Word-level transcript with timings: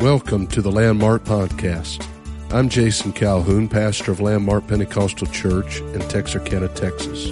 Welcome 0.00 0.46
to 0.48 0.60
the 0.60 0.70
Landmark 0.70 1.24
Podcast. 1.24 2.06
I'm 2.52 2.68
Jason 2.68 3.14
Calhoun, 3.14 3.66
pastor 3.66 4.12
of 4.12 4.20
Landmark 4.20 4.66
Pentecostal 4.66 5.26
Church 5.28 5.80
in 5.80 6.00
Texarkana, 6.00 6.68
Texas. 6.68 7.30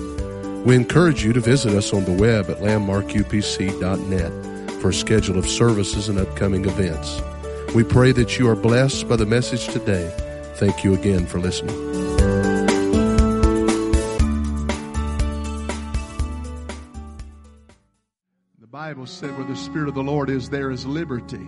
We 0.65 0.75
encourage 0.75 1.23
you 1.23 1.35
to 1.35 1.41
visit 1.41 1.75
us 1.75 1.93
on 1.93 2.07
the 2.07 2.13
web 2.13 2.49
at 2.49 2.61
landmarkupc.net 2.61 4.81
for 4.81 4.89
a 4.89 4.95
schedule 4.95 5.37
of 5.37 5.47
services 5.47 6.09
and 6.09 6.19
upcoming 6.19 6.65
events. 6.65 7.21
We 7.75 7.85
pray 7.85 8.13
that 8.13 8.39
you 8.39 8.49
are 8.49 8.57
blessed 8.57 9.11
by 9.11 9.17
the 9.17 9.27
message 9.27 9.69
today. 9.69 10.11
Thank 10.55 10.85
you 10.85 10.95
again 10.95 11.27
for 11.27 11.41
listening. 11.41 11.77
The 18.59 18.67
Bible 18.71 19.05
said, 19.05 19.37
where 19.37 19.47
the 19.47 19.55
Spirit 19.55 19.89
of 19.89 19.95
the 19.95 20.03
Lord 20.03 20.31
is, 20.31 20.49
there 20.49 20.71
is 20.71 20.87
liberty. 20.87 21.47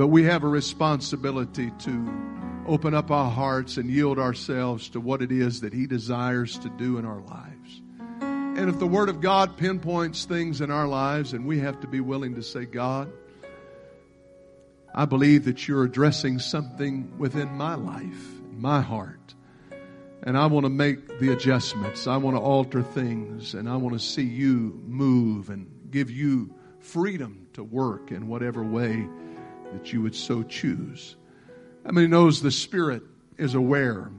But 0.00 0.06
we 0.06 0.22
have 0.22 0.44
a 0.44 0.48
responsibility 0.48 1.70
to 1.80 2.64
open 2.66 2.94
up 2.94 3.10
our 3.10 3.30
hearts 3.30 3.76
and 3.76 3.90
yield 3.90 4.18
ourselves 4.18 4.88
to 4.88 4.98
what 4.98 5.20
it 5.20 5.30
is 5.30 5.60
that 5.60 5.74
He 5.74 5.86
desires 5.86 6.58
to 6.60 6.70
do 6.70 6.96
in 6.96 7.04
our 7.04 7.20
lives. 7.20 7.82
And 8.22 8.70
if 8.70 8.78
the 8.78 8.86
Word 8.86 9.10
of 9.10 9.20
God 9.20 9.58
pinpoints 9.58 10.24
things 10.24 10.62
in 10.62 10.70
our 10.70 10.88
lives, 10.88 11.34
and 11.34 11.44
we 11.44 11.58
have 11.58 11.80
to 11.80 11.86
be 11.86 12.00
willing 12.00 12.36
to 12.36 12.42
say, 12.42 12.64
God, 12.64 13.12
I 14.94 15.04
believe 15.04 15.44
that 15.44 15.68
you're 15.68 15.84
addressing 15.84 16.38
something 16.38 17.18
within 17.18 17.50
my 17.50 17.74
life, 17.74 18.40
my 18.52 18.80
heart. 18.80 19.34
And 20.22 20.34
I 20.38 20.46
want 20.46 20.64
to 20.64 20.70
make 20.70 21.18
the 21.18 21.30
adjustments. 21.34 22.06
I 22.06 22.16
want 22.16 22.38
to 22.38 22.40
alter 22.40 22.82
things. 22.82 23.52
And 23.52 23.68
I 23.68 23.76
want 23.76 24.00
to 24.00 24.02
see 24.02 24.24
you 24.24 24.80
move 24.86 25.50
and 25.50 25.90
give 25.90 26.10
you 26.10 26.54
freedom 26.78 27.48
to 27.52 27.62
work 27.62 28.10
in 28.10 28.28
whatever 28.28 28.64
way 28.64 29.06
that 29.72 29.92
you 29.92 30.02
would 30.02 30.14
so 30.14 30.42
choose. 30.42 31.16
I 31.84 31.92
mean, 31.92 32.04
he 32.04 32.08
knows 32.08 32.42
the 32.42 32.50
Spirit 32.50 33.02
is 33.38 33.54
aware 33.54 34.10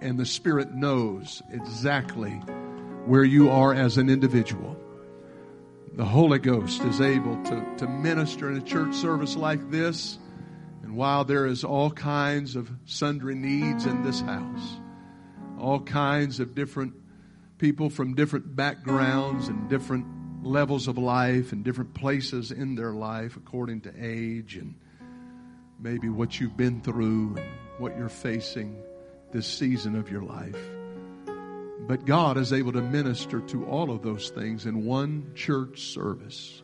and 0.00 0.18
the 0.18 0.26
Spirit 0.26 0.72
knows 0.74 1.42
exactly 1.50 2.32
where 3.06 3.24
you 3.24 3.50
are 3.50 3.72
as 3.72 3.96
an 3.96 4.10
individual. 4.10 4.76
The 5.94 6.04
Holy 6.04 6.38
Ghost 6.38 6.82
is 6.82 7.00
able 7.00 7.42
to, 7.44 7.76
to 7.78 7.88
minister 7.88 8.50
in 8.50 8.58
a 8.58 8.62
church 8.62 8.94
service 8.94 9.36
like 9.36 9.70
this. 9.70 10.18
And 10.82 10.96
while 10.96 11.24
there 11.24 11.46
is 11.46 11.64
all 11.64 11.90
kinds 11.90 12.56
of 12.56 12.70
sundry 12.84 13.34
needs 13.34 13.86
in 13.86 14.02
this 14.02 14.20
house, 14.20 14.78
all 15.58 15.80
kinds 15.80 16.38
of 16.38 16.54
different 16.54 16.94
people 17.58 17.88
from 17.88 18.14
different 18.14 18.54
backgrounds 18.54 19.48
and 19.48 19.70
different 19.70 20.06
levels 20.46 20.88
of 20.88 20.96
life 20.96 21.52
and 21.52 21.64
different 21.64 21.92
places 21.92 22.52
in 22.52 22.76
their 22.76 22.92
life 22.92 23.36
according 23.36 23.80
to 23.82 23.92
age 23.98 24.56
and 24.56 24.74
maybe 25.78 26.08
what 26.08 26.40
you've 26.40 26.56
been 26.56 26.80
through 26.80 27.36
and 27.36 27.50
what 27.78 27.96
you're 27.98 28.08
facing 28.08 28.80
this 29.32 29.46
season 29.46 29.96
of 29.96 30.10
your 30.10 30.22
life. 30.22 30.56
But 31.80 32.06
God 32.06 32.38
is 32.38 32.52
able 32.52 32.72
to 32.72 32.80
minister 32.80 33.40
to 33.40 33.66
all 33.66 33.90
of 33.90 34.02
those 34.02 34.30
things 34.30 34.66
in 34.66 34.84
one 34.84 35.32
church 35.34 35.80
service. 35.80 36.62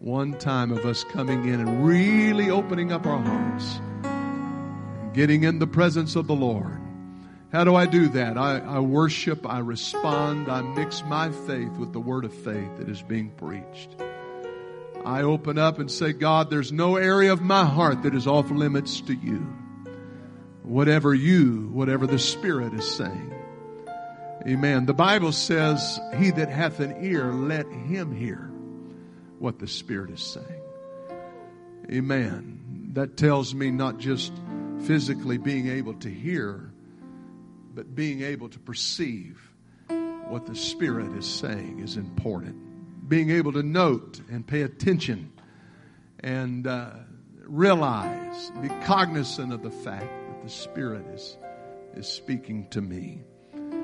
One 0.00 0.38
time 0.38 0.72
of 0.72 0.84
us 0.84 1.04
coming 1.04 1.48
in 1.48 1.60
and 1.60 1.86
really 1.86 2.50
opening 2.50 2.92
up 2.92 3.06
our 3.06 3.18
hearts, 3.18 3.80
getting 5.14 5.44
in 5.44 5.58
the 5.58 5.66
presence 5.66 6.16
of 6.16 6.26
the 6.26 6.34
Lord. 6.34 6.87
How 7.50 7.64
do 7.64 7.74
I 7.74 7.86
do 7.86 8.08
that? 8.08 8.36
I, 8.36 8.58
I 8.58 8.80
worship, 8.80 9.48
I 9.48 9.60
respond, 9.60 10.50
I 10.50 10.60
mix 10.60 11.02
my 11.04 11.30
faith 11.30 11.72
with 11.78 11.94
the 11.94 12.00
word 12.00 12.26
of 12.26 12.34
faith 12.34 12.76
that 12.76 12.90
is 12.90 13.00
being 13.00 13.30
preached. 13.30 13.96
I 15.04 15.22
open 15.22 15.56
up 15.56 15.78
and 15.78 15.90
say, 15.90 16.12
God, 16.12 16.50
there's 16.50 16.72
no 16.72 16.96
area 16.96 17.32
of 17.32 17.40
my 17.40 17.64
heart 17.64 18.02
that 18.02 18.14
is 18.14 18.26
off 18.26 18.50
limits 18.50 19.00
to 19.02 19.14
you. 19.14 19.46
Whatever 20.62 21.14
you, 21.14 21.70
whatever 21.72 22.06
the 22.06 22.18
Spirit 22.18 22.74
is 22.74 22.86
saying. 22.86 23.34
Amen. 24.46 24.84
The 24.84 24.92
Bible 24.92 25.32
says, 25.32 25.98
He 26.18 26.30
that 26.32 26.50
hath 26.50 26.80
an 26.80 27.02
ear, 27.02 27.32
let 27.32 27.66
him 27.66 28.14
hear 28.14 28.50
what 29.38 29.58
the 29.58 29.66
Spirit 29.66 30.10
is 30.10 30.22
saying. 30.22 30.62
Amen. 31.90 32.90
That 32.92 33.16
tells 33.16 33.54
me 33.54 33.70
not 33.70 33.96
just 33.96 34.32
physically 34.82 35.38
being 35.38 35.68
able 35.68 35.94
to 35.94 36.10
hear, 36.10 36.70
but 37.74 37.94
being 37.94 38.22
able 38.22 38.48
to 38.48 38.58
perceive 38.58 39.40
what 40.28 40.46
the 40.46 40.54
Spirit 40.54 41.12
is 41.16 41.26
saying 41.26 41.80
is 41.80 41.96
important. 41.96 43.08
Being 43.08 43.30
able 43.30 43.52
to 43.52 43.62
note 43.62 44.20
and 44.30 44.46
pay 44.46 44.62
attention 44.62 45.32
and 46.20 46.66
uh, 46.66 46.90
realize, 47.44 48.50
be 48.60 48.68
cognizant 48.84 49.52
of 49.52 49.62
the 49.62 49.70
fact 49.70 50.04
that 50.28 50.42
the 50.42 50.50
Spirit 50.50 51.06
is, 51.14 51.38
is 51.94 52.06
speaking 52.06 52.68
to 52.70 52.80
me. 52.80 53.22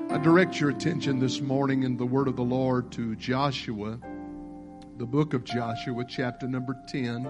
I 0.09 0.19
direct 0.19 0.59
your 0.59 0.69
attention 0.69 1.19
this 1.19 1.41
morning 1.41 1.83
in 1.83 1.97
the 1.97 2.05
Word 2.05 2.27
of 2.27 2.35
the 2.35 2.43
Lord 2.43 2.91
to 2.93 3.15
Joshua, 3.15 3.99
the 4.97 5.05
book 5.05 5.33
of 5.33 5.43
Joshua, 5.43 6.05
chapter 6.07 6.47
number 6.47 6.77
10. 6.87 7.27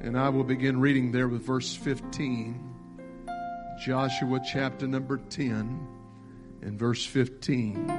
And 0.00 0.18
I 0.18 0.30
will 0.30 0.44
begin 0.44 0.80
reading 0.80 1.12
there 1.12 1.28
with 1.28 1.42
verse 1.42 1.76
15. 1.76 2.71
Joshua 3.84 4.38
chapter 4.38 4.86
number 4.86 5.16
10 5.16 5.88
and 6.62 6.78
verse 6.78 7.04
15. 7.04 7.90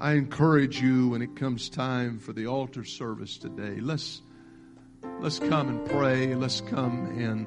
I 0.00 0.12
encourage 0.12 0.80
you 0.80 1.08
when 1.08 1.20
it 1.20 1.36
comes 1.36 1.68
time 1.68 2.18
for 2.18 2.32
the 2.32 2.46
altar 2.46 2.84
service 2.84 3.36
today, 3.36 3.80
let's 3.82 4.22
let's 5.20 5.38
come 5.38 5.68
and 5.68 5.84
pray. 5.90 6.34
Let's 6.34 6.62
come 6.62 7.18
and 7.18 7.46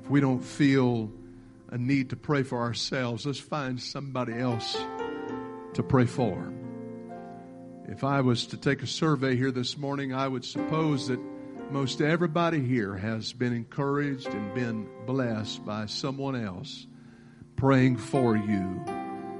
if 0.00 0.08
we 0.08 0.20
don't 0.20 0.44
feel 0.44 1.10
a 1.70 1.78
need 1.78 2.10
to 2.10 2.16
pray 2.16 2.44
for 2.44 2.58
ourselves, 2.60 3.26
let's 3.26 3.40
find 3.40 3.82
somebody 3.82 4.34
else 4.34 4.76
to 5.74 5.82
pray 5.82 6.06
for. 6.06 6.52
If 7.88 8.04
I 8.04 8.20
was 8.20 8.46
to 8.48 8.56
take 8.56 8.84
a 8.84 8.86
survey 8.86 9.34
here 9.34 9.50
this 9.50 9.76
morning, 9.76 10.14
I 10.14 10.28
would 10.28 10.44
suppose 10.44 11.08
that 11.08 11.18
most 11.70 12.00
everybody 12.00 12.60
here 12.60 12.96
has 12.96 13.32
been 13.32 13.52
encouraged 13.52 14.28
and 14.28 14.54
been 14.54 14.88
blessed 15.04 15.64
by 15.66 15.84
someone 15.84 16.34
else 16.34 16.86
praying 17.56 17.96
for 17.96 18.36
you, 18.36 18.82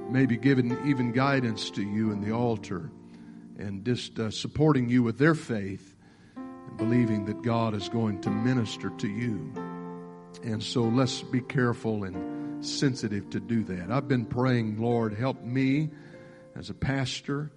maybe 0.09 0.37
giving 0.37 0.77
even 0.87 1.11
guidance 1.11 1.71
to 1.71 1.81
you 1.81 2.11
in 2.11 2.21
the 2.21 2.31
altar, 2.31 2.91
and 3.57 3.83
just 3.83 4.19
uh, 4.19 4.29
supporting 4.29 4.89
you 4.89 5.01
with 5.01 5.17
their 5.17 5.33
faith 5.33 5.95
and 6.35 6.77
believing 6.77 7.25
that 7.25 7.41
God 7.41 7.73
is 7.73 7.89
going 7.89 8.21
to 8.21 8.29
minister 8.29 8.91
to 8.91 9.07
you. 9.07 9.51
And 10.43 10.61
so 10.61 10.83
let's 10.83 11.23
be 11.23 11.41
careful 11.41 12.03
and 12.03 12.63
sensitive 12.63 13.29
to 13.31 13.39
do 13.39 13.63
that. 13.63 13.91
I've 13.91 14.07
been 14.07 14.25
praying, 14.25 14.79
Lord, 14.79 15.15
help 15.15 15.41
me 15.41 15.89
as 16.55 16.69
a 16.69 16.75
pastor, 16.75 17.51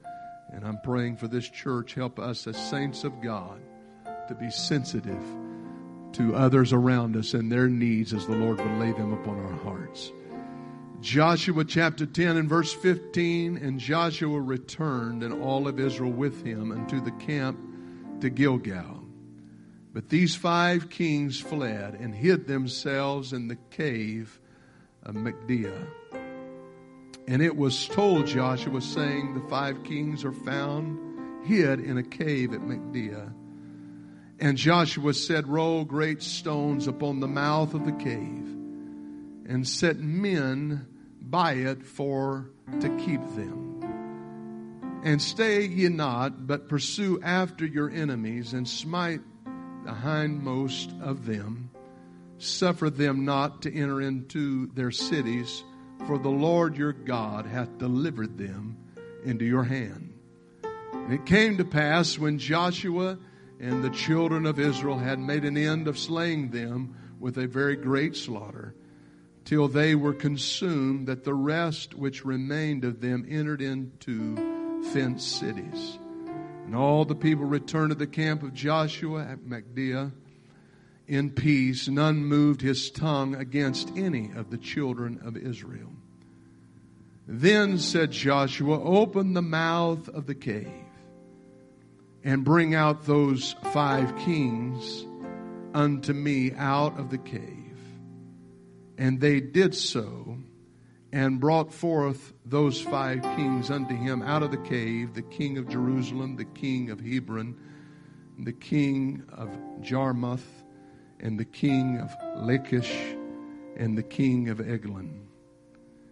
and 0.50 0.64
I'm 0.64 0.80
praying 0.82 1.18
for 1.18 1.28
this 1.28 1.48
church. 1.48 1.92
Help 1.92 2.18
us 2.18 2.46
as 2.46 2.56
saints 2.56 3.04
of 3.04 3.20
God 3.20 3.60
to 4.32 4.40
be 4.40 4.50
sensitive 4.50 5.22
to 6.12 6.34
others 6.34 6.72
around 6.72 7.16
us 7.16 7.34
and 7.34 7.52
their 7.52 7.68
needs 7.68 8.14
as 8.14 8.26
the 8.26 8.34
Lord 8.34 8.58
would 8.58 8.78
lay 8.78 8.92
them 8.92 9.12
upon 9.12 9.38
our 9.38 9.58
hearts. 9.58 10.10
Joshua 11.00 11.64
chapter 11.64 12.06
10 12.06 12.36
and 12.36 12.48
verse 12.48 12.72
15 12.72 13.58
And 13.58 13.78
Joshua 13.78 14.40
returned 14.40 15.22
and 15.22 15.42
all 15.42 15.68
of 15.68 15.78
Israel 15.78 16.12
with 16.12 16.44
him 16.46 16.72
unto 16.72 17.00
the 17.00 17.10
camp 17.12 17.58
to 18.20 18.30
Gilgal. 18.30 19.02
But 19.92 20.08
these 20.08 20.34
five 20.34 20.88
kings 20.88 21.38
fled 21.38 21.94
and 21.94 22.14
hid 22.14 22.46
themselves 22.46 23.32
in 23.32 23.48
the 23.48 23.58
cave 23.70 24.40
of 25.02 25.14
Makkedah. 25.14 25.86
And 27.28 27.42
it 27.42 27.56
was 27.56 27.88
told 27.88 28.26
Joshua, 28.26 28.80
saying, 28.80 29.34
The 29.34 29.48
five 29.48 29.82
kings 29.84 30.24
are 30.24 30.32
found 30.32 30.98
hid 31.44 31.80
in 31.80 31.98
a 31.98 32.02
cave 32.02 32.54
at 32.54 32.60
Makkedah. 32.60 33.31
And 34.42 34.58
Joshua 34.58 35.14
said, 35.14 35.46
Roll 35.46 35.84
great 35.84 36.20
stones 36.20 36.88
upon 36.88 37.20
the 37.20 37.28
mouth 37.28 37.74
of 37.74 37.84
the 37.84 37.92
cave, 37.92 38.56
and 39.46 39.66
set 39.68 40.00
men 40.00 40.84
by 41.20 41.52
it 41.52 41.84
for 41.86 42.50
to 42.80 42.88
keep 42.98 43.20
them. 43.36 45.00
And 45.04 45.22
stay 45.22 45.66
ye 45.66 45.88
not, 45.88 46.44
but 46.48 46.68
pursue 46.68 47.20
after 47.22 47.64
your 47.64 47.88
enemies, 47.88 48.52
and 48.52 48.68
smite 48.68 49.20
the 49.84 49.92
hindmost 49.92 50.90
of 51.00 51.24
them. 51.24 51.70
Suffer 52.38 52.90
them 52.90 53.24
not 53.24 53.62
to 53.62 53.72
enter 53.72 54.00
into 54.00 54.66
their 54.74 54.90
cities, 54.90 55.62
for 56.08 56.18
the 56.18 56.28
Lord 56.28 56.76
your 56.76 56.92
God 56.92 57.46
hath 57.46 57.78
delivered 57.78 58.36
them 58.36 58.76
into 59.24 59.44
your 59.44 59.62
hand. 59.62 60.12
And 60.64 61.12
it 61.12 61.26
came 61.26 61.58
to 61.58 61.64
pass 61.64 62.18
when 62.18 62.38
Joshua 62.38 63.18
and 63.62 63.82
the 63.82 63.90
children 63.90 64.44
of 64.44 64.58
Israel 64.58 64.98
had 64.98 65.20
made 65.20 65.44
an 65.44 65.56
end 65.56 65.86
of 65.86 65.96
slaying 65.96 66.50
them 66.50 66.96
with 67.20 67.38
a 67.38 67.46
very 67.46 67.76
great 67.76 68.16
slaughter, 68.16 68.74
till 69.44 69.68
they 69.68 69.94
were 69.94 70.12
consumed, 70.12 71.06
that 71.06 71.22
the 71.22 71.32
rest 71.32 71.94
which 71.94 72.24
remained 72.24 72.84
of 72.84 73.00
them 73.00 73.24
entered 73.28 73.62
into 73.62 74.36
fenced 74.92 75.38
cities. 75.38 75.98
And 76.66 76.74
all 76.74 77.04
the 77.04 77.14
people 77.14 77.44
returned 77.44 77.90
to 77.90 77.94
the 77.94 78.06
camp 78.06 78.42
of 78.42 78.52
Joshua 78.52 79.22
at 79.22 79.38
Makkedah, 79.38 80.10
in 81.06 81.30
peace, 81.30 81.88
none 81.88 82.24
moved 82.24 82.62
his 82.62 82.90
tongue 82.90 83.36
against 83.36 83.96
any 83.96 84.32
of 84.34 84.50
the 84.50 84.58
children 84.58 85.20
of 85.24 85.36
Israel. 85.36 85.90
Then 87.28 87.78
said 87.78 88.10
Joshua, 88.10 88.82
Open 88.82 89.34
the 89.34 89.42
mouth 89.42 90.08
of 90.08 90.26
the 90.26 90.34
cave 90.34 90.81
and 92.24 92.44
bring 92.44 92.74
out 92.74 93.04
those 93.04 93.54
five 93.72 94.16
kings 94.18 95.04
unto 95.74 96.12
me 96.12 96.52
out 96.52 96.98
of 96.98 97.10
the 97.10 97.18
cave. 97.18 97.78
And 98.98 99.20
they 99.20 99.40
did 99.40 99.74
so 99.74 100.38
and 101.12 101.40
brought 101.40 101.72
forth 101.72 102.32
those 102.44 102.80
five 102.80 103.22
kings 103.36 103.70
unto 103.70 103.94
him 103.94 104.22
out 104.22 104.42
of 104.42 104.50
the 104.50 104.56
cave 104.56 105.14
the 105.14 105.22
king 105.22 105.58
of 105.58 105.68
Jerusalem, 105.68 106.36
the 106.36 106.44
king 106.44 106.90
of 106.90 107.00
Hebron, 107.00 107.56
the 108.38 108.52
king 108.52 109.24
of 109.32 109.50
Jarmuth, 109.80 110.62
and 111.20 111.38
the 111.38 111.44
king 111.44 111.98
of 111.98 112.10
Lachish, 112.36 112.96
and 113.76 113.96
the 113.96 114.02
king 114.02 114.48
of 114.48 114.60
Eglon. 114.60 115.26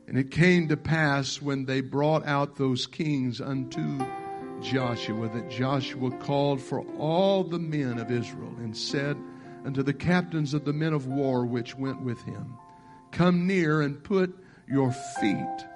And 0.06 0.18
it 0.18 0.30
came 0.30 0.68
to 0.68 0.76
pass 0.76 1.40
when 1.40 1.66
they 1.66 1.80
brought 1.80 2.26
out 2.26 2.56
those 2.56 2.86
kings 2.86 3.40
unto 3.40 4.04
Joshua 4.62 5.28
that 5.28 5.50
Joshua 5.50 6.10
called 6.18 6.60
for 6.60 6.80
all 6.98 7.44
the 7.44 7.58
men 7.58 7.98
of 7.98 8.10
Israel 8.10 8.54
and 8.58 8.76
said 8.76 9.16
unto 9.64 9.82
the 9.82 9.94
captains 9.94 10.54
of 10.54 10.64
the 10.64 10.72
men 10.72 10.92
of 10.92 11.06
war 11.06 11.44
which 11.44 11.76
went 11.76 12.00
with 12.02 12.22
him, 12.22 12.54
Come 13.12 13.46
near 13.46 13.80
and 13.82 14.02
put 14.02 14.36
your 14.68 14.92
feet 15.20 15.66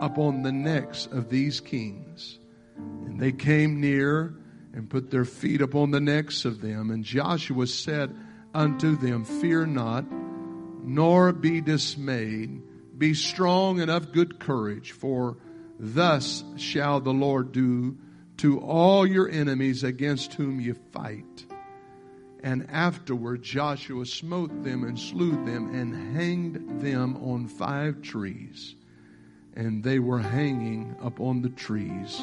upon 0.00 0.42
the 0.42 0.52
necks 0.52 1.06
of 1.06 1.28
these 1.28 1.60
kings. 1.60 2.38
And 2.76 3.18
they 3.18 3.32
came 3.32 3.80
near 3.80 4.34
and 4.74 4.88
put 4.88 5.10
their 5.10 5.24
feet 5.24 5.60
upon 5.60 5.90
the 5.90 6.00
necks 6.00 6.44
of 6.44 6.60
them. 6.60 6.90
And 6.90 7.04
Joshua 7.04 7.66
said 7.66 8.14
unto 8.54 8.96
them, 8.96 9.24
Fear 9.24 9.66
not, 9.66 10.04
nor 10.84 11.32
be 11.32 11.60
dismayed. 11.60 12.62
Be 12.96 13.14
strong 13.14 13.80
and 13.80 13.90
of 13.90 14.12
good 14.12 14.38
courage, 14.38 14.92
for 14.92 15.36
thus 15.78 16.44
shall 16.56 17.00
the 17.00 17.12
Lord 17.12 17.52
do 17.52 17.96
to 18.42 18.58
all 18.58 19.06
your 19.06 19.28
enemies 19.28 19.84
against 19.84 20.34
whom 20.34 20.60
you 20.60 20.74
fight. 20.90 21.46
And 22.42 22.68
afterward 22.72 23.40
Joshua 23.40 24.04
smote 24.04 24.64
them 24.64 24.82
and 24.82 24.98
slew 24.98 25.30
them 25.44 25.72
and 25.72 26.16
hanged 26.16 26.80
them 26.80 27.16
on 27.18 27.46
five 27.46 28.02
trees. 28.02 28.74
And 29.54 29.84
they 29.84 30.00
were 30.00 30.18
hanging 30.18 30.96
upon 31.00 31.42
the 31.42 31.50
trees 31.50 32.20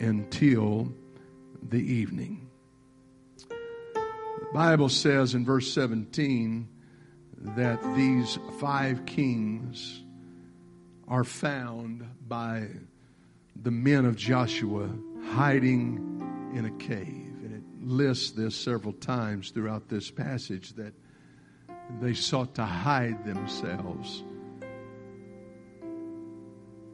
until 0.00 0.92
the 1.66 1.80
evening. 1.80 2.46
The 3.48 4.52
Bible 4.52 4.90
says 4.90 5.34
in 5.34 5.46
verse 5.46 5.72
17 5.72 6.68
that 7.56 7.82
these 7.96 8.38
five 8.60 9.06
kings 9.06 10.02
are 11.08 11.24
found 11.24 12.06
by 12.28 12.68
the 13.56 13.70
men 13.70 14.04
of 14.04 14.14
Joshua 14.14 14.90
hiding 15.34 16.52
in 16.54 16.64
a 16.64 16.70
cave 16.78 17.34
And 17.44 17.54
it 17.54 17.86
lists 17.86 18.30
this 18.30 18.56
several 18.56 18.92
times 18.92 19.50
throughout 19.50 19.88
this 19.88 20.10
passage 20.10 20.72
that 20.74 20.94
they 22.00 22.14
sought 22.14 22.54
to 22.56 22.64
hide 22.64 23.24
themselves 23.24 24.24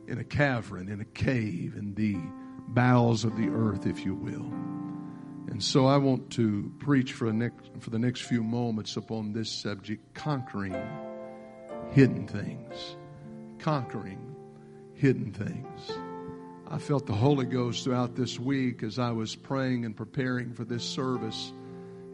in 0.07 0.19
a 0.19 0.25
cavern, 0.25 0.89
in 0.89 1.01
a 1.01 1.05
cave, 1.05 1.75
in 1.77 1.95
the 1.95 2.17
bowels 2.69 3.25
of 3.25 3.37
the 3.37 3.49
earth, 3.49 3.87
if 3.87 4.05
you 4.05 4.15
will. 4.15 4.53
And 5.51 5.63
so 5.63 5.87
I 5.87 5.97
want 5.97 6.31
to 6.31 6.73
preach 6.79 7.13
for, 7.13 7.33
next, 7.33 7.71
for 7.81 7.91
the 7.91 7.99
next 7.99 8.23
few 8.23 8.43
moments 8.43 8.97
upon 8.97 9.33
this 9.33 9.51
subject 9.51 10.15
conquering 10.15 10.77
hidden 11.91 12.27
things. 12.27 12.97
Conquering 13.59 14.37
hidden 14.95 15.33
things. 15.33 16.14
I 16.75 16.79
felt 16.79 17.07
the 17.07 17.13
Holy 17.13 17.47
Ghost 17.47 17.85
throughout 17.85 18.17
this 18.17 18.37
week 18.37 18.83
as 18.83 18.99
I 18.99 19.13
was 19.13 19.37
praying 19.37 19.85
and 19.85 19.97
preparing 19.97 20.53
for 20.53 20.65
this 20.65 20.83
service. 20.83 21.53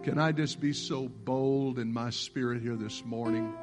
Can 0.03 0.19
I 0.19 0.33
just 0.33 0.61
be 0.61 0.75
so 0.75 1.09
bold 1.09 1.79
in 1.79 1.91
my 1.91 2.11
spirit 2.11 2.61
here 2.61 2.77
this 2.77 3.03
morning 3.03 3.55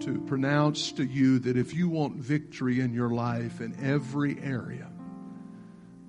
to 0.00 0.20
pronounce 0.26 0.92
to 0.92 1.04
you 1.06 1.38
that 1.38 1.56
if 1.56 1.72
you 1.72 1.88
want 1.88 2.16
victory 2.16 2.80
in 2.80 2.92
your 2.92 3.08
life 3.08 3.62
in 3.62 3.74
every 3.82 4.38
area, 4.42 4.90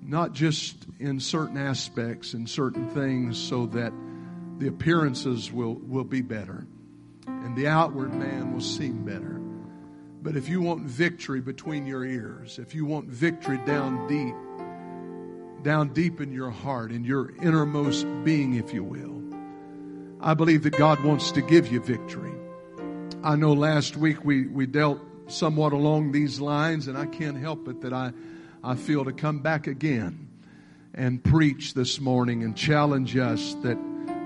not 0.02 0.34
just 0.34 0.84
in 1.00 1.18
certain 1.18 1.56
aspects 1.56 2.34
and 2.34 2.46
certain 2.46 2.86
things 2.90 3.38
so 3.38 3.64
that 3.64 3.94
the 4.58 4.68
appearances 4.68 5.50
will, 5.50 5.76
will 5.76 6.04
be 6.04 6.20
better 6.20 6.66
and 7.26 7.56
the 7.56 7.68
outward 7.68 8.12
man 8.12 8.52
will 8.52 8.60
seem 8.60 9.02
better 9.02 9.40
but 10.24 10.36
if 10.36 10.48
you 10.48 10.62
want 10.62 10.80
victory 10.80 11.42
between 11.42 11.84
your 11.84 12.02
ears, 12.02 12.58
if 12.58 12.74
you 12.74 12.86
want 12.86 13.06
victory 13.08 13.60
down 13.66 14.08
deep, 14.08 14.34
down 15.62 15.92
deep 15.92 16.18
in 16.18 16.32
your 16.32 16.50
heart, 16.50 16.90
in 16.90 17.04
your 17.04 17.32
innermost 17.42 18.06
being, 18.24 18.54
if 18.54 18.72
you 18.72 18.82
will, 18.82 19.22
I 20.22 20.32
believe 20.32 20.62
that 20.62 20.78
God 20.78 21.04
wants 21.04 21.30
to 21.32 21.42
give 21.42 21.70
you 21.70 21.78
victory. 21.78 22.32
I 23.22 23.36
know 23.36 23.52
last 23.52 23.98
week 23.98 24.24
we, 24.24 24.46
we 24.46 24.64
dealt 24.64 24.98
somewhat 25.26 25.74
along 25.74 26.12
these 26.12 26.40
lines, 26.40 26.88
and 26.88 26.96
I 26.96 27.04
can't 27.04 27.36
help 27.36 27.68
it 27.68 27.82
that 27.82 27.92
I, 27.92 28.10
I 28.62 28.76
feel 28.76 29.04
to 29.04 29.12
come 29.12 29.40
back 29.40 29.66
again 29.66 30.30
and 30.94 31.22
preach 31.22 31.74
this 31.74 32.00
morning 32.00 32.42
and 32.44 32.56
challenge 32.56 33.14
us 33.18 33.52
that 33.56 33.76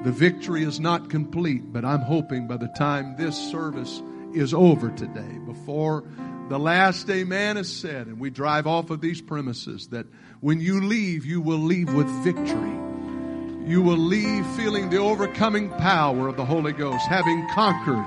the 0.04 0.12
victory 0.12 0.62
is 0.62 0.78
not 0.78 1.10
complete, 1.10 1.72
but 1.72 1.84
I'm 1.84 2.02
hoping 2.02 2.46
by 2.46 2.56
the 2.56 2.68
time 2.68 3.16
this 3.16 3.36
service 3.36 4.00
is 4.34 4.52
over 4.54 4.90
today, 4.90 5.38
before 5.46 6.04
the 6.48 6.58
last 6.58 7.08
amen 7.10 7.56
is 7.56 7.70
said 7.70 8.06
and 8.06 8.18
we 8.18 8.30
drive 8.30 8.66
off 8.66 8.90
of 8.90 9.00
these 9.00 9.20
premises, 9.20 9.88
that 9.88 10.06
when 10.40 10.60
you 10.60 10.80
leave, 10.82 11.26
you 11.26 11.40
will 11.40 11.58
leave 11.58 11.92
with 11.92 12.08
victory. 12.24 12.78
You 13.66 13.82
will 13.82 13.98
leave 13.98 14.46
feeling 14.56 14.88
the 14.88 14.96
overcoming 14.96 15.68
power 15.68 16.28
of 16.28 16.36
the 16.36 16.44
Holy 16.44 16.72
Ghost, 16.72 17.06
having 17.06 17.46
conquered, 17.50 18.02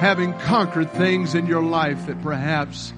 having 0.00 0.32
conquered 0.40 0.90
things 0.90 1.36
in 1.36 1.46
your 1.46 1.62
life 1.62 2.06
that 2.06 2.20
perhaps, 2.22 2.92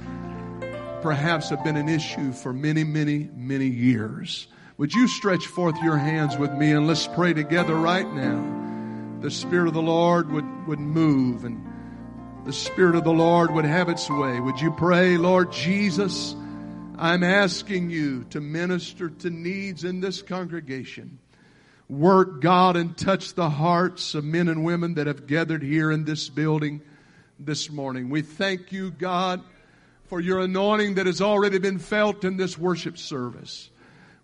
perhaps 1.02 1.50
have 1.50 1.62
been 1.62 1.76
an 1.76 1.90
issue 1.90 2.32
for 2.32 2.54
many, 2.54 2.82
many, 2.82 3.28
many 3.34 3.66
years. 3.66 4.46
Would 4.78 4.94
you 4.94 5.06
stretch 5.06 5.46
forth 5.46 5.76
your 5.82 5.98
hands 5.98 6.38
with 6.38 6.50
me 6.52 6.70
and 6.70 6.86
let's 6.86 7.06
pray 7.08 7.34
together 7.34 7.74
right 7.74 8.10
now? 8.14 9.20
The 9.20 9.30
Spirit 9.30 9.68
of 9.68 9.74
the 9.74 9.82
Lord 9.82 10.32
would, 10.32 10.66
would 10.66 10.80
move 10.80 11.44
and 11.44 11.71
the 12.44 12.52
Spirit 12.52 12.96
of 12.96 13.04
the 13.04 13.12
Lord 13.12 13.52
would 13.52 13.64
have 13.64 13.88
its 13.88 14.10
way. 14.10 14.40
Would 14.40 14.60
you 14.60 14.72
pray, 14.72 15.16
Lord 15.16 15.52
Jesus? 15.52 16.34
I'm 16.98 17.22
asking 17.22 17.90
you 17.90 18.24
to 18.30 18.40
minister 18.40 19.10
to 19.10 19.30
needs 19.30 19.84
in 19.84 20.00
this 20.00 20.22
congregation. 20.22 21.20
Work, 21.88 22.40
God, 22.40 22.76
and 22.76 22.96
touch 22.96 23.34
the 23.34 23.48
hearts 23.48 24.16
of 24.16 24.24
men 24.24 24.48
and 24.48 24.64
women 24.64 24.94
that 24.94 25.06
have 25.06 25.28
gathered 25.28 25.62
here 25.62 25.92
in 25.92 26.04
this 26.04 26.28
building 26.28 26.80
this 27.38 27.70
morning. 27.70 28.10
We 28.10 28.22
thank 28.22 28.72
you, 28.72 28.90
God, 28.90 29.40
for 30.06 30.20
your 30.20 30.40
anointing 30.40 30.94
that 30.94 31.06
has 31.06 31.20
already 31.20 31.58
been 31.58 31.78
felt 31.78 32.24
in 32.24 32.38
this 32.38 32.58
worship 32.58 32.98
service. 32.98 33.70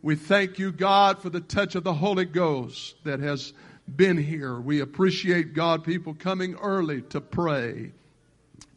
We 0.03 0.17
thank 0.17 0.59
you, 0.59 0.73
God, 0.73 1.23
for 1.23 1.31
the 1.31 1.41
touch 1.41 1.77
of 1.77 1.85
the 1.85 1.95
Holy 1.95 2.25
Ghost 2.25 2.97
that 3.05 3.21
has 3.21 3.53
been 3.89 4.17
here. 4.17 4.59
We 4.59 4.81
appreciate, 4.81 5.55
God, 5.55 5.85
people 5.85 6.15
coming 6.15 6.57
early 6.57 7.03
to 7.03 7.21
pray 7.21 7.93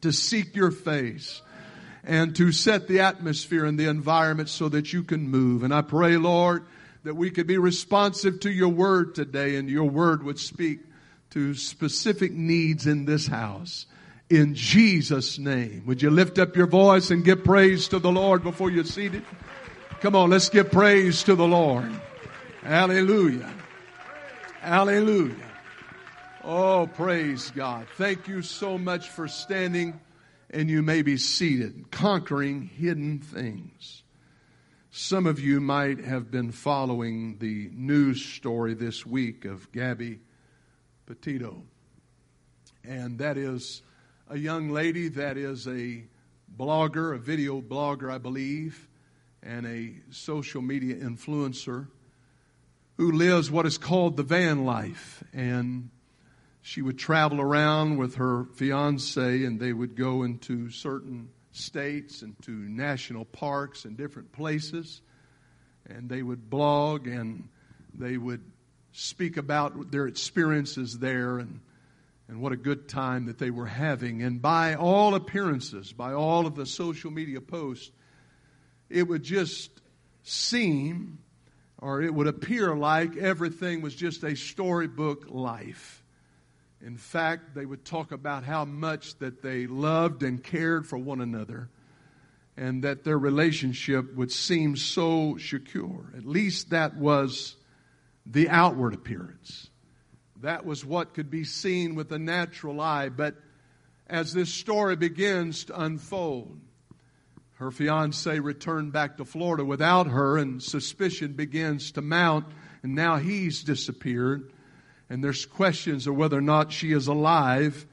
to 0.02 0.12
seek 0.12 0.56
your 0.56 0.72
face 0.72 1.42
and 2.04 2.36
to 2.36 2.52
set 2.52 2.88
the 2.88 3.02
atmosphere 3.02 3.66
and 3.66 3.80
the 3.80 3.88
environment 3.88 4.50
so 4.50 4.70
that 4.70 4.92
you 4.92 5.04
can 5.04 5.30
move. 5.30 5.64
And 5.64 5.74
I 5.74 5.82
pray, 5.82 6.18
Lord, 6.18 6.66
that 7.04 7.16
we 7.16 7.32
could 7.32 7.48
be 7.48 7.58
responsive 7.58 8.40
to 8.42 8.52
your 8.52 8.70
word 8.70 9.16
today 9.16 9.56
and 9.56 9.70
your 9.70 9.90
word 9.90 10.24
would 10.24 10.40
speak 10.40 10.80
to 11.32 11.54
specific 11.54 12.32
needs 12.32 12.88
in 12.88 13.06
this 13.06 13.28
house. 13.28 13.86
In 14.30 14.56
Jesus' 14.56 15.38
name. 15.38 15.84
Would 15.88 16.02
you 16.02 16.10
lift 16.10 16.40
up 16.40 16.56
your 16.56 16.68
voice 16.68 17.12
and 17.12 17.24
give 17.24 17.44
praise 17.44 17.88
to 17.90 18.00
the 18.00 18.12
Lord 18.12 18.44
before 18.44 18.72
you're 18.72 18.84
seated? 18.84 19.24
Come 20.00 20.16
on, 20.16 20.30
let's 20.30 20.50
give 20.50 20.72
praise 20.72 21.24
to 21.24 21.36
the 21.36 21.48
Lord. 21.48 21.92
Hallelujah. 22.64 23.54
Hallelujah. 24.62 25.51
Oh, 26.44 26.88
praise 26.88 27.52
God. 27.52 27.86
Thank 27.98 28.28
you 28.28 28.42
so 28.42 28.80
much 28.80 29.10
for 29.10 29.28
standing 29.28 30.00
and 30.50 30.70
you 30.70 30.82
may 30.82 31.04
be 31.04 31.18
seated, 31.18 31.92
conquering 31.92 32.64
hidden 32.64 33.20
things. 33.20 34.02
Some 34.90 35.28
of 35.28 35.40
you 35.40 35.62
might 35.62 36.00
have 36.00 36.32
been 36.32 36.52
following 36.52 37.38
the 37.38 37.70
news 37.72 38.26
story 38.26 38.74
this 38.74 39.06
week 39.06 39.46
of 39.46 39.72
Gabby 39.72 40.20
Petito. 41.06 41.62
And 42.84 43.20
that 43.20 43.38
is 43.38 43.84
a 44.28 44.38
young 44.38 44.70
lady 44.70 45.10
that 45.10 45.38
is 45.38 45.68
a 45.68 46.04
blogger, 46.58 47.14
a 47.14 47.20
video 47.20 47.62
blogger, 47.62 48.12
I 48.12 48.18
believe, 48.18 48.88
and 49.44 49.68
a 49.68 49.94
social 50.10 50.64
media 50.64 50.96
influencer 50.96 51.88
who 52.98 53.12
lives 53.12 53.52
what 53.52 53.68
is 53.68 53.78
called 53.78 54.18
the 54.18 54.24
van 54.24 54.66
life. 54.66 55.24
And 55.34 55.92
she 56.62 56.82
would 56.82 56.98
travel 56.98 57.42
around 57.42 57.98
with 57.98 58.16
her 58.16 58.46
fiance 58.54 59.44
and 59.44 59.60
they 59.60 59.74
would 59.74 59.96
go 59.96 60.24
into 60.24 60.70
certain 60.70 61.30
states 61.52 62.22
and 62.22 62.40
to 62.44 62.52
national 62.52 63.26
parks 63.26 63.86
and 63.86 63.98
different 63.98 64.32
places. 64.32 65.02
And 65.88 66.08
they 66.08 66.22
would 66.22 66.50
blog 66.50 67.08
and 67.08 67.50
they 67.94 68.16
would 68.18 68.44
speak 68.92 69.38
about 69.38 69.92
their 69.92 70.08
experiences 70.08 71.00
there 71.00 71.40
and 71.40 71.62
and 72.28 72.40
what 72.40 72.54
a 72.54 72.58
good 72.58 72.88
time 72.88 73.26
that 73.26 73.40
they 73.40 73.50
were 73.50 73.66
having. 73.66 74.24
And 74.24 74.42
by 74.42 74.76
all 74.76 75.16
appearances 75.16 75.92
by 75.92 76.14
all 76.14 76.46
of 76.46 76.56
the 76.56 76.66
social 76.66 77.12
media 77.12 77.42
posts 77.42 77.92
it 78.90 79.08
would 79.08 79.24
just 79.24 79.72
seem 80.24 81.18
or 81.80 82.02
it 82.02 82.14
would 82.14 82.28
appear 82.28 82.76
like 82.76 83.18
everything 83.18 83.82
was 83.82 83.96
just 83.96 84.24
a 84.24 84.36
storybook 84.36 85.26
life 85.30 86.01
in 86.84 86.98
fact, 86.98 87.54
they 87.54 87.66
would 87.66 87.86
talk 87.86 88.12
about 88.12 88.44
how 88.44 88.66
much 88.66 89.18
that 89.20 89.42
they 89.42 89.68
loved 89.68 90.24
and 90.24 90.44
cared 90.44 90.88
for 90.88 90.98
one 90.98 91.22
another 91.22 91.70
and 92.58 92.84
that 92.84 93.04
their 93.04 93.18
relationship 93.18 94.14
would 94.16 94.32
seem 94.32 94.76
so 94.76 95.38
secure. 95.38 96.12
At 96.18 96.26
least 96.26 96.72
that 96.72 96.98
was 96.98 97.56
the 98.26 98.50
outward 98.50 98.94
appearance. 98.94 99.70
That 100.42 100.66
was 100.66 100.84
what 100.84 101.14
could 101.14 101.30
be 101.30 101.44
seen 101.44 101.96
with 101.96 102.10
the 102.10 102.20
natural 102.20 102.82
eye. 102.82 103.10
But 103.10 103.36
as 104.08 104.34
this 104.34 104.52
story 104.52 104.96
begins 104.96 105.66
to 105.66 105.82
unfold, 105.82 106.60
her 107.56 107.70
fiance 107.70 108.40
returned 108.40 108.92
back 108.92 109.18
to 109.18 109.26
Florida 109.26 109.64
without 109.64 110.08
her, 110.08 110.38
and 110.40 110.62
suspicion 110.62 111.34
begins 111.34 111.92
to 111.92 112.02
mount, 112.02 112.48
and 112.82 112.96
now 112.96 113.18
he's 113.18 113.64
disappeared 113.64 114.52
and 115.12 115.22
there's 115.22 115.46
questions 115.46 116.08
of 116.08 116.16
whether 116.16 116.38
or 116.38 116.42
not 116.42 116.72
she 116.72 116.94
is 116.94 117.08
alive, 117.08 117.86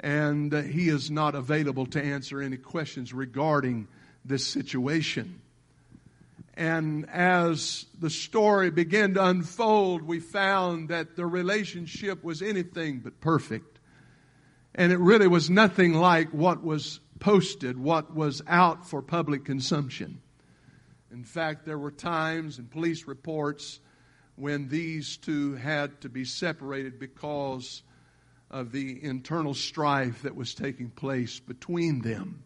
and 0.00 0.50
he 0.50 0.88
is 0.88 1.10
not 1.10 1.34
available 1.34 1.84
to 1.84 2.02
answer 2.02 2.40
any 2.40 2.56
questions 2.56 3.12
regarding 3.12 3.86
this 4.24 4.46
situation. 4.46 5.42
And 6.54 7.06
as 7.10 7.84
the 7.98 8.08
story 8.08 8.70
began 8.70 9.12
to 9.14 9.26
unfold, 9.26 10.00
we 10.00 10.18
found 10.18 10.88
that 10.88 11.14
the 11.14 11.26
relationship 11.26 12.24
was 12.24 12.40
anything 12.40 13.00
but 13.00 13.20
perfect. 13.20 13.78
And 14.74 14.92
it 14.92 14.98
really 14.98 15.28
was 15.28 15.50
nothing 15.50 15.92
like 15.92 16.30
what 16.30 16.64
was 16.64 17.00
posted, 17.18 17.76
what 17.76 18.14
was 18.14 18.40
out 18.46 18.88
for 18.88 19.02
public 19.02 19.44
consumption. 19.44 20.22
In 21.12 21.22
fact, 21.22 21.66
there 21.66 21.78
were 21.78 21.90
times 21.90 22.58
in 22.58 22.64
police 22.64 23.06
reports 23.06 23.78
when 24.36 24.68
these 24.68 25.16
two 25.16 25.54
had 25.54 26.00
to 26.00 26.08
be 26.08 26.24
separated 26.24 26.98
because 26.98 27.82
of 28.50 28.72
the 28.72 29.02
internal 29.04 29.54
strife 29.54 30.22
that 30.22 30.34
was 30.34 30.54
taking 30.54 30.90
place 30.90 31.38
between 31.38 32.02
them. 32.02 32.42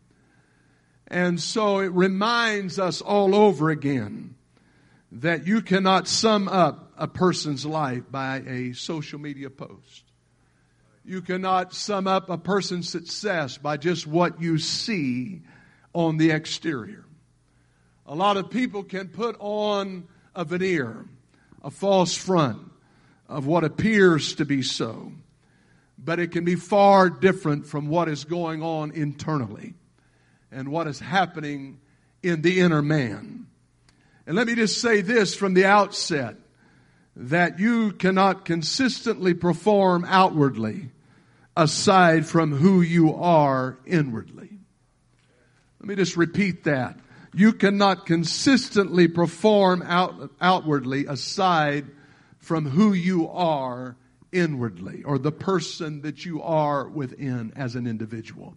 And 1.09 1.41
so 1.41 1.81
it 1.81 1.93
reminds 1.93 2.79
us 2.79 3.00
all 3.00 3.35
over 3.35 3.71
again 3.71 4.35
that 5.12 5.47
you 5.47 5.62
cannot 5.62 6.09
sum 6.09 6.49
up 6.49 6.93
a 6.97 7.07
person's 7.07 7.64
life 7.64 8.03
by 8.11 8.43
a 8.47 8.73
social 8.73 9.19
media 9.19 9.50
post. 9.50 10.05
You 11.05 11.21
cannot 11.23 11.75
sum 11.75 12.07
up 12.07 12.31
a 12.31 12.38
person's 12.38 12.88
success 12.88 13.59
by 13.59 13.76
just 13.76 14.07
what 14.07 14.41
you 14.41 14.59
see 14.59 15.43
on 15.93 16.17
the 16.17 16.31
exterior. 16.31 17.05
A 18.07 18.14
lot 18.14 18.37
of 18.37 18.50
people 18.50 18.83
can 18.83 19.09
put 19.09 19.37
on 19.38 20.09
a 20.35 20.45
veneer 20.45 21.05
a 21.64 21.71
false 21.71 22.14
front 22.14 22.71
of 23.28 23.47
what 23.47 23.64
appears 23.64 24.35
to 24.35 24.44
be 24.44 24.62
so, 24.62 25.12
but 25.99 26.21
it 26.21 26.30
can 26.30 26.44
be 26.44 26.54
far 26.54 27.09
different 27.09 27.66
from 27.66 27.88
what 27.88 28.09
is 28.09 28.25
going 28.25 28.62
on 28.62 28.90
internally 28.92 29.75
and 30.52 30.68
what 30.68 30.87
is 30.87 31.00
happening 31.00 31.80
in 32.23 32.42
the 32.42 32.61
inner 32.61 32.83
man. 32.83 33.47
And 34.26 34.37
let 34.37 34.47
me 34.47 34.54
just 34.54 34.80
say 34.80 35.00
this 35.00 35.35
from 35.35 35.54
the 35.54 35.64
outset 35.64 36.37
that 37.16 37.59
you 37.59 37.92
cannot 37.92 38.44
consistently 38.44 39.33
perform 39.35 40.04
outwardly 40.06 40.90
aside 41.56 42.26
from 42.26 42.52
who 42.52 42.83
you 42.83 43.14
are 43.14 43.78
inwardly. 43.87 44.50
Let 45.80 45.88
me 45.88 45.94
just 45.94 46.16
repeat 46.16 46.64
that 46.64 46.99
you 47.35 47.53
cannot 47.53 48.07
consistently 48.07 49.09
perform 49.09 49.83
out, 49.83 50.31
outwardly 50.41 51.07
aside 51.07 51.87
from 52.38 52.67
who 52.67 52.93
you 52.93 53.29
are 53.29 53.97
inwardly 54.33 55.03
or 55.05 55.19
the 55.19 55.33
person 55.33 56.03
that 56.03 56.25
you 56.25 56.43
are 56.43 56.88
within 56.88 57.53
as 57.57 57.75
an 57.75 57.87
individual. 57.87 58.55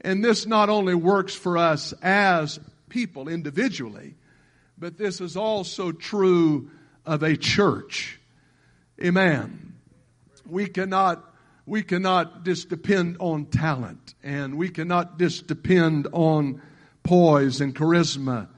And 0.00 0.24
this 0.24 0.46
not 0.46 0.68
only 0.68 0.94
works 0.94 1.34
for 1.34 1.58
us 1.58 1.92
as 2.02 2.58
people 2.88 3.28
individually, 3.28 4.14
but 4.78 4.96
this 4.96 5.20
is 5.20 5.36
also 5.36 5.92
true 5.92 6.70
of 7.04 7.22
a 7.22 7.36
church. 7.36 8.20
Amen. 9.02 9.74
We 10.46 10.66
cannot, 10.66 11.24
we 11.66 11.82
cannot 11.82 12.44
just 12.44 12.68
depend 12.68 13.16
on 13.20 13.46
talent 13.46 14.14
and 14.22 14.56
we 14.56 14.68
cannot 14.70 15.18
just 15.18 15.46
depend 15.46 16.08
on 16.12 16.62
poise 17.08 17.62
and 17.62 17.74
charisma 17.74 18.48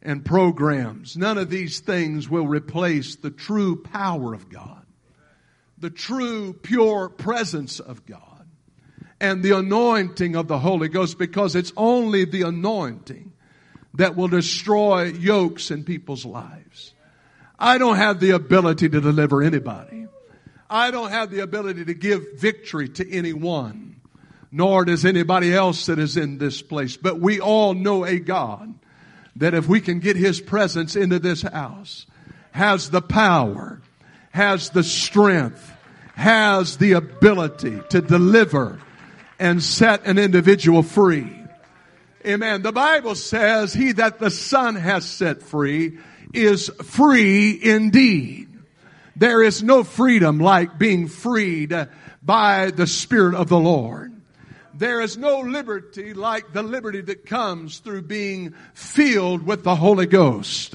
and 0.00 0.24
programs. 0.24 1.18
None 1.18 1.36
of 1.36 1.50
these 1.50 1.80
things 1.80 2.30
will 2.30 2.46
replace 2.46 3.16
the 3.16 3.30
true 3.30 3.76
power 3.76 4.32
of 4.32 4.48
God, 4.48 4.86
the 5.76 5.90
true 5.90 6.54
pure 6.54 7.10
presence 7.10 7.78
of 7.78 8.06
God, 8.06 8.48
and 9.20 9.42
the 9.42 9.54
anointing 9.54 10.34
of 10.34 10.48
the 10.48 10.58
Holy 10.58 10.88
Ghost 10.88 11.18
because 11.18 11.54
it's 11.54 11.74
only 11.76 12.24
the 12.24 12.40
anointing 12.40 13.34
that 13.92 14.16
will 14.16 14.28
destroy 14.28 15.04
yokes 15.04 15.70
in 15.70 15.84
people's 15.84 16.24
lives. 16.24 16.94
I 17.58 17.76
don't 17.76 17.96
have 17.96 18.18
the 18.18 18.30
ability 18.30 18.88
to 18.88 19.00
deliver 19.02 19.42
anybody. 19.42 20.06
I 20.70 20.90
don't 20.90 21.10
have 21.10 21.30
the 21.30 21.40
ability 21.40 21.84
to 21.84 21.94
give 21.94 22.38
victory 22.38 22.88
to 22.88 23.12
anyone 23.12 23.99
nor 24.52 24.84
does 24.84 25.04
anybody 25.04 25.54
else 25.54 25.86
that 25.86 25.98
is 25.98 26.16
in 26.16 26.38
this 26.38 26.62
place. 26.62 26.96
But 26.96 27.20
we 27.20 27.40
all 27.40 27.74
know 27.74 28.04
a 28.04 28.18
God 28.18 28.74
that 29.36 29.54
if 29.54 29.68
we 29.68 29.80
can 29.80 30.00
get 30.00 30.16
His 30.16 30.40
presence 30.40 30.96
into 30.96 31.18
this 31.18 31.42
house, 31.42 32.06
has 32.52 32.90
the 32.90 33.02
power, 33.02 33.80
has 34.32 34.70
the 34.70 34.82
strength, 34.82 35.72
has 36.14 36.76
the 36.76 36.92
ability 36.92 37.80
to 37.90 38.00
deliver 38.00 38.80
and 39.38 39.62
set 39.62 40.06
an 40.06 40.18
individual 40.18 40.82
free. 40.82 41.36
Amen. 42.26 42.60
The 42.60 42.72
Bible 42.72 43.14
says, 43.14 43.72
he 43.72 43.92
that 43.92 44.18
the 44.18 44.30
Son 44.30 44.74
has 44.74 45.06
set 45.06 45.42
free 45.42 45.98
is 46.34 46.68
free 46.82 47.58
indeed. 47.62 48.48
There 49.16 49.42
is 49.42 49.62
no 49.62 49.84
freedom 49.84 50.38
like 50.38 50.78
being 50.78 51.08
freed 51.08 51.74
by 52.22 52.70
the 52.70 52.86
Spirit 52.86 53.34
of 53.34 53.48
the 53.48 53.58
Lord. 53.58 54.19
There 54.80 55.02
is 55.02 55.18
no 55.18 55.40
liberty 55.40 56.14
like 56.14 56.54
the 56.54 56.62
liberty 56.62 57.02
that 57.02 57.26
comes 57.26 57.80
through 57.80 58.00
being 58.00 58.54
filled 58.72 59.46
with 59.46 59.62
the 59.62 59.76
Holy 59.76 60.06
Ghost. 60.06 60.74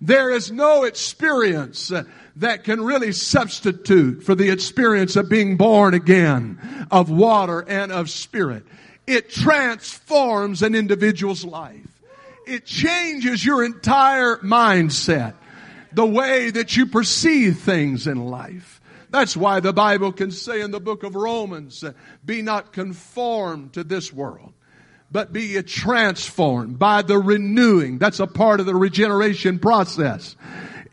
There 0.00 0.30
is 0.30 0.52
no 0.52 0.84
experience 0.84 1.90
that 2.36 2.62
can 2.62 2.80
really 2.80 3.10
substitute 3.10 4.22
for 4.22 4.36
the 4.36 4.50
experience 4.50 5.16
of 5.16 5.28
being 5.28 5.56
born 5.56 5.92
again 5.92 6.86
of 6.92 7.10
water 7.10 7.64
and 7.66 7.90
of 7.90 8.10
spirit. 8.10 8.64
It 9.08 9.28
transforms 9.28 10.62
an 10.62 10.76
individual's 10.76 11.44
life. 11.44 12.00
It 12.46 12.64
changes 12.64 13.44
your 13.44 13.64
entire 13.64 14.36
mindset, 14.36 15.34
the 15.92 16.06
way 16.06 16.50
that 16.50 16.76
you 16.76 16.86
perceive 16.86 17.58
things 17.58 18.06
in 18.06 18.24
life. 18.24 18.80
That's 19.12 19.36
why 19.36 19.60
the 19.60 19.74
Bible 19.74 20.10
can 20.10 20.30
say 20.30 20.62
in 20.62 20.70
the 20.70 20.80
book 20.80 21.02
of 21.02 21.14
Romans, 21.14 21.84
be 22.24 22.40
not 22.40 22.72
conformed 22.72 23.74
to 23.74 23.84
this 23.84 24.10
world, 24.10 24.54
but 25.10 25.34
be 25.34 25.62
transformed 25.62 26.78
by 26.78 27.02
the 27.02 27.18
renewing. 27.18 27.98
That's 27.98 28.20
a 28.20 28.26
part 28.26 28.58
of 28.58 28.64
the 28.64 28.74
regeneration 28.74 29.58
process. 29.58 30.34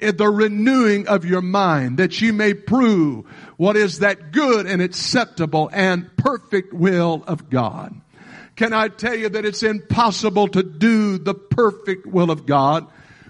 The 0.02 0.30
renewing 0.30 1.08
of 1.08 1.24
your 1.24 1.42
mind 1.42 1.98
that 2.00 2.20
you 2.20 2.34
may 2.34 2.54
prove 2.54 3.26
what 3.56 3.78
is 3.78 4.00
that 4.00 4.34
good 4.34 4.66
and 4.66 4.82
acceptable 4.82 5.70
and 5.72 6.10
perfect 6.18 6.74
will 6.74 7.24
of 7.26 7.50
God. 7.50 8.00
Can 8.58 8.74
I 8.74 8.90
tell 8.90 9.16
you 9.16 9.30
that 9.30 9.46
it's 9.46 9.64
impossible 9.64 10.50
to 10.50 10.62
do 10.62 11.18
the 11.18 11.34
perfect 11.34 12.06
will 12.06 12.32
of 12.32 12.46
God, 12.46 12.86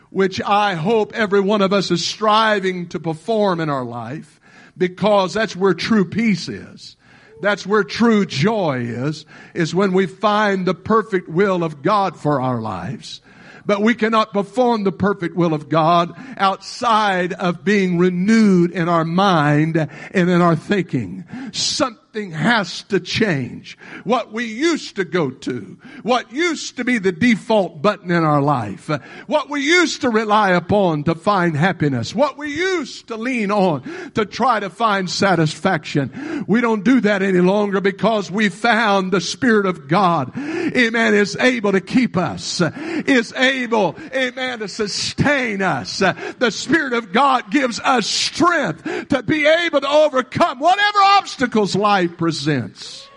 which 0.10 0.42
I 0.42 0.74
hope 0.74 1.14
every 1.14 1.42
one 1.42 1.62
of 1.62 1.74
us 1.74 1.92
is 1.92 2.04
striving 2.04 2.90
to 2.90 3.00
perform 3.00 3.60
in 3.60 3.70
our 3.70 3.86
life 3.86 4.39
because 4.80 5.36
that's 5.36 5.56
where 5.56 5.76
true 5.76 6.06
peace 6.06 6.50
is. 6.50 6.96
That's 7.42 7.66
where 7.66 7.84
true 7.84 8.26
joy 8.26 8.80
is, 8.80 9.26
is 9.54 9.76
when 9.76 9.94
we 9.94 10.08
find 10.08 10.66
the 10.66 10.74
perfect 10.74 11.30
will 11.30 11.64
of 11.64 11.84
God 11.84 12.20
for 12.20 12.42
our 12.42 12.60
lives. 12.60 13.22
But 13.66 13.82
we 13.82 13.94
cannot 13.94 14.34
perform 14.34 14.84
the 14.84 14.92
perfect 14.92 15.36
will 15.36 15.54
of 15.54 15.70
God 15.70 16.14
outside 16.38 17.34
of 17.34 17.64
being 17.64 18.00
renewed 18.00 18.72
in 18.72 18.90
our 18.90 19.06
mind 19.06 19.78
and 19.78 20.30
in 20.30 20.42
our 20.42 20.56
thinking. 20.56 21.24
Something 21.54 22.09
something 22.12 22.32
has 22.32 22.82
to 22.82 23.00
change. 23.00 23.78
What 24.04 24.34
we 24.34 24.46
used 24.46 24.96
to 24.96 25.06
go 25.06 25.30
to, 25.30 25.78
what 26.02 26.32
used 26.32 26.78
to 26.78 26.84
be 26.84 26.98
the 26.98 27.12
default 27.12 27.84
button 27.84 28.10
in 28.10 28.24
our 28.24 28.42
life, 28.42 28.90
what 29.28 29.48
we 29.48 29.62
used 29.62 30.02
to 30.02 30.10
rely 30.10 30.50
upon 30.50 31.04
to 31.04 31.14
find 31.14 31.56
happiness, 31.56 32.16
what 32.16 32.36
we 32.36 32.52
used 32.52 33.10
to 33.10 33.16
lean 33.16 33.52
on 33.52 33.84
to 34.16 34.26
try 34.26 34.60
to 34.60 34.72
find 34.72 35.08
satisfaction. 35.08 36.46
We 36.48 36.62
don't 36.62 36.84
do 36.84 37.00
that 37.02 37.22
any 37.22 37.42
longer 37.42 37.80
because 37.80 38.32
we 38.32 38.50
found 38.50 39.12
the 39.12 39.22
Spirit 39.22 39.68
of 39.68 39.88
God, 39.88 40.36
amen, 40.36 41.14
is 41.14 41.36
able 41.36 41.74
to 41.74 41.82
keep 41.82 42.18
us, 42.18 42.60
is 42.60 43.34
able, 43.34 43.96
amen, 44.16 44.60
to 44.60 44.68
sustain 44.68 45.62
us. 45.62 46.00
The 46.00 46.50
Spirit 46.50 46.94
of 46.94 47.12
God 47.12 47.52
gives 47.52 47.80
us 47.80 48.08
strength 48.08 49.10
to 49.10 49.22
be 49.22 49.46
able 49.46 49.82
to 49.82 49.90
overcome 49.90 50.58
whatever 50.58 50.98
obstacles 51.04 51.76
life 51.76 51.99
presents. 52.08 53.09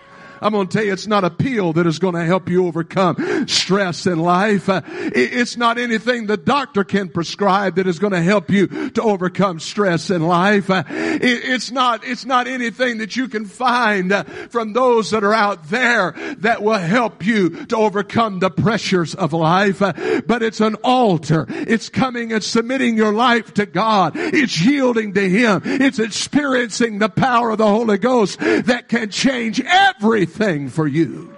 I'm 0.42 0.50
going 0.52 0.66
to 0.66 0.76
tell 0.76 0.84
you, 0.84 0.92
it's 0.92 1.06
not 1.06 1.22
a 1.22 1.30
pill 1.30 1.72
that 1.74 1.86
is 1.86 2.00
going 2.00 2.14
to 2.14 2.24
help 2.24 2.48
you 2.48 2.66
overcome 2.66 3.46
stress 3.46 4.06
in 4.06 4.18
life. 4.18 4.68
Uh, 4.68 4.82
it's 4.84 5.56
not 5.56 5.78
anything 5.78 6.26
the 6.26 6.36
doctor 6.36 6.82
can 6.82 7.08
prescribe 7.08 7.76
that 7.76 7.86
is 7.86 8.00
going 8.00 8.12
to 8.12 8.22
help 8.22 8.50
you 8.50 8.90
to 8.90 9.02
overcome 9.02 9.60
stress 9.60 10.10
in 10.10 10.26
life. 10.26 10.68
Uh, 10.68 10.82
it's 10.88 11.70
not, 11.70 12.04
it's 12.04 12.24
not 12.24 12.48
anything 12.48 12.98
that 12.98 13.14
you 13.14 13.28
can 13.28 13.44
find 13.44 14.10
uh, 14.10 14.24
from 14.50 14.72
those 14.72 15.10
that 15.12 15.22
are 15.22 15.32
out 15.32 15.70
there 15.70 16.12
that 16.38 16.60
will 16.60 16.74
help 16.74 17.24
you 17.24 17.64
to 17.66 17.76
overcome 17.76 18.40
the 18.40 18.50
pressures 18.50 19.14
of 19.14 19.32
life. 19.32 19.78
But 19.78 20.42
it's 20.42 20.60
an 20.60 20.74
altar. 20.82 21.46
It's 21.48 21.88
coming 21.88 22.32
and 22.32 22.42
submitting 22.42 22.96
your 22.96 23.12
life 23.12 23.54
to 23.54 23.66
God. 23.66 24.14
It's 24.16 24.60
yielding 24.60 25.14
to 25.14 25.28
Him. 25.28 25.62
It's 25.64 26.00
experiencing 26.00 26.98
the 26.98 27.08
power 27.08 27.50
of 27.50 27.58
the 27.58 27.68
Holy 27.68 27.98
Ghost 27.98 28.40
that 28.40 28.88
can 28.88 29.10
change 29.10 29.60
everything 29.60 30.31
everything 30.32 30.68
for 30.68 30.86
you. 30.86 31.34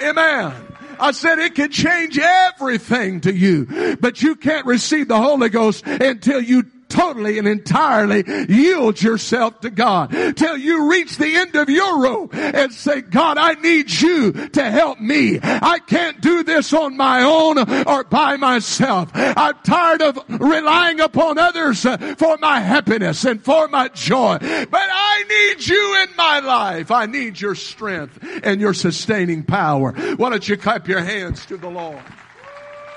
Amen. 0.00 0.52
I 0.98 1.12
said 1.12 1.38
it 1.38 1.54
can 1.54 1.70
change 1.70 2.18
everything 2.18 3.20
to 3.22 3.34
you, 3.34 3.96
but 4.00 4.22
you 4.22 4.36
can't 4.36 4.66
receive 4.66 5.08
the 5.08 5.20
Holy 5.20 5.48
Ghost 5.48 5.86
until 5.86 6.40
you 6.40 6.64
totally 6.88 7.38
and 7.38 7.48
entirely 7.48 8.24
yield 8.48 9.00
yourself 9.00 9.60
to 9.60 9.70
God 9.70 10.10
till 10.36 10.56
you 10.56 10.90
reach 10.90 11.16
the 11.16 11.36
end 11.36 11.54
of 11.56 11.68
your 11.68 12.02
rope 12.02 12.34
and 12.34 12.72
say, 12.72 13.00
God, 13.00 13.38
I 13.38 13.54
need 13.54 13.90
you 13.90 14.32
to 14.32 14.70
help 14.70 15.00
me. 15.00 15.38
I 15.42 15.78
can't 15.78 16.20
do 16.20 16.42
this 16.42 16.72
on 16.72 16.96
my 16.96 17.22
own 17.22 17.58
or 17.86 18.04
by 18.04 18.36
myself. 18.36 19.10
I'm 19.14 19.54
tired 19.64 20.02
of 20.02 20.18
relying 20.28 21.00
upon 21.00 21.38
others 21.38 21.82
for 21.82 22.38
my 22.38 22.60
happiness 22.60 23.24
and 23.24 23.42
for 23.42 23.68
my 23.68 23.88
joy, 23.88 24.38
but 24.40 24.88
I 24.90 25.24
need 25.28 25.66
you 25.66 26.02
in 26.02 26.16
my 26.16 26.40
life. 26.40 26.90
I 26.90 27.06
need 27.06 27.40
your 27.40 27.54
strength 27.54 28.18
and 28.42 28.60
your 28.60 28.74
sustaining 28.74 29.42
power. 29.42 29.92
Why 29.92 30.30
don't 30.30 30.48
you 30.48 30.56
clap 30.56 30.88
your 30.88 31.00
hands 31.00 31.46
to 31.46 31.56
the 31.56 31.68
Lord? 31.68 32.02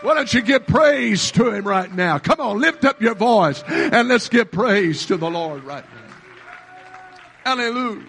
Why 0.02 0.14
don't 0.14 0.32
you 0.32 0.42
give 0.42 0.68
praise 0.68 1.32
to 1.32 1.52
Him 1.52 1.68
right 1.68 1.92
now? 1.92 2.20
Come 2.20 2.40
on, 2.40 2.60
lift 2.60 2.86
up 2.86 3.02
your 3.02 3.16
voice 3.16 3.64
and 3.68 4.08
let's 4.08 4.30
give 4.30 4.52
praise 4.52 5.08
to 5.08 5.18
the 5.18 5.30
Lord 5.30 5.64
right 5.64 5.84
now. 5.84 6.08
Hallelujah. 7.44 8.06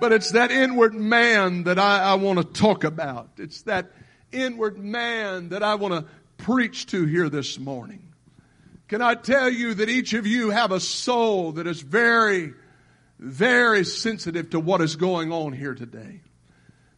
But 0.00 0.12
it's 0.12 0.32
that 0.32 0.50
inward 0.50 0.94
man 0.94 1.64
that 1.64 1.78
I, 1.78 2.00
I 2.00 2.14
want 2.14 2.38
to 2.38 2.44
talk 2.44 2.84
about. 2.84 3.30
It's 3.38 3.62
that 3.62 3.90
inward 4.30 4.78
man 4.78 5.48
that 5.50 5.62
I 5.62 5.76
want 5.76 5.94
to 5.94 6.04
preach 6.36 6.86
to 6.86 7.06
here 7.06 7.28
this 7.28 7.58
morning. 7.58 8.12
Can 8.88 9.02
I 9.02 9.14
tell 9.14 9.50
you 9.50 9.74
that 9.74 9.88
each 9.88 10.12
of 10.12 10.26
you 10.26 10.50
have 10.50 10.72
a 10.72 10.80
soul 10.80 11.52
that 11.52 11.66
is 11.66 11.80
very, 11.80 12.54
very 13.18 13.84
sensitive 13.84 14.50
to 14.50 14.60
what 14.60 14.80
is 14.80 14.96
going 14.96 15.32
on 15.32 15.52
here 15.52 15.74
today? 15.74 16.20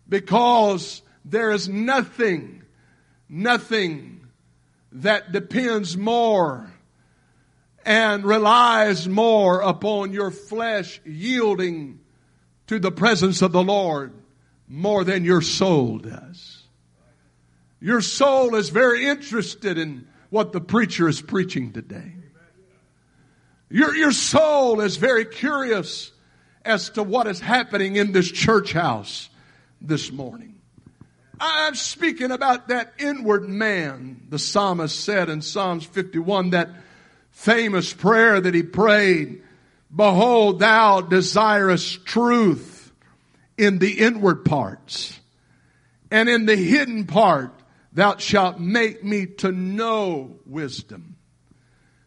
Because 0.08 1.02
there 1.24 1.50
is 1.50 1.68
nothing 1.68 2.59
nothing 3.30 4.26
that 4.92 5.30
depends 5.32 5.96
more 5.96 6.70
and 7.86 8.24
relies 8.24 9.08
more 9.08 9.60
upon 9.60 10.12
your 10.12 10.30
flesh 10.30 11.00
yielding 11.04 12.00
to 12.66 12.78
the 12.78 12.90
presence 12.90 13.40
of 13.40 13.52
the 13.52 13.62
Lord 13.62 14.12
more 14.68 15.04
than 15.04 15.24
your 15.24 15.40
soul 15.40 15.98
does. 15.98 16.64
Your 17.80 18.00
soul 18.00 18.56
is 18.56 18.68
very 18.68 19.06
interested 19.06 19.78
in 19.78 20.06
what 20.28 20.52
the 20.52 20.60
preacher 20.60 21.08
is 21.08 21.22
preaching 21.22 21.72
today. 21.72 22.14
Your, 23.70 23.94
your 23.94 24.12
soul 24.12 24.80
is 24.80 24.96
very 24.96 25.24
curious 25.24 26.12
as 26.64 26.90
to 26.90 27.02
what 27.02 27.26
is 27.26 27.40
happening 27.40 27.96
in 27.96 28.12
this 28.12 28.30
church 28.30 28.72
house 28.72 29.30
this 29.80 30.12
morning. 30.12 30.59
I'm 31.40 31.74
speaking 31.74 32.30
about 32.30 32.68
that 32.68 32.92
inward 32.98 33.48
man, 33.48 34.26
the 34.28 34.38
psalmist 34.38 35.00
said 35.00 35.30
in 35.30 35.40
Psalms 35.40 35.86
51, 35.86 36.50
that 36.50 36.68
famous 37.30 37.94
prayer 37.94 38.40
that 38.40 38.54
he 38.54 38.62
prayed. 38.62 39.42
Behold, 39.94 40.58
thou 40.58 41.00
desirest 41.00 42.04
truth 42.04 42.92
in 43.56 43.78
the 43.78 44.00
inward 44.00 44.44
parts, 44.44 45.18
and 46.10 46.28
in 46.28 46.44
the 46.44 46.56
hidden 46.56 47.06
part 47.06 47.52
thou 47.92 48.16
shalt 48.18 48.60
make 48.60 49.02
me 49.02 49.26
to 49.26 49.50
know 49.50 50.38
wisdom. 50.44 51.16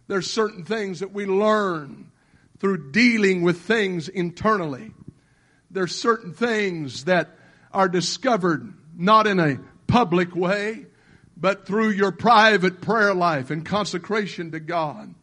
There's 0.07 0.29
certain 0.29 0.63
things 0.63 0.99
that 0.99 1.11
we 1.11 1.25
learn 1.25 2.11
through 2.59 2.91
dealing 2.91 3.41
with 3.41 3.61
things 3.61 4.09
internally. 4.09 4.91
There's 5.71 5.95
certain 5.95 6.33
things 6.33 7.05
that 7.05 7.29
are 7.71 7.89
discovered 7.89 8.73
not 8.95 9.27
in 9.27 9.39
a 9.39 9.59
public 9.87 10.35
way, 10.35 10.85
but 11.35 11.65
through 11.65 11.89
your 11.89 12.11
private 12.11 12.81
prayer 12.81 13.13
life 13.13 13.49
and 13.51 13.65
consecration 13.65 14.51
to 14.51 14.59
God. 14.59 15.13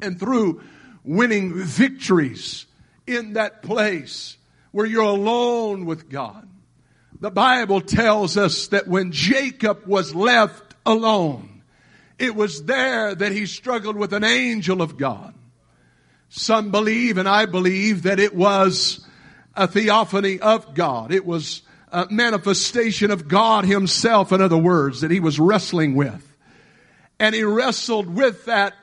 And 0.00 0.18
through 0.18 0.62
winning 1.04 1.54
victories 1.54 2.66
in 3.06 3.34
that 3.34 3.62
place 3.62 4.36
where 4.72 4.86
you're 4.86 5.02
alone 5.02 5.84
with 5.84 6.08
God. 6.08 6.48
The 7.20 7.30
Bible 7.30 7.80
tells 7.80 8.36
us 8.36 8.68
that 8.68 8.88
when 8.88 9.12
Jacob 9.12 9.86
was 9.86 10.14
left 10.14 10.74
alone, 10.84 11.62
it 12.18 12.34
was 12.34 12.64
there 12.64 13.14
that 13.14 13.32
he 13.32 13.46
struggled 13.46 13.96
with 13.96 14.12
an 14.12 14.24
angel 14.24 14.82
of 14.82 14.96
God. 14.96 15.34
Some 16.28 16.70
believe, 16.70 17.18
and 17.18 17.28
I 17.28 17.46
believe, 17.46 18.02
that 18.02 18.18
it 18.18 18.34
was 18.34 19.06
a 19.54 19.68
theophany 19.68 20.40
of 20.40 20.74
God. 20.74 21.12
It 21.12 21.24
was 21.24 21.62
uh, 21.94 22.06
manifestation 22.10 23.12
of 23.12 23.28
God 23.28 23.64
himself, 23.64 24.32
in 24.32 24.40
other 24.42 24.58
words, 24.58 25.02
that 25.02 25.12
he 25.12 25.20
was 25.20 25.38
wrestling 25.38 25.94
with. 25.94 26.36
And 27.20 27.36
he 27.36 27.44
wrestled 27.44 28.12
with 28.12 28.46
that 28.46 28.74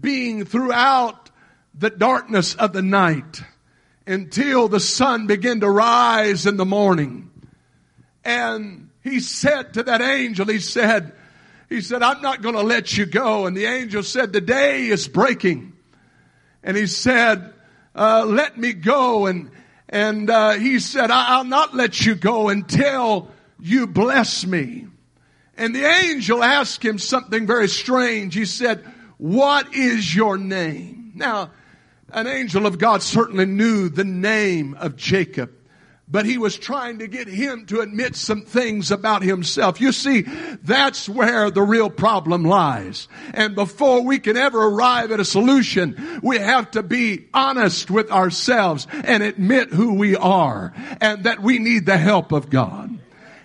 being 0.00 0.44
throughout 0.44 1.30
the 1.74 1.90
darkness 1.90 2.54
of 2.54 2.72
the 2.72 2.80
night 2.80 3.42
until 4.06 4.68
the 4.68 4.78
sun 4.78 5.26
began 5.26 5.58
to 5.60 5.68
rise 5.68 6.46
in 6.46 6.56
the 6.56 6.64
morning. 6.64 7.32
And 8.24 8.90
he 9.02 9.18
said 9.18 9.74
to 9.74 9.82
that 9.82 10.00
angel, 10.00 10.46
he 10.46 10.60
said, 10.60 11.12
he 11.68 11.80
said, 11.80 12.04
I'm 12.04 12.22
not 12.22 12.40
going 12.40 12.54
to 12.54 12.62
let 12.62 12.96
you 12.96 13.04
go. 13.04 13.46
And 13.46 13.56
the 13.56 13.64
angel 13.64 14.04
said, 14.04 14.32
the 14.32 14.40
day 14.40 14.86
is 14.86 15.08
breaking. 15.08 15.72
And 16.62 16.76
he 16.76 16.86
said, 16.86 17.52
uh, 17.96 18.24
let 18.26 18.56
me 18.56 18.74
go. 18.74 19.26
And, 19.26 19.50
and 19.90 20.30
uh, 20.30 20.52
he 20.52 20.78
said, 20.78 21.10
I'll 21.10 21.44
not 21.44 21.74
let 21.74 22.06
you 22.06 22.14
go 22.14 22.48
until 22.48 23.28
you 23.58 23.88
bless 23.88 24.46
me. 24.46 24.86
And 25.56 25.74
the 25.74 25.84
angel 25.84 26.42
asked 26.42 26.82
him 26.82 26.98
something 26.98 27.46
very 27.46 27.68
strange. 27.68 28.34
He 28.34 28.46
said, 28.46 28.84
what 29.18 29.74
is 29.74 30.14
your 30.14 30.38
name? 30.38 31.12
Now, 31.16 31.50
an 32.08 32.26
angel 32.26 32.66
of 32.66 32.78
God 32.78 33.02
certainly 33.02 33.46
knew 33.46 33.88
the 33.88 34.04
name 34.04 34.74
of 34.74 34.96
Jacob 34.96 35.52
but 36.10 36.26
he 36.26 36.38
was 36.38 36.58
trying 36.58 36.98
to 36.98 37.06
get 37.06 37.28
him 37.28 37.66
to 37.66 37.80
admit 37.80 38.16
some 38.16 38.42
things 38.42 38.90
about 38.90 39.22
himself. 39.22 39.80
You 39.80 39.92
see, 39.92 40.22
that's 40.62 41.08
where 41.08 41.50
the 41.50 41.62
real 41.62 41.88
problem 41.88 42.44
lies. 42.44 43.06
And 43.32 43.54
before 43.54 44.02
we 44.02 44.18
can 44.18 44.36
ever 44.36 44.60
arrive 44.60 45.12
at 45.12 45.20
a 45.20 45.24
solution, 45.24 46.20
we 46.22 46.38
have 46.38 46.70
to 46.72 46.82
be 46.82 47.28
honest 47.32 47.90
with 47.90 48.10
ourselves 48.10 48.88
and 49.04 49.22
admit 49.22 49.72
who 49.72 49.94
we 49.94 50.16
are 50.16 50.72
and 51.00 51.24
that 51.24 51.40
we 51.40 51.58
need 51.58 51.86
the 51.86 51.98
help 51.98 52.32
of 52.32 52.50
God. 52.50 52.98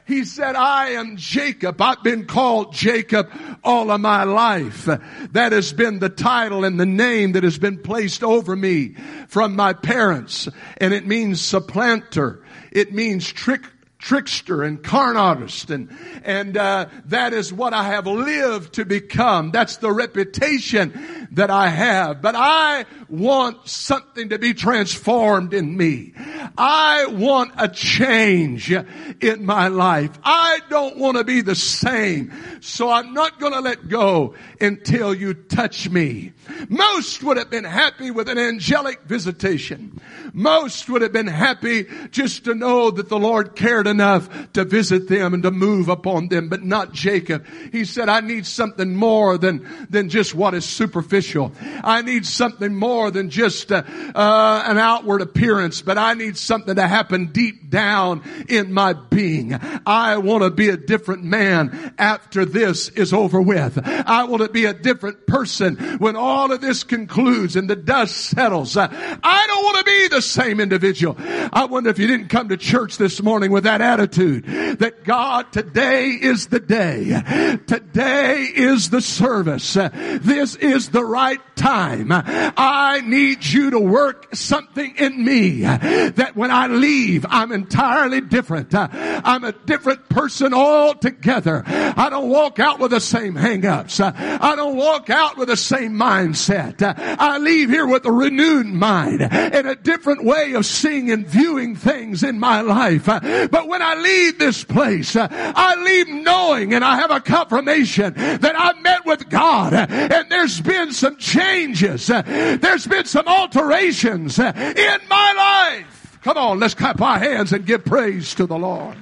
He 0.07 0.23
said, 0.23 0.55
I 0.55 0.91
am 0.91 1.17
Jacob. 1.17 1.81
I've 1.81 2.03
been 2.03 2.25
called 2.25 2.73
Jacob 2.73 3.27
all 3.63 3.89
of 3.89 3.99
my 4.01 4.23
life. 4.23 4.85
That 5.31 5.51
has 5.51 5.73
been 5.73 5.97
the 5.97 6.09
title 6.09 6.63
and 6.63 6.79
the 6.79 6.85
name 6.85 7.31
that 7.31 7.43
has 7.43 7.57
been 7.57 7.79
placed 7.79 8.23
over 8.23 8.55
me 8.55 8.95
from 9.27 9.55
my 9.55 9.73
parents. 9.73 10.47
And 10.77 10.93
it 10.93 11.07
means 11.07 11.41
supplanter. 11.41 12.43
It 12.75 12.93
means 12.93 13.31
trick, 13.31 13.63
trickster 13.99 14.61
and 14.61 14.83
con 14.83 15.15
artist 15.15 15.69
and 15.71 15.89
and 16.25 16.57
uh, 16.57 16.87
that 17.05 17.33
is 17.33 17.53
what 17.53 17.73
I 17.73 17.85
have 17.85 18.05
lived 18.05 18.73
to 18.73 18.85
become. 18.85 19.51
That's 19.51 19.77
the 19.77 19.91
reputation 19.91 21.27
that 21.31 21.49
I 21.49 21.69
have. 21.69 22.21
But 22.21 22.35
I 22.35 22.85
want 23.09 23.67
something 23.67 24.29
to 24.29 24.37
be 24.37 24.53
transformed 24.53 25.53
in 25.53 25.77
me. 25.77 26.13
I 26.57 27.05
want 27.07 27.53
a 27.57 27.69
change 27.69 28.71
in 28.71 29.45
my 29.45 29.69
life. 29.69 30.11
I 30.23 30.59
don't 30.69 30.97
want 30.97 31.17
to 31.17 31.23
be 31.23 31.41
the 31.41 31.55
same. 31.55 32.33
So 32.59 32.91
I'm 32.91 33.13
not 33.13 33.39
going 33.39 33.53
to 33.53 33.61
let 33.61 33.87
go 33.87 34.35
until 34.59 35.13
you 35.13 35.33
touch 35.33 35.89
me. 35.89 36.33
Most 36.69 37.23
would 37.23 37.37
have 37.37 37.49
been 37.49 37.63
happy 37.63 38.11
with 38.11 38.29
an 38.29 38.37
angelic 38.37 39.01
visitation. 39.03 39.99
Most 40.33 40.89
would 40.89 41.01
have 41.01 41.13
been 41.13 41.27
happy 41.27 41.85
just 42.11 42.45
to 42.45 42.55
know 42.55 42.91
that 42.91 43.09
the 43.09 43.19
Lord 43.19 43.55
cared 43.55 43.87
enough 43.87 44.29
to 44.53 44.65
visit 44.65 45.07
them 45.07 45.33
and 45.33 45.43
to 45.43 45.51
move 45.51 45.89
upon 45.89 46.27
them, 46.27 46.49
but 46.49 46.63
not 46.63 46.93
Jacob. 46.93 47.45
He 47.71 47.85
said, 47.85 48.09
I 48.09 48.21
need 48.21 48.45
something 48.45 48.95
more 48.95 49.37
than, 49.37 49.87
than 49.89 50.09
just 50.09 50.35
what 50.35 50.53
is 50.53 50.65
superficial. 50.65 51.51
I 51.83 52.01
need 52.01 52.25
something 52.25 52.75
more 52.75 53.11
than 53.11 53.29
just 53.29 53.71
uh, 53.71 53.83
uh, 54.13 54.63
an 54.65 54.77
outward 54.77 55.21
appearance, 55.21 55.81
but 55.81 55.97
I 55.97 56.13
need 56.13 56.37
something 56.37 56.75
to 56.75 56.87
happen 56.87 57.27
deep 57.27 57.69
down 57.69 58.23
in 58.49 58.73
my 58.73 58.93
being. 58.93 59.57
I 59.85 60.17
want 60.17 60.43
to 60.43 60.51
be 60.51 60.69
a 60.69 60.77
different 60.77 61.23
man 61.23 61.93
after 61.97 62.45
this 62.45 62.89
is 62.89 63.13
over 63.13 63.41
with. 63.41 63.79
I 63.85 64.25
want 64.25 64.43
to 64.43 64.49
be 64.49 64.65
a 64.65 64.73
different 64.73 65.27
person 65.27 65.75
when 65.99 66.15
all 66.15 66.34
of 66.35 66.61
this 66.61 66.83
concludes 66.83 67.55
and 67.55 67.69
the 67.69 67.75
dust 67.75 68.15
settles. 68.15 68.75
Uh, 68.77 68.87
I 68.91 69.47
don't 69.47 69.63
want 69.63 69.77
to 69.77 69.83
be 69.83 70.07
the 70.09 70.21
same 70.21 70.59
individual. 70.59 71.15
I 71.19 71.65
wonder 71.65 71.89
if 71.89 71.99
you 71.99 72.07
didn't 72.07 72.27
come 72.27 72.49
to 72.49 72.57
church 72.57 72.97
this 72.97 73.21
morning 73.21 73.51
with 73.51 73.63
that 73.63 73.81
attitude 73.81 74.45
that 74.79 75.03
God, 75.03 75.51
today 75.51 76.09
is 76.09 76.47
the 76.47 76.59
day. 76.59 77.57
Today 77.67 78.43
is 78.53 78.89
the 78.89 79.01
service. 79.01 79.77
Uh, 79.77 79.89
this 80.21 80.55
is 80.55 80.89
the 80.89 81.03
right 81.03 81.39
time. 81.55 82.09
I 82.11 83.01
need 83.05 83.45
you 83.45 83.71
to 83.71 83.79
work 83.79 84.35
something 84.35 84.95
in 84.97 85.23
me 85.23 85.61
that 85.61 86.33
when 86.35 86.51
I 86.51 86.67
leave, 86.67 87.25
I'm 87.29 87.51
entirely 87.51 88.21
different. 88.21 88.73
Uh, 88.73 88.87
I'm 88.91 89.43
a 89.43 89.51
different 89.51 90.09
person 90.09 90.53
altogether. 90.53 91.63
I 91.65 92.09
don't 92.09 92.29
walk 92.29 92.59
out 92.59 92.79
with 92.79 92.91
the 92.91 92.99
same 92.99 93.35
hangups. 93.35 93.99
I 94.01 94.55
don't 94.55 94.75
walk 94.75 95.09
out 95.09 95.37
with 95.37 95.47
the 95.47 95.57
same 95.57 95.93
mindset. 96.25 96.81
I 96.97 97.37
leave 97.37 97.69
here 97.69 97.85
with 97.85 98.05
a 98.05 98.11
renewed 98.11 98.67
mind 98.67 99.21
and 99.21 99.67
a 99.67 99.75
different 99.75 100.23
way 100.23 100.53
of 100.53 100.65
seeing 100.65 101.11
and 101.11 101.25
viewing 101.25 101.75
things 101.75 102.23
in 102.23 102.39
my 102.39 102.61
life. 102.61 103.05
But 103.05 103.67
when 103.67 103.81
I 103.81 103.95
leave 103.95 104.39
this 104.39 104.63
place, 104.63 105.15
I 105.15 105.75
leave 105.75 106.07
knowing 106.07 106.73
and 106.73 106.83
I 106.83 106.97
have 106.97 107.11
a 107.11 107.19
confirmation 107.19 108.13
that 108.15 108.53
I 108.55 108.79
met 108.81 109.05
with 109.05 109.29
God 109.29 109.73
and 109.73 110.29
there's 110.29 110.61
been 110.61 110.91
some 110.91 111.17
changes. 111.17 112.07
There's 112.07 112.87
been 112.87 113.05
some 113.05 113.27
alterations 113.27 114.39
in 114.39 114.99
my 115.09 115.33
life. 115.81 116.19
Come 116.23 116.37
on, 116.37 116.59
let's 116.59 116.73
clap 116.73 117.01
our 117.01 117.19
hands 117.19 117.53
and 117.53 117.65
give 117.65 117.85
praise 117.85 118.33
to 118.35 118.47
the 118.47 118.57
Lord. 118.57 118.97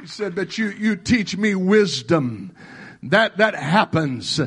He 0.00 0.08
said, 0.08 0.34
but 0.34 0.58
you, 0.58 0.68
you 0.68 0.96
teach 0.96 1.36
me 1.36 1.54
wisdom. 1.54 2.54
That, 3.04 3.38
that 3.38 3.54
happens 3.54 4.40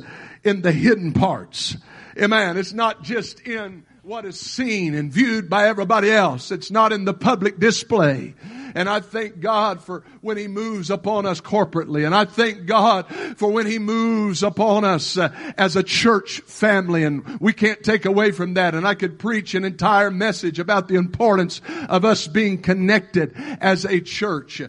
in 0.43 0.61
the 0.61 0.71
hidden 0.71 1.13
parts. 1.13 1.77
Amen. 2.19 2.57
It's 2.57 2.73
not 2.73 3.03
just 3.03 3.39
in 3.41 3.85
what 4.01 4.25
is 4.25 4.39
seen 4.39 4.95
and 4.95 5.11
viewed 5.11 5.49
by 5.49 5.67
everybody 5.67 6.09
else. 6.09 6.51
It's 6.51 6.71
not 6.71 6.93
in 6.93 7.05
the 7.05 7.13
public 7.13 7.59
display. 7.59 8.33
And 8.73 8.87
I 8.87 8.99
thank 9.01 9.39
God 9.39 9.81
for 9.81 10.03
when 10.21 10.37
He 10.37 10.47
moves 10.47 10.89
upon 10.89 11.25
us 11.25 11.41
corporately. 11.41 12.05
And 12.05 12.15
I 12.15 12.25
thank 12.25 12.65
God 12.65 13.07
for 13.35 13.51
when 13.51 13.65
He 13.65 13.79
moves 13.79 14.43
upon 14.43 14.85
us 14.85 15.17
uh, 15.17 15.29
as 15.57 15.75
a 15.75 15.83
church 15.83 16.41
family. 16.41 17.03
And 17.03 17.39
we 17.39 17.53
can't 17.53 17.83
take 17.83 18.05
away 18.05 18.31
from 18.31 18.53
that. 18.53 18.75
And 18.75 18.87
I 18.87 18.93
could 18.93 19.19
preach 19.19 19.55
an 19.55 19.65
entire 19.65 20.11
message 20.11 20.59
about 20.59 20.87
the 20.87 20.95
importance 20.95 21.59
of 21.89 22.05
us 22.05 22.27
being 22.27 22.61
connected 22.61 23.33
as 23.59 23.83
a 23.83 23.99
church. 23.99 24.61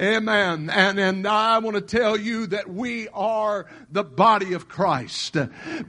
Amen. 0.00 0.70
And, 0.70 0.98
and 0.98 1.26
I 1.26 1.58
want 1.58 1.74
to 1.74 1.82
tell 1.82 2.16
you 2.16 2.46
that 2.46 2.70
we 2.70 3.08
are 3.08 3.66
the 3.90 4.02
body 4.02 4.54
of 4.54 4.66
Christ. 4.66 5.36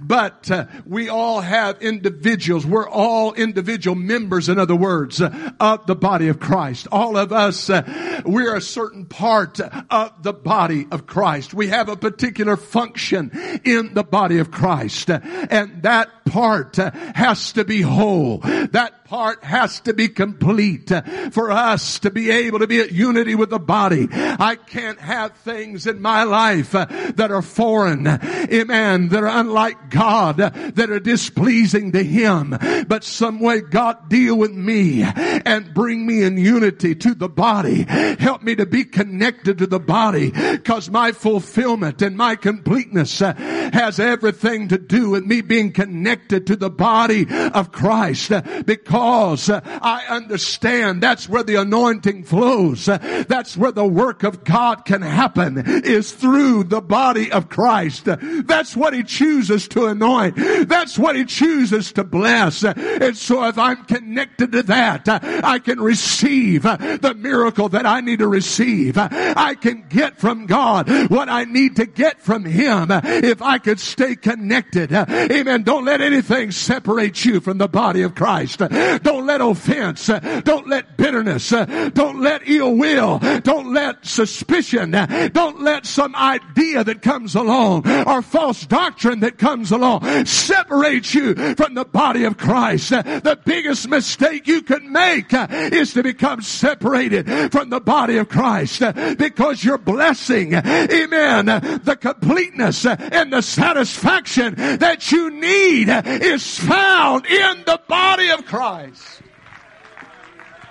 But 0.01 0.51
uh, 0.51 0.65
we 0.85 1.07
all 1.07 1.39
have 1.39 1.81
individuals. 1.81 2.65
We're 2.65 2.89
all 2.89 3.33
individual 3.33 3.95
members, 3.95 4.49
in 4.49 4.59
other 4.59 4.75
words, 4.75 5.21
uh, 5.21 5.51
of 5.61 5.87
the 5.87 5.95
body 5.95 6.27
of 6.27 6.41
Christ. 6.41 6.89
All 6.91 7.15
of 7.15 7.31
us, 7.31 7.69
uh, 7.69 8.21
we're 8.25 8.53
a 8.53 8.61
certain 8.61 9.05
part 9.05 9.61
of 9.61 10.23
the 10.23 10.33
body 10.33 10.87
of 10.91 11.07
Christ. 11.07 11.53
We 11.53 11.67
have 11.67 11.87
a 11.87 11.95
particular 11.95 12.57
function 12.57 13.31
in 13.63 13.93
the 13.93 14.03
body 14.03 14.39
of 14.39 14.51
Christ. 14.51 15.09
And 15.09 15.83
that 15.83 16.25
part 16.25 16.75
has 16.75 17.53
to 17.53 17.63
be 17.63 17.81
whole. 17.81 18.39
That 18.39 19.05
part 19.05 19.43
has 19.43 19.81
to 19.81 19.93
be 19.93 20.07
complete 20.07 20.91
for 21.31 21.51
us 21.51 21.99
to 21.99 22.09
be 22.09 22.31
able 22.31 22.59
to 22.59 22.67
be 22.67 22.79
at 22.79 22.91
unity 22.91 23.35
with 23.35 23.49
the 23.49 23.59
body. 23.59 24.00
I 24.11 24.55
can't 24.55 24.99
have 24.99 25.33
things 25.37 25.87
in 25.87 26.01
my 26.01 26.23
life 26.23 26.73
uh, 26.75 26.85
that 27.15 27.31
are 27.31 27.41
foreign, 27.41 28.07
amen, 28.07 29.09
that 29.09 29.23
are 29.23 29.39
unlike 29.39 29.89
God, 29.89 30.37
that 30.37 30.89
are 30.89 30.99
displeasing 30.99 31.91
to 31.93 32.03
Him. 32.03 32.57
But 32.87 33.03
some 33.03 33.39
way 33.39 33.61
God 33.61 34.09
deal 34.09 34.37
with 34.37 34.51
me 34.51 35.03
and 35.03 35.73
bring 35.73 36.05
me 36.05 36.23
in 36.23 36.37
unity 36.37 36.95
to 36.95 37.13
the 37.13 37.29
body. 37.29 37.83
Help 37.83 38.43
me 38.43 38.55
to 38.55 38.65
be 38.65 38.83
connected 38.83 39.57
to 39.59 39.67
the 39.67 39.79
body 39.79 40.31
because 40.31 40.89
my 40.89 41.11
fulfillment 41.11 42.01
and 42.01 42.17
my 42.17 42.35
completeness 42.35 43.21
uh, 43.21 43.33
has 43.73 43.99
everything 43.99 44.67
to 44.69 44.77
do 44.77 45.11
with 45.11 45.25
me 45.25 45.41
being 45.41 45.71
connected 45.71 46.47
to 46.47 46.55
the 46.55 46.69
body 46.69 47.27
of 47.29 47.71
Christ 47.71 48.31
uh, 48.31 48.41
because 48.65 49.49
I 49.49 50.05
understand 50.09 51.01
that's 51.01 51.27
where 51.29 51.43
the 51.43 51.55
anointing 51.55 52.23
flows. 52.23 52.85
That's 52.85 53.57
where 53.57 53.71
the 53.71 53.80
work 53.85 54.23
of 54.23 54.43
God 54.43 54.85
can 54.85 55.01
happen 55.01 55.57
is 55.83 56.11
through 56.11 56.65
the 56.65 56.81
body 56.81 57.31
of 57.31 57.49
Christ. 57.49 58.05
That's 58.05 58.75
what 58.75 58.93
he 58.93 59.03
chooses 59.03 59.67
to 59.69 59.85
anoint. 59.85 60.35
That's 60.67 60.97
what 60.97 61.15
he 61.15 61.25
chooses 61.25 61.91
to 61.93 62.03
bless. 62.03 62.63
And 62.63 63.17
so 63.17 63.45
if 63.45 63.57
I'm 63.57 63.83
connected 63.85 64.51
to 64.51 64.63
that, 64.63 65.07
I 65.07 65.59
can 65.59 65.79
receive 65.79 66.63
the 66.63 67.15
miracle 67.17 67.69
that 67.69 67.85
I 67.85 68.01
need 68.01 68.19
to 68.19 68.27
receive. 68.27 68.97
I 68.97 69.55
can 69.55 69.85
get 69.89 70.17
from 70.17 70.45
God 70.45 70.89
what 71.09 71.29
I 71.29 71.45
need 71.45 71.75
to 71.77 71.85
get 71.85 72.21
from 72.21 72.45
him 72.45 72.87
if 72.91 73.41
I 73.41 73.57
could 73.57 73.79
stay 73.79 74.15
connected. 74.15 74.91
Amen. 74.91 75.63
Don't 75.63 75.85
let 75.85 76.01
anything 76.01 76.51
separate 76.51 77.23
you 77.25 77.39
from 77.39 77.57
the 77.57 77.67
body 77.67 78.01
of 78.01 78.15
Christ. 78.15 78.59
Don't 78.59 79.25
let 79.25 79.41
offense, 79.41 80.07
don't 80.07 80.67
let 80.67 80.97
bitterness, 80.97 81.49
don't 81.49 82.21
let 82.21 82.47
ill 82.47 82.75
will, 82.75 83.19
don't 83.43 83.70
let 83.73 84.05
suspicion, 84.05 84.91
don't 84.91 85.61
let 85.61 85.85
some 85.85 86.15
idea 86.15 86.83
that 86.83 87.01
comes 87.01 87.35
along 87.35 87.87
or 87.87 88.21
false 88.21 88.65
doctrine 88.65 89.21
that 89.21 89.37
comes 89.37 89.71
along 89.71 90.25
separate 90.25 91.13
you 91.13 91.35
from 91.55 91.73
the 91.73 91.85
body 91.85 92.23
of 92.23 92.37
Christ. 92.37 92.89
The 92.89 93.39
biggest 93.45 93.87
mistake 93.87 94.47
you 94.47 94.61
can 94.61 94.91
make 94.91 95.33
is 95.33 95.93
to 95.93 96.03
become 96.03 96.41
separated 96.41 97.51
from 97.51 97.69
the 97.69 97.79
body 97.79 98.17
of 98.17 98.29
Christ 98.29 98.81
because 99.17 99.63
your 99.63 99.77
blessing, 99.77 100.53
amen, 100.53 101.45
the 101.45 101.97
completeness 101.99 102.85
and 102.85 103.33
the 103.33 103.41
satisfaction 103.41 104.55
that 104.55 105.11
you 105.11 105.29
need 105.29 105.89
is 105.89 106.57
found 106.59 107.25
in 107.25 107.63
the 107.65 107.79
body 107.87 108.29
of 108.29 108.45
Christ. 108.45 109.21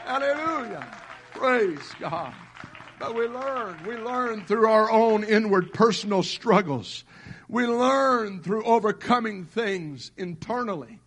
Hallelujah. 0.04 0.86
Praise 1.32 1.94
God. 2.00 2.34
But 3.00 3.14
we 3.14 3.26
learn, 3.28 3.78
we 3.86 3.96
learn 3.96 4.44
through 4.44 4.68
our 4.68 4.90
own 4.90 5.24
inward 5.24 5.72
personal 5.72 6.22
struggles. 6.22 7.02
We 7.48 7.66
learn 7.66 8.42
through 8.42 8.62
overcoming 8.64 9.46
things 9.46 10.12
internally. 10.18 11.00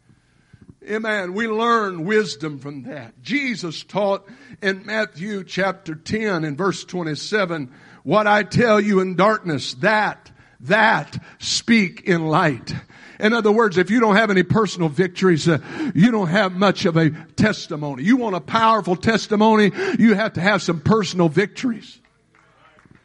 Amen. 0.90 1.36
We 1.36 1.48
learn 1.48 2.04
wisdom 2.04 2.58
from 2.58 2.82
that. 2.84 3.22
Jesus 3.22 3.84
taught 3.84 4.28
in 4.60 4.88
Matthew 4.88 5.44
chapter 5.44 5.94
10 5.94 6.44
and 6.44 6.58
verse 6.58 6.84
27, 6.84 7.72
what 8.02 8.26
I 8.26 8.42
tell 8.42 8.82
you 8.82 9.00
in 9.00 9.16
darkness, 9.16 9.76
that, 9.76 10.32
that 10.62 11.24
speak 11.38 12.02
in 12.06 12.26
light. 12.26 12.74
In 13.20 13.34
other 13.34 13.52
words, 13.52 13.78
if 13.78 13.90
you 13.90 14.00
don't 14.00 14.16
have 14.16 14.30
any 14.30 14.44
personal 14.44 14.90
victories, 14.90 15.48
uh, 15.48 15.60
you 15.94 16.12
don't 16.12 16.28
have 16.28 16.54
much 16.54 16.86
of 16.86 16.98
a 16.98 17.12
testimony. 17.36 18.04
You 18.04 18.18
want 18.18 18.36
a 18.36 18.42
powerful 18.42 18.96
testimony, 18.96 19.72
you 20.00 20.14
have 20.16 20.34
to 20.34 20.42
have 20.42 20.62
some 20.62 20.82
personal 20.82 21.30
victories. 21.30 22.00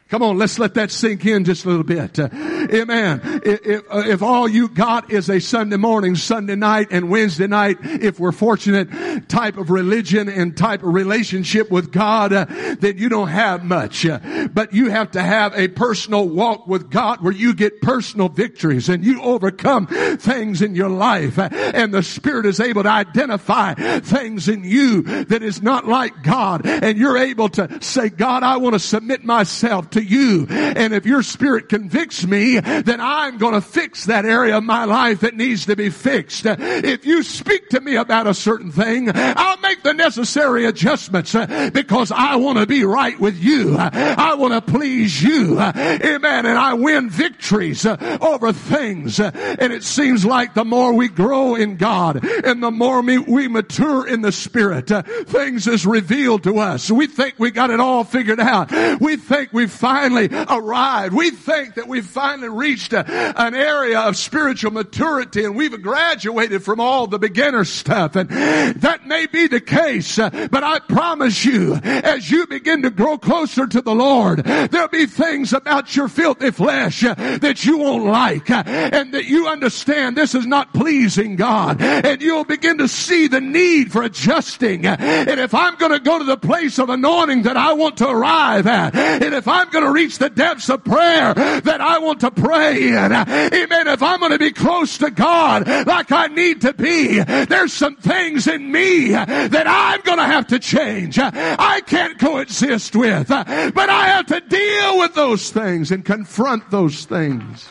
Come 0.09 0.23
on, 0.23 0.39
let's 0.39 0.57
let 0.57 0.73
that 0.73 0.89
sink 0.89 1.23
in 1.27 1.45
just 1.45 1.65
a 1.65 1.67
little 1.67 1.83
bit. 1.83 2.17
Uh, 2.17 2.29
amen. 2.33 3.21
If, 3.45 3.63
if, 3.63 3.81
uh, 3.91 4.03
if, 4.07 4.23
all 4.23 4.47
you 4.47 4.67
got 4.67 5.11
is 5.11 5.29
a 5.29 5.39
Sunday 5.39 5.77
morning, 5.77 6.15
Sunday 6.15 6.55
night, 6.55 6.87
and 6.89 7.11
Wednesday 7.11 7.45
night, 7.45 7.77
if 7.83 8.19
we're 8.19 8.31
fortunate, 8.31 9.29
type 9.29 9.57
of 9.57 9.69
religion 9.69 10.27
and 10.27 10.57
type 10.57 10.81
of 10.81 10.95
relationship 10.95 11.69
with 11.69 11.91
God, 11.91 12.33
uh, 12.33 12.47
then 12.79 12.97
you 12.97 13.07
don't 13.07 13.27
have 13.27 13.63
much. 13.63 14.03
Uh, 14.03 14.47
but 14.51 14.73
you 14.73 14.89
have 14.89 15.11
to 15.11 15.21
have 15.21 15.53
a 15.53 15.67
personal 15.67 16.27
walk 16.27 16.65
with 16.65 16.89
God 16.89 17.21
where 17.21 17.31
you 17.33 17.53
get 17.53 17.79
personal 17.79 18.29
victories 18.29 18.89
and 18.89 19.05
you 19.05 19.21
overcome 19.21 19.85
things 19.85 20.63
in 20.63 20.73
your 20.73 20.89
life. 20.89 21.37
Uh, 21.37 21.49
and 21.51 21.93
the 21.93 22.01
Spirit 22.01 22.47
is 22.47 22.59
able 22.59 22.81
to 22.81 22.89
identify 22.89 23.75
things 23.99 24.49
in 24.49 24.63
you 24.63 25.03
that 25.25 25.43
is 25.43 25.61
not 25.61 25.85
like 25.85 26.23
God. 26.23 26.65
And 26.65 26.97
you're 26.97 27.17
able 27.17 27.49
to 27.49 27.79
say, 27.83 28.09
God, 28.09 28.41
I 28.41 28.57
want 28.57 28.73
to 28.73 28.79
submit 28.79 29.23
myself 29.23 29.91
to 29.91 29.98
to 29.99 30.03
you. 30.03 30.47
And 30.49 30.93
if 30.93 31.05
your 31.05 31.23
spirit 31.23 31.69
convicts 31.69 32.25
me, 32.25 32.59
then 32.59 32.99
I'm 33.01 33.37
going 33.37 33.53
to 33.53 33.61
fix 33.61 34.05
that 34.05 34.25
area 34.25 34.57
of 34.57 34.63
my 34.63 34.85
life 34.85 35.21
that 35.21 35.35
needs 35.35 35.65
to 35.67 35.75
be 35.75 35.89
fixed. 35.89 36.45
If 36.45 37.05
you 37.05 37.23
speak 37.23 37.69
to 37.69 37.81
me 37.81 37.95
about 37.95 38.27
a 38.27 38.33
certain 38.33 38.71
thing, 38.71 39.11
I'll 39.13 39.59
make 39.59 39.83
the 39.83 39.93
necessary 39.93 40.65
adjustments 40.65 41.35
uh, 41.35 41.69
because 41.73 42.11
I 42.11 42.37
want 42.37 42.57
to 42.57 42.65
be 42.65 42.83
right 42.83 43.19
with 43.19 43.37
you. 43.37 43.75
I 43.77 44.35
want 44.35 44.53
to 44.53 44.61
please 44.71 45.21
you. 45.21 45.59
Amen. 45.59 46.45
And 46.45 46.57
I 46.57 46.73
win 46.73 47.09
victories 47.09 47.85
uh, 47.85 48.17
over 48.21 48.53
things. 48.53 49.19
And 49.19 49.73
it 49.73 49.83
seems 49.83 50.25
like 50.25 50.53
the 50.53 50.65
more 50.65 50.93
we 50.93 51.07
grow 51.07 51.55
in 51.55 51.77
God 51.77 52.23
and 52.23 52.63
the 52.63 52.71
more 52.71 53.01
we 53.01 53.47
mature 53.47 54.07
in 54.07 54.21
the 54.21 54.31
Spirit, 54.31 54.91
uh, 54.91 55.01
things 55.03 55.67
is 55.67 55.85
revealed 55.85 56.43
to 56.43 56.59
us. 56.59 56.89
We 56.89 57.07
think 57.07 57.35
we 57.37 57.51
got 57.51 57.69
it 57.69 57.79
all 57.79 58.03
figured 58.03 58.39
out. 58.39 58.71
We 58.99 59.17
think 59.17 59.51
we've 59.53 59.71
finally 59.89 60.29
arrived. 60.31 61.15
We 61.15 61.31
think 61.31 61.73
that 61.73 61.87
we've 61.87 62.05
finally 62.05 62.49
reached 62.49 62.93
a, 62.93 63.03
an 63.41 63.55
area 63.55 63.99
of 63.99 64.17
spiritual 64.17 64.69
maturity 64.69 65.43
and 65.43 65.55
we've 65.55 65.81
graduated 65.81 66.63
from 66.63 66.79
all 66.79 67.07
the 67.07 67.17
beginner 67.17 67.63
stuff. 67.63 68.15
And 68.15 68.29
that 68.29 69.07
may 69.07 69.25
be 69.25 69.47
the 69.47 69.59
case, 69.59 70.19
uh, 70.19 70.47
but 70.51 70.63
I 70.63 70.77
promise 70.77 71.43
you, 71.43 71.73
as 71.73 72.29
you 72.29 72.45
begin 72.45 72.83
to 72.83 72.91
grow 72.91 73.17
closer 73.17 73.65
to 73.65 73.81
the 73.81 73.95
Lord, 73.95 74.43
there'll 74.43 74.89
be 74.89 75.07
things 75.07 75.53
about 75.53 75.95
your 75.95 76.07
filthy 76.07 76.51
flesh 76.51 77.03
uh, 77.03 77.15
that 77.15 77.65
you 77.65 77.79
won't 77.79 78.05
like 78.05 78.51
uh, 78.51 78.61
and 78.67 79.11
that 79.15 79.25
you 79.25 79.47
understand 79.47 80.15
this 80.15 80.35
is 80.35 80.45
not 80.45 80.71
pleasing 80.71 81.35
God. 81.35 81.81
And 81.81 82.21
you'll 82.21 82.45
begin 82.45 82.77
to 82.77 82.87
see 82.87 83.27
the 83.27 83.41
need 83.41 83.91
for 83.91 84.03
adjusting. 84.03 84.85
And 84.85 85.39
if 85.39 85.55
I'm 85.55 85.77
going 85.77 85.93
to 85.93 85.99
go 85.99 86.19
to 86.19 86.25
the 86.25 86.37
place 86.37 86.77
of 86.77 86.89
anointing 86.89 87.43
that 87.43 87.57
I 87.57 87.73
want 87.73 87.97
to 87.97 88.07
arrive 88.07 88.67
at, 88.67 88.93
and 88.95 89.33
if 89.33 89.47
I'm 89.47 89.69
going 89.71 89.78
going 89.79 89.93
to 89.93 89.97
reach 89.97 90.17
the 90.17 90.29
depths 90.29 90.69
of 90.69 90.83
prayer 90.83 91.33
that 91.33 91.81
I 91.81 91.99
want 91.99 92.19
to 92.21 92.31
pray 92.31 92.89
in. 92.89 93.13
Amen. 93.13 93.87
If 93.87 94.03
I'm 94.03 94.19
going 94.19 94.31
to 94.31 94.39
be 94.39 94.51
close 94.51 94.97
to 94.99 95.09
God 95.09 95.67
like 95.87 96.11
I 96.11 96.27
need 96.27 96.61
to 96.61 96.73
be, 96.73 97.19
there's 97.19 97.73
some 97.73 97.95
things 97.95 98.47
in 98.47 98.71
me 98.71 99.09
that 99.11 99.65
I'm 99.67 100.01
going 100.01 100.17
to 100.17 100.25
have 100.25 100.47
to 100.47 100.59
change. 100.59 101.17
I 101.19 101.81
can't 101.81 102.19
coexist 102.19 102.95
with, 102.95 103.29
but 103.29 103.89
I 103.89 104.07
have 104.07 104.25
to 104.27 104.41
deal 104.41 104.99
with 104.99 105.13
those 105.15 105.49
things 105.49 105.91
and 105.91 106.03
confront 106.03 106.69
those 106.71 107.05
things 107.05 107.69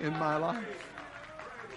in 0.00 0.12
my 0.18 0.36
life. 0.36 0.75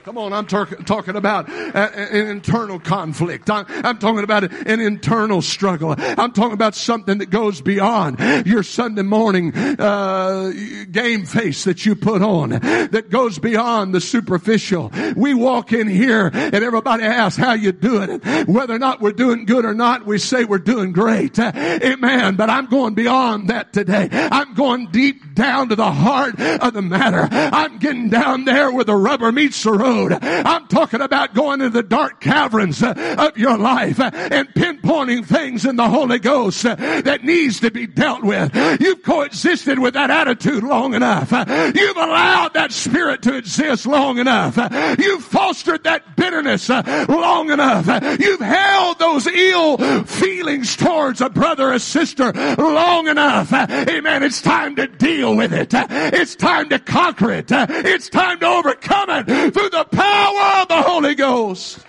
Come 0.06 0.18
on, 0.18 0.32
I'm 0.32 0.46
talking 0.46 1.18
about 1.18 1.50
an 1.50 2.28
internal 2.28 2.80
conflict. 2.80 3.50
I'm, 3.50 3.66
I'm 3.68 3.98
talking 3.98 4.24
about 4.24 4.46
an 4.46 4.80
internal 4.80 5.42
struggle. 5.42 5.94
I'm 5.98 6.32
talking 6.32 6.54
about 6.54 6.74
something 6.74 7.18
that 7.18 7.30
goes 7.30 7.60
beyond 7.60 8.18
your 8.48 8.64
Sunday 8.64 9.02
morning 9.02 9.54
uh, 9.56 10.54
game 10.90 11.26
face 11.26 11.66
that 11.66 11.86
you 11.86 11.96
put 11.96 12.22
on, 12.22 12.52
that 12.52 13.10
goes 13.10 13.40
beyond 13.40 13.94
the 13.94 14.00
superficial. 14.00 14.90
We 15.18 15.34
walk 15.34 15.74
in 15.74 15.88
here 15.88 16.32
and 16.34 16.56
everybody 16.56 17.04
asks 17.04 17.38
how 17.38 17.54
you 17.54 17.74
doing. 17.74 18.20
Whether 18.46 18.76
or 18.76 18.80
not 18.80 19.02
we're 19.02 19.12
doing 19.12 19.46
good 19.46 19.66
or 19.66 19.74
not, 19.74 20.06
we 20.06 20.18
say 20.18 20.46
we're 20.46 20.60
doing 20.60 20.94
great. 20.94 21.38
Amen. 21.38 22.38
But 22.38 22.50
I'm 22.50 22.68
going 22.68 22.94
beyond 22.94 23.50
that 23.50 23.74
today. 23.74 24.08
I'm 24.12 24.54
going 24.54 24.88
deep 24.92 25.36
down 25.36 25.70
to 25.70 25.76
the 25.76 25.92
heart 25.92 26.40
of 26.40 26.74
the 26.74 26.82
matter. 26.82 27.28
I'm 27.32 27.80
getting 27.80 28.10
down 28.10 28.46
there 28.46 28.72
where 28.72 28.86
the 28.86 28.96
rubber 28.96 29.32
meets 29.34 29.62
the 29.62 29.74
road 29.74 29.89
road. 29.90 30.14
I'm 30.22 30.68
talking 30.68 31.02
about 31.02 31.34
going 31.34 31.62
into 31.62 31.70
the 31.70 31.84
dark 31.84 32.22
caverns 32.22 32.82
uh, 32.84 33.16
of 33.18 33.38
your 33.38 33.58
life 33.58 34.00
uh, 34.00 34.12
and 34.14 34.48
pinpointing 34.50 35.26
things 35.26 35.66
in 35.66 35.76
the 35.76 35.88
Holy 35.88 36.20
Ghost 36.20 36.66
uh, 36.66 36.76
that 36.76 37.24
needs 37.24 37.60
to 37.62 37.72
be 37.72 37.88
dealt 37.88 38.24
with. 38.24 38.56
You've 38.80 39.04
coexisted 39.04 39.80
with 39.80 39.94
that 39.96 40.10
attitude 40.10 40.64
long 40.64 40.94
enough. 40.94 41.32
You've 41.32 41.98
allowed 41.98 42.54
that 42.54 42.72
spirit 42.72 43.22
to 43.24 43.38
exist 43.38 43.86
long 43.86 44.18
enough. 44.20 44.58
You've 45.00 45.24
fostered 45.24 45.84
that 45.84 46.16
bitterness 46.16 46.70
long 46.70 47.52
enough. 47.52 48.20
You've 48.20 48.40
held 48.40 49.00
those 49.00 49.28
ill 49.28 49.78
feelings 50.04 50.76
towards 50.76 51.22
a 51.22 51.30
brother 51.30 51.74
or 51.74 51.80
sister 51.80 52.32
long 52.58 53.08
enough. 53.08 53.52
Amen. 53.54 54.24
It's 54.24 54.42
time 54.42 54.76
to 54.76 54.88
deal 54.88 55.36
with 55.36 55.54
it. 55.54 55.70
It's 55.74 56.36
time 56.36 56.70
to 56.70 56.80
conquer 56.80 57.32
it. 57.32 57.48
It's 57.50 58.10
time 58.10 58.40
to 58.40 58.48
overcome 58.48 59.10
it 59.10 59.54
through 59.54 59.70
the 59.70 59.79
power 59.86 60.62
of 60.62 60.68
the 60.68 60.82
Holy 60.82 61.16
Ghost. 61.16 61.86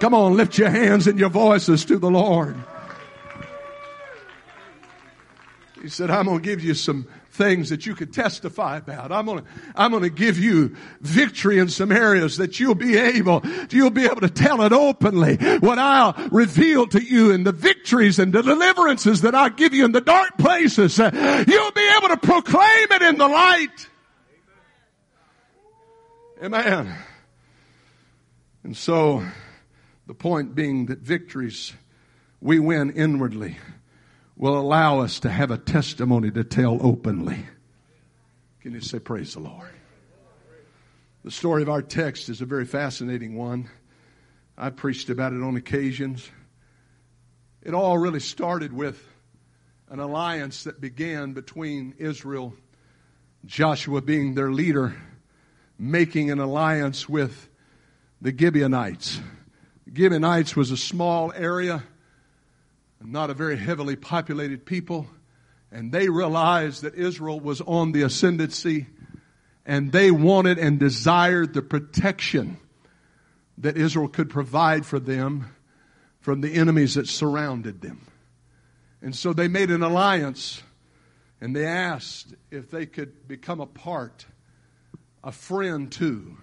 Come 0.00 0.14
on, 0.14 0.36
lift 0.36 0.58
your 0.58 0.70
hands 0.70 1.06
and 1.06 1.18
your 1.18 1.30
voices 1.30 1.84
to 1.84 1.98
the 1.98 2.10
Lord. 2.10 2.56
He 5.80 5.88
said, 5.88 6.10
I'm 6.10 6.26
going 6.26 6.38
to 6.38 6.44
give 6.44 6.62
you 6.62 6.74
some 6.74 7.06
things 7.32 7.70
that 7.70 7.86
you 7.86 7.94
could 7.94 8.12
testify 8.12 8.76
about. 8.76 9.10
I'm 9.10 9.26
going 9.26 9.38
to, 9.40 9.44
I'm 9.74 9.90
going 9.90 10.02
to 10.02 10.10
give 10.10 10.38
you 10.38 10.76
victory 11.00 11.58
in 11.58 11.68
some 11.68 11.90
areas 11.90 12.36
that 12.36 12.60
you'll 12.60 12.74
be 12.74 12.96
able, 12.96 13.42
you'll 13.70 13.90
be 13.90 14.04
able 14.04 14.20
to 14.20 14.28
tell 14.28 14.62
it 14.62 14.72
openly. 14.72 15.36
What 15.58 15.78
I'll 15.78 16.14
reveal 16.30 16.86
to 16.88 17.02
you 17.02 17.32
and 17.32 17.46
the 17.46 17.52
victories 17.52 18.18
and 18.18 18.32
the 18.32 18.42
deliverances 18.42 19.22
that 19.22 19.34
I'll 19.34 19.50
give 19.50 19.72
you 19.72 19.84
in 19.84 19.92
the 19.92 20.00
dark 20.00 20.36
places, 20.38 21.00
uh, 21.00 21.10
you'll 21.46 21.72
be 21.72 21.90
able 21.96 22.08
to 22.08 22.16
proclaim 22.18 22.86
it 22.90 23.02
in 23.02 23.18
the 23.18 23.28
light. 23.28 23.88
Amen. 26.42 26.92
And 28.64 28.76
so, 28.76 29.24
the 30.08 30.14
point 30.14 30.56
being 30.56 30.86
that 30.86 30.98
victories 30.98 31.72
we 32.40 32.58
win 32.58 32.90
inwardly 32.90 33.58
will 34.36 34.58
allow 34.58 34.98
us 34.98 35.20
to 35.20 35.30
have 35.30 35.52
a 35.52 35.56
testimony 35.56 36.32
to 36.32 36.42
tell 36.42 36.84
openly. 36.84 37.46
Can 38.60 38.72
you 38.72 38.80
say, 38.80 38.98
Praise 38.98 39.34
the 39.34 39.38
Lord? 39.38 39.70
The 41.22 41.30
story 41.30 41.62
of 41.62 41.68
our 41.68 41.80
text 41.80 42.28
is 42.28 42.40
a 42.40 42.44
very 42.44 42.64
fascinating 42.64 43.36
one. 43.36 43.70
I 44.58 44.70
preached 44.70 45.10
about 45.10 45.32
it 45.32 45.44
on 45.44 45.54
occasions. 45.54 46.28
It 47.62 47.72
all 47.72 47.98
really 47.98 48.18
started 48.18 48.72
with 48.72 49.00
an 49.88 50.00
alliance 50.00 50.64
that 50.64 50.80
began 50.80 51.34
between 51.34 51.94
Israel, 51.98 52.52
Joshua 53.46 54.02
being 54.02 54.34
their 54.34 54.50
leader, 54.50 54.96
making 55.78 56.30
an 56.30 56.38
alliance 56.38 57.08
with 57.08 57.48
the 58.20 58.36
Gibeonites. 58.36 59.20
Gibeonites 59.92 60.54
was 60.56 60.70
a 60.70 60.76
small 60.76 61.32
area, 61.32 61.82
not 63.02 63.30
a 63.30 63.34
very 63.34 63.56
heavily 63.56 63.96
populated 63.96 64.64
people, 64.64 65.06
and 65.70 65.92
they 65.92 66.08
realized 66.08 66.82
that 66.82 66.94
Israel 66.94 67.40
was 67.40 67.60
on 67.62 67.92
the 67.92 68.02
ascendancy, 68.02 68.86
and 69.66 69.92
they 69.92 70.10
wanted 70.10 70.58
and 70.58 70.78
desired 70.78 71.54
the 71.54 71.62
protection 71.62 72.58
that 73.58 73.76
Israel 73.76 74.08
could 74.08 74.30
provide 74.30 74.86
for 74.86 74.98
them 74.98 75.54
from 76.20 76.40
the 76.40 76.54
enemies 76.54 76.94
that 76.94 77.08
surrounded 77.08 77.80
them. 77.80 78.06
And 79.02 79.14
so 79.14 79.32
they 79.32 79.48
made 79.48 79.70
an 79.70 79.82
alliance 79.82 80.62
and 81.40 81.56
they 81.56 81.66
asked 81.66 82.34
if 82.52 82.70
they 82.70 82.86
could 82.86 83.26
become 83.26 83.60
a 83.60 83.66
part 83.66 84.26
a 85.24 85.32
friend 85.32 85.90
to 85.92 86.36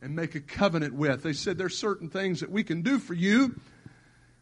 and 0.00 0.16
make 0.16 0.34
a 0.34 0.40
covenant 0.40 0.94
with. 0.94 1.22
They 1.22 1.32
said 1.32 1.58
there's 1.58 1.76
certain 1.76 2.08
things 2.08 2.40
that 2.40 2.50
we 2.50 2.64
can 2.64 2.82
do 2.82 2.98
for 2.98 3.14
you. 3.14 3.58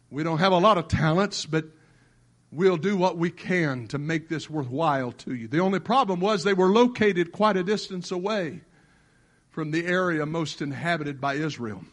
We 0.09 0.23
don't 0.23 0.39
have 0.39 0.51
a 0.51 0.57
lot 0.57 0.77
of 0.77 0.87
talents, 0.87 1.45
but 1.45 1.65
we'll 2.51 2.77
do 2.77 2.97
what 2.97 3.17
we 3.17 3.29
can 3.29 3.87
to 3.87 3.97
make 3.97 4.27
this 4.27 4.49
worthwhile 4.49 5.11
to 5.13 5.33
you. 5.33 5.47
The 5.47 5.59
only 5.59 5.79
problem 5.79 6.19
was 6.19 6.43
they 6.43 6.53
were 6.53 6.69
located 6.69 7.31
quite 7.31 7.57
a 7.57 7.63
distance 7.63 8.11
away 8.11 8.61
from 9.49 9.71
the 9.71 9.85
area 9.85 10.25
most 10.25 10.61
inhabited 10.61 11.21
by 11.21 11.35
Israel. 11.35 11.83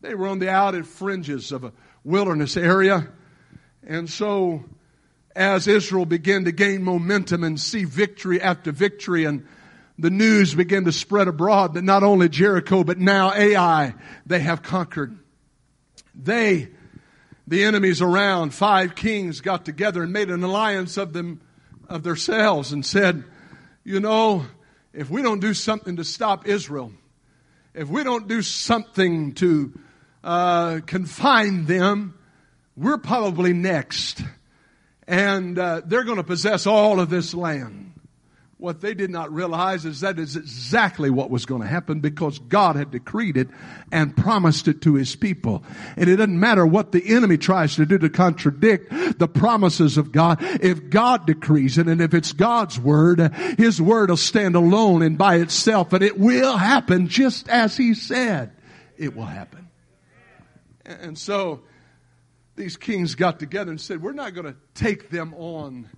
They 0.00 0.14
were 0.14 0.28
on 0.28 0.38
the 0.38 0.50
outer 0.50 0.82
fringes 0.82 1.52
of 1.52 1.64
a 1.64 1.72
wilderness 2.04 2.56
area. 2.56 3.08
And 3.86 4.08
so, 4.08 4.64
as 5.36 5.68
Israel 5.68 6.06
began 6.06 6.44
to 6.44 6.52
gain 6.52 6.82
momentum 6.82 7.44
and 7.44 7.60
see 7.60 7.84
victory 7.84 8.40
after 8.40 8.72
victory 8.72 9.24
and 9.24 9.46
the 10.00 10.10
news 10.10 10.54
began 10.54 10.84
to 10.84 10.92
spread 10.92 11.28
abroad 11.28 11.74
that 11.74 11.84
not 11.84 12.02
only 12.02 12.28
Jericho, 12.28 12.82
but 12.82 12.98
now 12.98 13.32
Ai, 13.34 13.94
they 14.24 14.40
have 14.40 14.62
conquered. 14.62 15.18
They, 16.14 16.68
the 17.46 17.64
enemies 17.64 18.00
around, 18.00 18.54
five 18.54 18.94
kings 18.94 19.42
got 19.42 19.66
together 19.66 20.02
and 20.02 20.12
made 20.12 20.30
an 20.30 20.42
alliance 20.42 20.96
of 20.96 21.12
them, 21.12 21.42
of 21.86 22.02
themselves 22.02 22.72
and 22.72 22.84
said, 22.84 23.24
you 23.84 24.00
know, 24.00 24.46
if 24.94 25.10
we 25.10 25.20
don't 25.20 25.40
do 25.40 25.52
something 25.52 25.96
to 25.96 26.04
stop 26.04 26.48
Israel, 26.48 26.92
if 27.74 27.88
we 27.88 28.02
don't 28.02 28.26
do 28.26 28.40
something 28.40 29.34
to 29.34 29.78
uh, 30.24 30.80
confine 30.86 31.66
them, 31.66 32.18
we're 32.74 32.98
probably 32.98 33.52
next. 33.52 34.22
And 35.06 35.58
uh, 35.58 35.82
they're 35.84 36.04
going 36.04 36.16
to 36.16 36.24
possess 36.24 36.66
all 36.66 37.00
of 37.00 37.10
this 37.10 37.34
land. 37.34 37.89
What 38.60 38.82
they 38.82 38.92
did 38.92 39.08
not 39.08 39.32
realize 39.32 39.86
is 39.86 40.00
that 40.00 40.18
is 40.18 40.36
exactly 40.36 41.08
what 41.08 41.30
was 41.30 41.46
going 41.46 41.62
to 41.62 41.66
happen 41.66 42.00
because 42.00 42.38
God 42.38 42.76
had 42.76 42.90
decreed 42.90 43.38
it 43.38 43.48
and 43.90 44.14
promised 44.14 44.68
it 44.68 44.82
to 44.82 44.96
his 44.96 45.16
people. 45.16 45.64
And 45.96 46.10
it 46.10 46.16
doesn't 46.16 46.38
matter 46.38 46.66
what 46.66 46.92
the 46.92 47.02
enemy 47.08 47.38
tries 47.38 47.76
to 47.76 47.86
do 47.86 47.96
to 47.96 48.10
contradict 48.10 49.18
the 49.18 49.28
promises 49.28 49.96
of 49.96 50.12
God. 50.12 50.40
If 50.42 50.90
God 50.90 51.26
decrees 51.26 51.78
it 51.78 51.86
and 51.86 52.02
if 52.02 52.12
it's 52.12 52.32
God's 52.32 52.78
word, 52.78 53.32
his 53.56 53.80
word 53.80 54.10
will 54.10 54.18
stand 54.18 54.54
alone 54.56 55.00
and 55.00 55.16
by 55.16 55.36
itself 55.36 55.94
and 55.94 56.04
it 56.04 56.18
will 56.18 56.58
happen 56.58 57.08
just 57.08 57.48
as 57.48 57.78
he 57.78 57.94
said 57.94 58.52
it 58.98 59.16
will 59.16 59.24
happen. 59.24 59.70
And 60.84 61.16
so 61.16 61.62
these 62.56 62.76
kings 62.76 63.14
got 63.14 63.38
together 63.38 63.70
and 63.70 63.80
said, 63.80 64.02
we're 64.02 64.12
not 64.12 64.34
going 64.34 64.52
to 64.52 64.56
take 64.74 65.08
them 65.08 65.32
on 65.32 65.88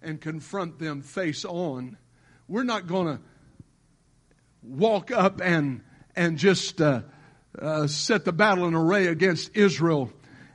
and 0.00 0.18
confront 0.18 0.78
them 0.78 1.02
face 1.02 1.44
on 1.44 1.98
we're 2.48 2.64
not 2.64 2.86
going 2.86 3.16
to 3.16 3.22
walk 4.62 5.10
up 5.10 5.40
and, 5.40 5.82
and 6.14 6.38
just 6.38 6.80
uh, 6.80 7.02
uh, 7.60 7.86
set 7.86 8.24
the 8.24 8.32
battle 8.32 8.66
in 8.66 8.74
array 8.74 9.06
against 9.06 9.56
Israel 9.56 10.12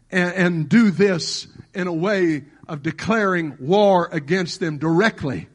and, 0.09 0.33
and 0.33 0.69
do 0.69 0.91
this 0.91 1.47
in 1.73 1.87
a 1.87 1.93
way 1.93 2.45
of 2.67 2.81
declaring 2.83 3.57
war 3.59 4.07
against 4.11 4.59
them 4.59 4.77
directly. 4.77 5.47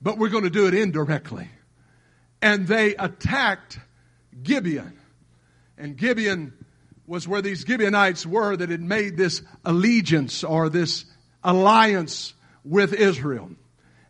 But 0.00 0.18
we're 0.18 0.28
going 0.28 0.44
to 0.44 0.50
do 0.50 0.66
it 0.66 0.74
indirectly. 0.74 1.48
And 2.40 2.66
they 2.66 2.94
attacked 2.94 3.78
Gibeon. 4.42 4.98
And 5.76 5.96
Gibeon 5.96 6.52
was 7.06 7.26
where 7.26 7.42
these 7.42 7.64
Gibeonites 7.66 8.24
were 8.24 8.56
that 8.56 8.70
had 8.70 8.80
made 8.80 9.16
this 9.16 9.42
allegiance 9.64 10.44
or 10.44 10.68
this 10.68 11.04
alliance 11.42 12.34
with 12.64 12.92
Israel. 12.92 13.50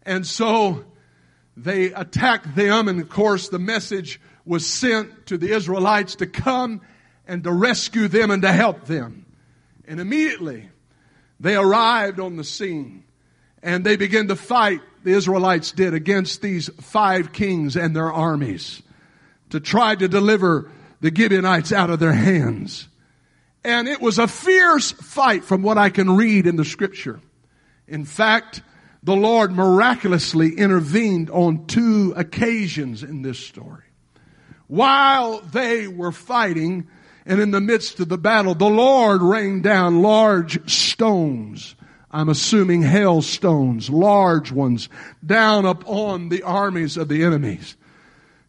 And 0.02 0.26
so 0.26 0.84
they 1.62 1.92
attacked 1.92 2.54
them, 2.54 2.88
and 2.88 3.00
of 3.00 3.08
course, 3.08 3.48
the 3.48 3.58
message 3.58 4.20
was 4.44 4.66
sent 4.66 5.26
to 5.26 5.38
the 5.38 5.52
Israelites 5.52 6.16
to 6.16 6.26
come 6.26 6.80
and 7.26 7.44
to 7.44 7.52
rescue 7.52 8.08
them 8.08 8.30
and 8.30 8.42
to 8.42 8.52
help 8.52 8.86
them. 8.86 9.26
And 9.86 10.00
immediately, 10.00 10.68
they 11.38 11.56
arrived 11.56 12.20
on 12.20 12.36
the 12.36 12.44
scene 12.44 13.04
and 13.62 13.84
they 13.84 13.96
began 13.96 14.28
to 14.28 14.36
fight, 14.36 14.80
the 15.04 15.12
Israelites 15.12 15.72
did, 15.72 15.94
against 15.94 16.42
these 16.42 16.68
five 16.80 17.32
kings 17.32 17.76
and 17.76 17.94
their 17.94 18.10
armies 18.10 18.82
to 19.50 19.60
try 19.60 19.94
to 19.94 20.08
deliver 20.08 20.70
the 21.00 21.14
Gibeonites 21.14 21.72
out 21.72 21.90
of 21.90 21.98
their 21.98 22.12
hands. 22.12 22.88
And 23.64 23.88
it 23.88 24.00
was 24.00 24.18
a 24.18 24.28
fierce 24.28 24.92
fight 24.92 25.44
from 25.44 25.62
what 25.62 25.76
I 25.76 25.90
can 25.90 26.16
read 26.16 26.46
in 26.46 26.56
the 26.56 26.64
scripture. 26.64 27.20
In 27.86 28.04
fact, 28.04 28.62
the 29.02 29.16
Lord 29.16 29.52
miraculously 29.52 30.54
intervened 30.54 31.30
on 31.30 31.66
two 31.66 32.12
occasions 32.16 33.02
in 33.02 33.22
this 33.22 33.38
story. 33.38 33.84
While 34.66 35.40
they 35.40 35.88
were 35.88 36.12
fighting 36.12 36.86
and 37.26 37.40
in 37.40 37.50
the 37.50 37.60
midst 37.60 38.00
of 38.00 38.08
the 38.08 38.18
battle, 38.18 38.54
the 38.54 38.68
Lord 38.68 39.22
rained 39.22 39.62
down 39.62 40.02
large 40.02 40.70
stones. 40.70 41.76
I'm 42.10 42.28
assuming 42.28 42.82
hailstones, 42.82 43.88
large 43.88 44.50
ones, 44.50 44.88
down 45.24 45.64
upon 45.64 46.28
the 46.28 46.42
armies 46.42 46.96
of 46.96 47.08
the 47.08 47.24
enemies. 47.24 47.76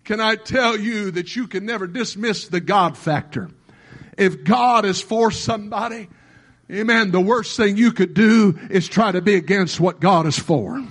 Can 0.03 0.19
I 0.19 0.35
tell 0.35 0.77
you 0.77 1.11
that 1.11 1.35
you 1.35 1.47
can 1.47 1.65
never 1.65 1.85
dismiss 1.85 2.47
the 2.47 2.59
God 2.59 2.97
factor? 2.97 3.51
If 4.17 4.43
God 4.43 4.85
is 4.85 5.01
for 5.01 5.31
somebody, 5.31 6.09
Amen. 6.71 7.11
The 7.11 7.19
worst 7.19 7.57
thing 7.57 7.75
you 7.75 7.91
could 7.91 8.13
do 8.13 8.57
is 8.69 8.87
try 8.87 9.11
to 9.11 9.21
be 9.21 9.35
against 9.35 9.81
what 9.81 9.99
God 9.99 10.25
is 10.25 10.39
for. 10.39 10.81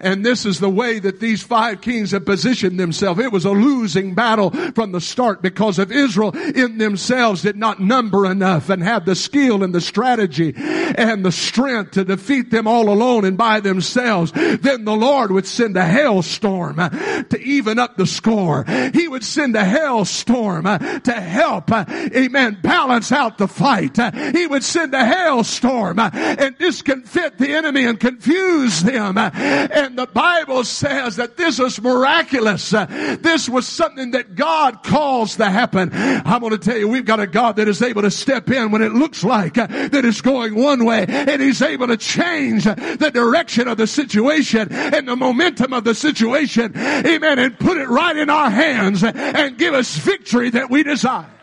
And 0.00 0.24
this 0.24 0.44
is 0.44 0.60
the 0.60 0.70
way 0.70 0.98
that 0.98 1.20
these 1.20 1.42
five 1.42 1.80
kings 1.80 2.10
have 2.10 2.24
positioned 2.24 2.78
themselves. 2.78 3.20
It 3.20 3.32
was 3.32 3.44
a 3.44 3.50
losing 3.50 4.14
battle 4.14 4.50
from 4.72 4.92
the 4.92 5.00
start 5.00 5.42
because 5.42 5.78
of 5.78 5.92
Israel 5.92 6.30
in 6.30 6.78
themselves 6.78 7.42
did 7.42 7.56
not 7.56 7.80
number 7.80 8.26
enough 8.26 8.70
and 8.70 8.82
have 8.82 9.04
the 9.04 9.14
skill 9.14 9.62
and 9.62 9.74
the 9.74 9.80
strategy 9.80 10.54
and 10.56 11.24
the 11.24 11.32
strength 11.32 11.92
to 11.92 12.04
defeat 12.04 12.50
them 12.50 12.66
all 12.66 12.88
alone 12.88 13.24
and 13.24 13.36
by 13.38 13.60
themselves. 13.60 14.32
Then 14.32 14.84
the 14.84 14.96
Lord 14.96 15.30
would 15.30 15.46
send 15.46 15.76
a 15.76 15.84
hailstorm 15.84 16.78
uh, 16.78 16.88
to 17.24 17.40
even 17.40 17.78
up 17.78 17.96
the 17.96 18.06
score. 18.06 18.64
He 18.92 19.08
would 19.08 19.24
send 19.24 19.56
a 19.56 19.64
hailstorm 19.64 20.66
uh, 20.66 20.78
to 20.78 21.12
help, 21.12 21.70
uh, 21.70 21.84
amen, 21.88 22.58
balance 22.62 23.12
out 23.12 23.38
the 23.38 23.48
fight. 23.48 23.96
He 24.34 24.46
would 24.46 24.64
send 24.64 24.94
a 24.94 25.04
hailstorm 25.04 25.98
and 25.98 26.56
discomfit 26.58 27.38
the 27.38 27.54
enemy 27.54 27.84
and 27.84 27.98
confuse 27.98 28.82
them 28.82 29.18
and 29.18 29.93
the 29.96 30.06
Bible 30.06 30.64
says 30.64 31.16
that 31.16 31.36
this 31.36 31.58
is 31.58 31.80
miraculous. 31.80 32.72
Uh, 32.72 32.86
this 33.20 33.48
was 33.48 33.66
something 33.66 34.12
that 34.12 34.34
God 34.34 34.82
caused 34.82 35.38
to 35.38 35.50
happen. 35.50 35.90
I'm 35.92 36.40
going 36.40 36.52
to 36.52 36.58
tell 36.58 36.76
you, 36.76 36.88
we've 36.88 37.04
got 37.04 37.20
a 37.20 37.26
God 37.26 37.56
that 37.56 37.68
is 37.68 37.82
able 37.82 38.02
to 38.02 38.10
step 38.10 38.50
in 38.50 38.70
when 38.70 38.82
it 38.82 38.92
looks 38.92 39.24
like 39.24 39.58
uh, 39.58 39.66
that 39.66 40.04
it's 40.04 40.20
going 40.20 40.54
one 40.54 40.84
way 40.84 41.04
and 41.08 41.40
he's 41.40 41.62
able 41.62 41.86
to 41.88 41.96
change 41.96 42.64
the 42.64 43.10
direction 43.12 43.68
of 43.68 43.76
the 43.76 43.86
situation 43.86 44.72
and 44.72 45.08
the 45.08 45.16
momentum 45.16 45.72
of 45.72 45.84
the 45.84 45.94
situation. 45.94 46.76
Amen. 46.76 47.38
And 47.38 47.58
put 47.58 47.76
it 47.76 47.88
right 47.88 48.16
in 48.16 48.30
our 48.30 48.50
hands 48.50 49.02
and 49.04 49.58
give 49.58 49.74
us 49.74 49.96
victory 49.96 50.50
that 50.50 50.70
we 50.70 50.82
desire. 50.82 51.33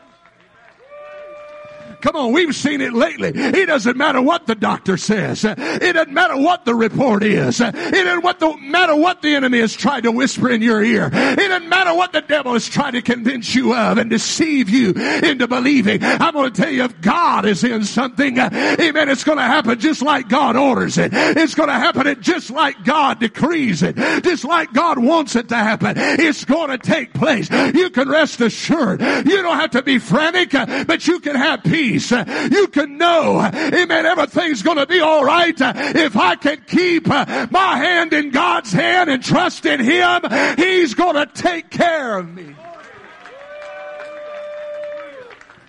Come 2.01 2.15
on, 2.15 2.31
we've 2.33 2.55
seen 2.55 2.81
it 2.81 2.93
lately. 2.93 3.31
It 3.33 3.67
doesn't 3.67 3.97
matter 3.97 4.21
what 4.21 4.47
the 4.47 4.55
doctor 4.55 4.97
says. 4.97 5.45
It 5.45 5.93
doesn't 5.93 6.13
matter 6.13 6.37
what 6.37 6.65
the 6.65 6.73
report 6.73 7.23
is. 7.23 7.61
It 7.61 7.73
doesn't 7.73 8.61
matter 8.69 8.95
what 8.95 9.21
the 9.21 9.35
enemy 9.35 9.59
has 9.59 9.73
tried 9.73 10.03
to 10.03 10.11
whisper 10.11 10.49
in 10.49 10.61
your 10.61 10.83
ear. 10.83 11.09
It 11.13 11.37
doesn't 11.37 11.69
matter 11.69 11.93
what 11.93 12.11
the 12.13 12.21
devil 12.21 12.53
has 12.53 12.67
tried 12.67 12.91
to 12.91 13.01
convince 13.01 13.53
you 13.53 13.75
of 13.75 13.97
and 13.97 14.09
deceive 14.09 14.69
you 14.69 14.91
into 14.91 15.47
believing. 15.47 16.03
I'm 16.03 16.33
going 16.33 16.51
to 16.51 16.61
tell 16.61 16.71
you 16.71 16.83
if 16.83 17.01
God 17.01 17.45
is 17.45 17.63
in 17.63 17.83
something, 17.83 18.37
amen, 18.39 19.09
it's 19.09 19.23
going 19.23 19.37
to 19.37 19.43
happen 19.43 19.79
just 19.79 20.01
like 20.01 20.27
God 20.27 20.55
orders 20.55 20.97
it. 20.97 21.11
It's 21.13 21.55
going 21.55 21.69
to 21.69 21.73
happen 21.73 22.21
just 22.21 22.49
like 22.49 22.83
God 22.83 23.19
decrees 23.19 23.83
it. 23.83 23.95
Just 24.23 24.43
like 24.43 24.73
God 24.73 24.97
wants 24.97 25.35
it 25.35 25.49
to 25.49 25.55
happen. 25.55 25.93
It's 25.97 26.45
going 26.45 26.69
to 26.71 26.77
take 26.77 27.13
place. 27.13 27.49
You 27.49 27.89
can 27.89 28.09
rest 28.09 28.41
assured. 28.41 29.01
You 29.01 29.41
don't 29.41 29.59
have 29.59 29.71
to 29.71 29.81
be 29.83 29.99
frantic, 29.99 30.51
but 30.87 31.07
you 31.07 31.19
can 31.19 31.35
have 31.35 31.63
peace 31.63 31.90
peace. 31.91 32.11
You 32.11 32.67
can 32.67 32.97
know, 32.97 33.41
amen, 33.41 34.05
everything's 34.05 34.61
going 34.61 34.77
to 34.77 34.85
be 34.85 34.99
all 34.99 35.23
right 35.23 35.55
if 35.59 36.15
I 36.15 36.35
can 36.35 36.61
keep 36.67 37.07
my 37.07 37.77
hand 37.77 38.13
in 38.13 38.31
God's 38.31 38.71
hand 38.71 39.09
and 39.09 39.23
trust 39.23 39.65
in 39.65 39.79
Him. 39.79 40.21
He's 40.57 40.93
going 40.93 41.15
to 41.15 41.25
take 41.25 41.69
care 41.69 42.17
of 42.17 42.33
me. 42.33 42.55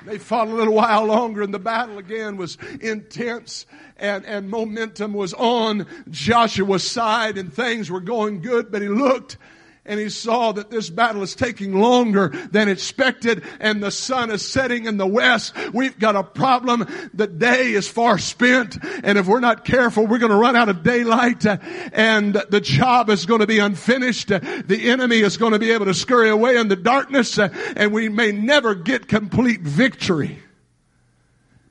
They 0.04 0.18
fought 0.18 0.48
a 0.48 0.52
little 0.52 0.74
while 0.74 1.04
longer 1.04 1.42
and 1.42 1.54
the 1.54 1.60
battle 1.60 1.98
again 1.98 2.36
was 2.36 2.58
intense 2.80 3.66
and, 3.96 4.24
and 4.26 4.50
momentum 4.50 5.12
was 5.12 5.32
on 5.34 5.86
Joshua's 6.10 6.82
side 6.82 7.38
and 7.38 7.52
things 7.52 7.88
were 7.88 8.00
going 8.00 8.40
good, 8.40 8.72
but 8.72 8.82
he 8.82 8.88
looked 8.88 9.38
and 9.84 9.98
he 9.98 10.08
saw 10.10 10.52
that 10.52 10.70
this 10.70 10.88
battle 10.88 11.22
is 11.22 11.34
taking 11.34 11.74
longer 11.74 12.28
than 12.28 12.68
expected 12.68 13.42
and 13.58 13.82
the 13.82 13.90
sun 13.90 14.30
is 14.30 14.46
setting 14.46 14.86
in 14.86 14.96
the 14.96 15.06
west. 15.06 15.54
We've 15.72 15.98
got 15.98 16.14
a 16.14 16.22
problem. 16.22 16.86
The 17.12 17.26
day 17.26 17.72
is 17.72 17.88
far 17.88 18.18
spent 18.18 18.78
and 19.02 19.18
if 19.18 19.26
we're 19.26 19.40
not 19.40 19.64
careful, 19.64 20.06
we're 20.06 20.18
going 20.18 20.30
to 20.30 20.36
run 20.36 20.54
out 20.54 20.68
of 20.68 20.84
daylight 20.84 21.44
and 21.44 22.34
the 22.34 22.60
job 22.60 23.10
is 23.10 23.26
going 23.26 23.40
to 23.40 23.46
be 23.46 23.58
unfinished. 23.58 24.28
The 24.28 24.90
enemy 24.90 25.18
is 25.18 25.36
going 25.36 25.52
to 25.52 25.58
be 25.58 25.72
able 25.72 25.86
to 25.86 25.94
scurry 25.94 26.30
away 26.30 26.56
in 26.56 26.68
the 26.68 26.76
darkness 26.76 27.38
and 27.38 27.92
we 27.92 28.08
may 28.08 28.30
never 28.30 28.76
get 28.76 29.08
complete 29.08 29.62
victory. 29.62 30.38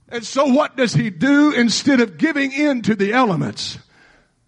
And 0.09 0.25
so 0.25 0.47
what 0.47 0.75
does 0.75 0.93
he 0.93 1.09
do 1.09 1.53
instead 1.53 2.01
of 2.01 2.17
giving 2.17 2.51
in 2.51 2.81
to 2.81 2.95
the 2.95 3.13
elements? 3.13 3.77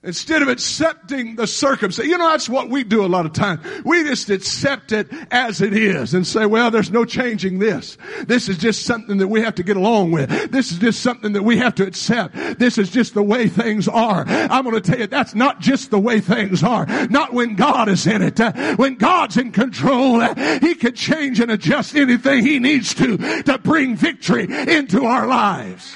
Instead 0.06 0.42
of 0.42 0.50
accepting 0.50 1.38
the 1.38 1.48
circumstance, 1.48 2.08
you 2.08 2.18
know, 2.18 2.30
that's 2.30 2.50
what 2.50 2.70
we 2.70 2.84
do 2.84 3.06
a 3.06 3.08
lot 3.08 3.26
of 3.26 3.32
times. 3.32 3.62
We 3.86 4.04
just 4.04 4.30
accept 4.30 4.92
it 4.92 5.08
as 5.32 5.62
it 5.62 5.74
is 5.74 6.14
and 6.14 6.28
say, 6.28 6.46
well, 6.46 6.70
there's 6.72 6.92
no 6.92 7.06
changing 7.06 7.60
this. 7.60 7.98
This 8.28 8.50
is 8.50 8.58
just 8.58 8.84
something 8.86 9.18
that 9.20 9.30
we 9.30 9.42
have 9.42 9.56
to 9.56 9.64
get 9.64 9.78
along 9.78 10.12
with. 10.12 10.52
This 10.52 10.74
is 10.74 10.80
just 10.80 11.02
something 11.02 11.34
that 11.34 11.44
we 11.44 11.58
have 11.58 11.76
to 11.76 11.88
accept. 11.88 12.36
This 12.60 12.78
is 12.78 12.92
just 12.92 13.14
the 13.14 13.24
way 13.24 13.48
things 13.48 13.88
are. 13.88 14.26
I'm 14.28 14.66
going 14.66 14.76
to 14.76 14.82
tell 14.82 15.00
you, 15.00 15.08
that's 15.08 15.36
not 15.36 15.62
just 15.62 15.90
the 15.90 16.00
way 16.00 16.20
things 16.20 16.64
are. 16.64 16.86
Not 17.08 17.32
when 17.32 17.56
God 17.56 17.88
is 17.88 18.06
in 18.06 18.22
it. 18.22 18.40
When 18.78 18.96
God's 18.96 19.38
in 19.38 19.52
control, 19.52 20.20
He 20.60 20.76
can 20.76 20.96
change 20.96 21.40
and 21.40 21.50
adjust 21.50 21.96
anything 21.96 22.46
He 22.46 22.60
needs 22.60 22.94
to 22.96 23.44
to 23.44 23.58
bring 23.58 23.96
victory 23.96 24.44
into 24.44 25.06
our 25.06 25.28
lives. 25.28 25.96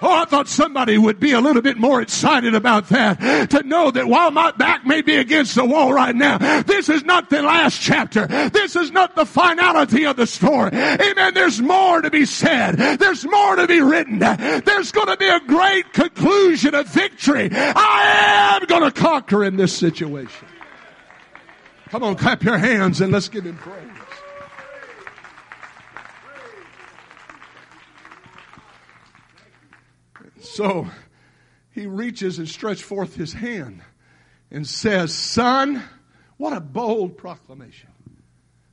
Oh, 0.00 0.22
I 0.22 0.24
thought 0.26 0.48
somebody 0.48 0.96
would 0.96 1.18
be 1.18 1.32
a 1.32 1.40
little 1.40 1.62
bit 1.62 1.76
more 1.76 2.00
excited 2.00 2.54
about 2.54 2.88
that. 2.90 3.50
To 3.50 3.62
know 3.64 3.90
that 3.90 4.06
while 4.06 4.30
my 4.30 4.52
back 4.52 4.86
may 4.86 5.02
be 5.02 5.16
against 5.16 5.54
the 5.54 5.64
wall 5.64 5.92
right 5.92 6.14
now, 6.14 6.62
this 6.62 6.88
is 6.88 7.04
not 7.04 7.30
the 7.30 7.42
last 7.42 7.80
chapter. 7.80 8.26
This 8.26 8.76
is 8.76 8.92
not 8.92 9.16
the 9.16 9.26
finality 9.26 10.06
of 10.06 10.16
the 10.16 10.26
story. 10.26 10.70
Amen. 10.72 11.34
There's 11.34 11.60
more 11.60 12.00
to 12.00 12.10
be 12.10 12.26
said. 12.26 12.76
There's 12.98 13.24
more 13.24 13.56
to 13.56 13.66
be 13.66 13.80
written. 13.80 14.20
There's 14.20 14.92
going 14.92 15.08
to 15.08 15.16
be 15.16 15.28
a 15.28 15.40
great 15.40 15.92
conclusion 15.92 16.74
of 16.74 16.86
victory. 16.88 17.48
I 17.52 18.58
am 18.60 18.66
going 18.66 18.84
to 18.84 18.92
conquer 18.92 19.44
in 19.44 19.56
this 19.56 19.72
situation. 19.72 20.46
Come 21.88 22.04
on, 22.04 22.16
clap 22.16 22.44
your 22.44 22.58
hands 22.58 23.00
and 23.00 23.12
let's 23.12 23.28
give 23.28 23.44
him 23.44 23.56
praise. 23.56 23.87
So 30.58 30.88
he 31.70 31.86
reaches 31.86 32.40
and 32.40 32.48
stretches 32.48 32.82
forth 32.82 33.14
his 33.14 33.32
hand 33.32 33.80
and 34.50 34.66
says, 34.66 35.14
Sun, 35.14 35.80
what 36.36 36.52
a 36.52 36.58
bold 36.58 37.16
proclamation. 37.16 37.90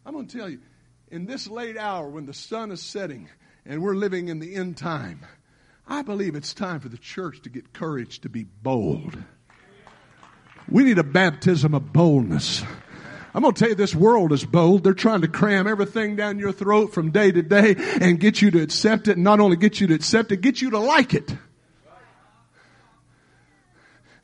I'm 0.03 0.13
going 0.13 0.25
to 0.25 0.36
tell 0.36 0.49
you, 0.49 0.61
in 1.11 1.27
this 1.27 1.45
late 1.45 1.77
hour 1.77 2.09
when 2.09 2.25
the 2.25 2.33
sun 2.33 2.71
is 2.71 2.81
setting 2.81 3.29
and 3.67 3.83
we're 3.83 3.93
living 3.93 4.29
in 4.29 4.39
the 4.39 4.55
end 4.55 4.77
time, 4.77 5.27
I 5.88 6.01
believe 6.01 6.33
it's 6.33 6.55
time 6.55 6.79
for 6.79 6.89
the 6.89 6.97
church 6.97 7.43
to 7.43 7.51
get 7.51 7.71
courage 7.71 8.21
to 8.21 8.29
be 8.29 8.45
bold. 8.45 9.15
We 10.67 10.86
need 10.86 10.97
a 10.97 11.03
baptism 11.03 11.75
of 11.75 11.93
boldness. 11.93 12.63
I'm 13.36 13.43
going 13.43 13.53
to 13.53 13.59
tell 13.59 13.69
you, 13.69 13.75
this 13.75 13.93
world 13.93 14.31
is 14.31 14.43
bold. 14.43 14.83
They're 14.83 14.95
trying 14.95 15.21
to 15.21 15.27
cram 15.27 15.67
everything 15.67 16.15
down 16.15 16.39
your 16.39 16.51
throat 16.51 16.95
from 16.95 17.11
day 17.11 17.31
to 17.31 17.43
day 17.43 17.75
and 18.01 18.19
get 18.19 18.41
you 18.41 18.49
to 18.49 18.63
accept 18.63 19.07
it. 19.07 19.17
And 19.17 19.23
not 19.23 19.39
only 19.39 19.55
get 19.55 19.79
you 19.79 19.86
to 19.86 19.93
accept 19.93 20.31
it, 20.31 20.41
get 20.41 20.63
you 20.63 20.71
to 20.71 20.79
like 20.79 21.13
it. 21.13 21.31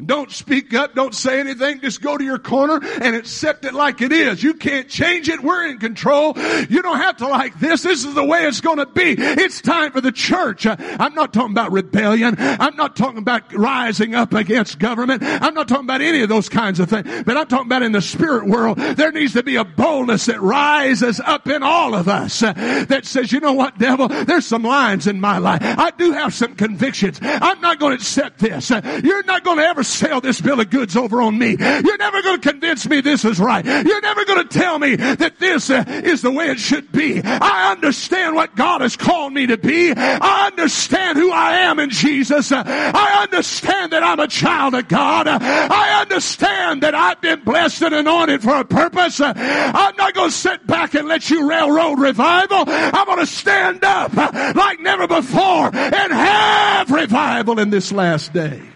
Don't 0.05 0.31
speak 0.31 0.73
up. 0.73 0.95
Don't 0.95 1.15
say 1.15 1.39
anything. 1.39 1.81
Just 1.81 2.01
go 2.01 2.17
to 2.17 2.23
your 2.23 2.39
corner 2.39 2.79
and 3.01 3.15
accept 3.15 3.65
it 3.65 3.73
like 3.73 4.01
it 4.01 4.11
is. 4.11 4.43
You 4.43 4.53
can't 4.53 4.89
change 4.89 5.29
it. 5.29 5.41
We're 5.41 5.67
in 5.67 5.77
control. 5.79 6.33
You 6.69 6.81
don't 6.81 6.97
have 6.97 7.17
to 7.17 7.27
like 7.27 7.59
this. 7.59 7.83
This 7.83 8.05
is 8.05 8.13
the 8.13 8.23
way 8.23 8.45
it's 8.45 8.61
going 8.61 8.77
to 8.77 8.85
be. 8.85 9.15
It's 9.17 9.61
time 9.61 9.91
for 9.91 10.01
the 10.01 10.11
church. 10.11 10.65
I'm 10.65 11.13
not 11.13 11.33
talking 11.33 11.51
about 11.51 11.71
rebellion. 11.71 12.35
I'm 12.37 12.75
not 12.75 12.95
talking 12.95 13.19
about 13.19 13.53
rising 13.53 14.15
up 14.15 14.33
against 14.33 14.79
government. 14.79 15.23
I'm 15.23 15.53
not 15.53 15.67
talking 15.67 15.85
about 15.85 16.01
any 16.01 16.21
of 16.21 16.29
those 16.29 16.49
kinds 16.49 16.79
of 16.79 16.89
things. 16.89 17.23
But 17.25 17.37
I'm 17.37 17.47
talking 17.47 17.67
about 17.67 17.83
in 17.83 17.91
the 17.91 18.01
spirit 18.01 18.47
world, 18.47 18.77
there 18.77 19.11
needs 19.11 19.33
to 19.33 19.43
be 19.43 19.55
a 19.55 19.63
boldness 19.63 20.25
that 20.25 20.41
rises 20.41 21.19
up 21.19 21.47
in 21.47 21.63
all 21.63 21.95
of 21.95 22.07
us 22.07 22.41
uh, 22.43 22.53
that 22.53 23.05
says, 23.05 23.31
you 23.31 23.39
know 23.39 23.53
what, 23.53 23.77
devil? 23.77 24.07
There's 24.07 24.45
some 24.45 24.63
lines 24.63 25.07
in 25.07 25.19
my 25.19 25.37
life. 25.37 25.61
I 25.61 25.91
do 25.91 26.11
have 26.11 26.33
some 26.33 26.55
convictions. 26.55 27.19
I'm 27.21 27.61
not 27.61 27.79
going 27.79 27.91
to 27.91 28.01
accept 28.01 28.39
this. 28.39 28.69
You're 28.69 29.23
not 29.23 29.43
going 29.43 29.57
to 29.57 29.63
ever 29.63 29.83
sell 29.91 30.21
this 30.21 30.41
bill 30.41 30.59
of 30.59 30.69
goods 30.69 30.95
over 30.95 31.21
on 31.21 31.37
me. 31.37 31.55
You're 31.59 31.97
never 31.97 32.21
going 32.21 32.41
to 32.41 32.49
convince 32.51 32.87
me 32.87 33.01
this 33.01 33.25
is 33.25 33.39
right. 33.39 33.65
You're 33.65 34.01
never 34.01 34.25
going 34.25 34.47
to 34.47 34.59
tell 34.59 34.79
me 34.79 34.95
that 34.95 35.39
this 35.39 35.69
uh, 35.69 35.83
is 35.87 36.21
the 36.21 36.31
way 36.31 36.47
it 36.47 36.59
should 36.59 36.91
be. 36.91 37.21
I 37.23 37.71
understand 37.71 38.35
what 38.35 38.55
God 38.55 38.81
has 38.81 38.95
called 38.95 39.33
me 39.33 39.47
to 39.47 39.57
be. 39.57 39.93
I 39.95 40.47
understand 40.47 41.17
who 41.17 41.31
I 41.31 41.57
am 41.57 41.79
in 41.79 41.89
Jesus. 41.89 42.51
I 42.51 43.23
understand 43.23 43.91
that 43.91 44.03
I'm 44.03 44.19
a 44.19 44.27
child 44.27 44.75
of 44.75 44.87
God. 44.87 45.27
I 45.27 46.01
understand 46.01 46.83
that 46.83 46.95
I've 46.95 47.21
been 47.21 47.43
blessed 47.43 47.81
and 47.83 47.95
anointed 47.95 48.41
for 48.41 48.55
a 48.55 48.65
purpose. 48.65 49.19
I'm 49.21 49.95
not 49.95 50.13
going 50.13 50.29
to 50.29 50.35
sit 50.35 50.65
back 50.65 50.93
and 50.93 51.07
let 51.07 51.29
you 51.29 51.49
railroad 51.49 51.99
revival. 51.99 52.63
I'm 52.67 53.05
going 53.05 53.19
to 53.19 53.25
stand 53.25 53.83
up 53.83 54.13
like 54.55 54.79
never 54.79 55.07
before 55.07 55.75
and 55.75 56.13
have 56.13 56.91
revival 56.91 57.59
in 57.59 57.69
this 57.69 57.91
last 57.91 58.33
day. 58.33 58.70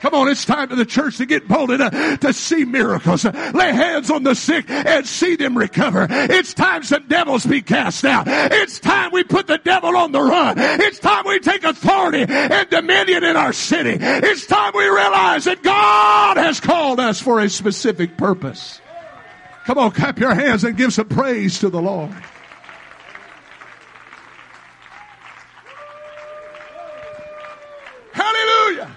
Come 0.00 0.14
on, 0.14 0.28
it's 0.28 0.44
time 0.44 0.68
for 0.68 0.76
the 0.76 0.86
church 0.86 1.16
to 1.16 1.26
get 1.26 1.48
bold 1.48 1.72
enough 1.72 2.20
to 2.20 2.32
see 2.32 2.64
miracles. 2.64 3.24
Lay 3.24 3.72
hands 3.72 4.10
on 4.10 4.22
the 4.22 4.34
sick 4.34 4.70
and 4.70 5.04
see 5.04 5.34
them 5.34 5.58
recover. 5.58 6.06
It's 6.08 6.54
time 6.54 6.84
some 6.84 7.06
devils 7.08 7.44
be 7.44 7.62
cast 7.62 8.04
out. 8.04 8.26
It's 8.28 8.78
time 8.78 9.10
we 9.12 9.24
put 9.24 9.48
the 9.48 9.58
devil 9.58 9.96
on 9.96 10.12
the 10.12 10.20
run. 10.20 10.54
It's 10.58 11.00
time 11.00 11.24
we 11.26 11.40
take 11.40 11.64
authority 11.64 12.24
and 12.28 12.70
dominion 12.70 13.24
in 13.24 13.36
our 13.36 13.52
city. 13.52 13.96
It's 14.00 14.46
time 14.46 14.72
we 14.74 14.86
realize 14.86 15.44
that 15.44 15.62
God 15.62 16.36
has 16.36 16.60
called 16.60 17.00
us 17.00 17.20
for 17.20 17.40
a 17.40 17.50
specific 17.50 18.16
purpose. 18.16 18.80
Come 19.66 19.78
on, 19.78 19.90
clap 19.90 20.18
your 20.18 20.34
hands 20.34 20.64
and 20.64 20.76
give 20.76 20.92
some 20.92 21.08
praise 21.08 21.58
to 21.58 21.70
the 21.70 21.82
Lord. 21.82 22.14
Hallelujah. 28.12 28.90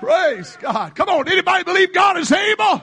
Praise 0.00 0.56
God. 0.60 0.94
Come 0.94 1.08
on. 1.08 1.28
Anybody 1.28 1.64
believe 1.64 1.92
God 1.92 2.18
is 2.18 2.30
able? 2.30 2.82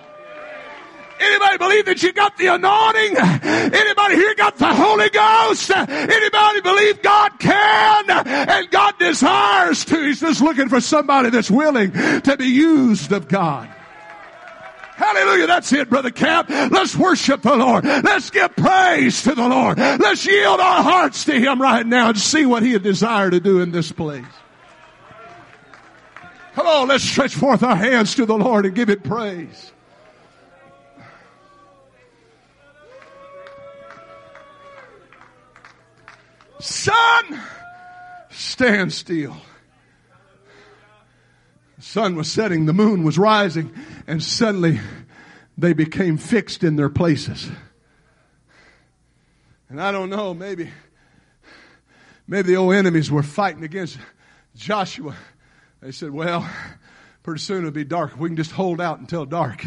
Anybody 1.18 1.57
believe 1.57 1.86
that 1.86 2.03
you 2.03 2.11
got 2.11 2.38
the 2.38 2.47
anointing? 2.47 3.18
Anybody 3.18 4.16
here 4.16 4.36
got 4.36 4.57
the 4.57 4.74
Holy 4.74 5.09
Ghost? 5.09 5.72
Anybody 5.72 6.61
believe 6.61 7.01
God 7.01 7.39
can 7.39 8.09
and 8.09 8.70
God 8.70 8.99
desires 8.99 9.86
to? 9.86 10.03
He's 10.03 10.20
just 10.20 10.41
looking 10.41 10.68
for 10.68 10.82
somebody 10.82 11.30
that's 11.30 11.49
willing 11.49 11.91
to 11.93 12.36
be 12.38 12.47
used 12.47 13.13
of 13.13 13.30
God. 13.30 13.70
Hallelujah. 14.95 15.47
That's 15.47 15.72
it, 15.74 15.89
Brother 15.89 16.11
Camp. 16.11 16.49
Let's 16.49 16.95
worship 16.95 17.41
the 17.41 17.55
Lord. 17.55 17.86
Let's 17.86 18.30
give 18.30 18.55
praise 18.55 19.24
to 19.24 19.36
the 19.36 19.47
Lord. 19.47 19.78
Let's 19.78 20.26
yield 20.26 20.59
our 20.59 20.84
hearts 20.84 21.26
to 21.26 21.39
Him 21.39 21.61
right 21.61 21.86
now 21.86 22.09
and 22.09 22.18
see 22.18 22.45
what 22.45 22.63
He 22.63 22.78
desires 22.78 23.32
to 23.32 23.39
do 23.39 23.61
in 23.61 23.72
this 23.72 23.91
place. 23.91 24.26
Come 26.56 26.68
on, 26.68 26.88
let's 26.88 27.03
stretch 27.03 27.36
forth 27.36 27.64
our 27.64 27.76
hands 27.76 28.16
to 28.16 28.26
the 28.26 28.38
Lord 28.38 28.66
and 28.66 28.74
give 28.74 28.89
it 28.89 29.03
praise. 29.03 29.74
Sun, 36.62 37.41
stand 38.32 38.93
still. 38.93 39.36
The 41.76 41.82
sun 41.82 42.16
was 42.16 42.32
setting, 42.32 42.68
the 42.68 42.74
moon 42.74 43.03
was 43.03 43.18
rising, 43.18 43.74
and 44.08 44.24
suddenly 44.24 44.80
they 45.58 45.74
became 45.74 46.16
fixed 46.16 46.64
in 46.64 46.78
their 46.78 46.88
places. 46.88 47.49
And 49.68 49.82
I 49.82 49.91
don't 49.91 50.10
know, 50.10 50.34
maybe, 50.34 50.70
maybe 52.26 52.47
the 52.47 52.56
old 52.56 52.76
enemies 52.76 53.12
were 53.12 53.24
fighting 53.24 53.66
against 53.66 53.97
Joshua 54.56 55.18
they 55.86 55.92
said, 55.92 56.10
well, 56.10 56.50
pretty 57.22 57.40
soon 57.40 57.60
it'll 57.60 57.70
be 57.70 57.84
dark. 57.84 58.20
We 58.20 58.28
can 58.28 58.36
just 58.36 58.52
hold 58.52 58.82
out 58.82 58.98
until 58.98 59.24
dark. 59.24 59.64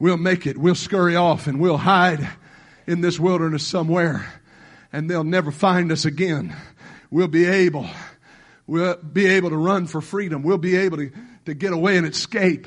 We'll 0.00 0.16
make 0.16 0.48
it. 0.48 0.58
We'll 0.58 0.74
scurry 0.74 1.14
off 1.14 1.46
and 1.46 1.60
we'll 1.60 1.76
hide 1.76 2.28
in 2.88 3.02
this 3.02 3.20
wilderness 3.20 3.64
somewhere 3.64 4.26
and 4.92 5.08
they'll 5.08 5.22
never 5.22 5.52
find 5.52 5.92
us 5.92 6.04
again. 6.04 6.56
We'll 7.08 7.28
be 7.28 7.44
able, 7.44 7.86
we'll 8.66 8.96
be 8.96 9.26
able 9.26 9.50
to 9.50 9.56
run 9.56 9.86
for 9.86 10.00
freedom. 10.00 10.42
We'll 10.42 10.58
be 10.58 10.74
able 10.74 10.96
to, 10.96 11.12
to 11.44 11.54
get 11.54 11.72
away 11.72 11.98
and 11.98 12.06
escape. 12.08 12.66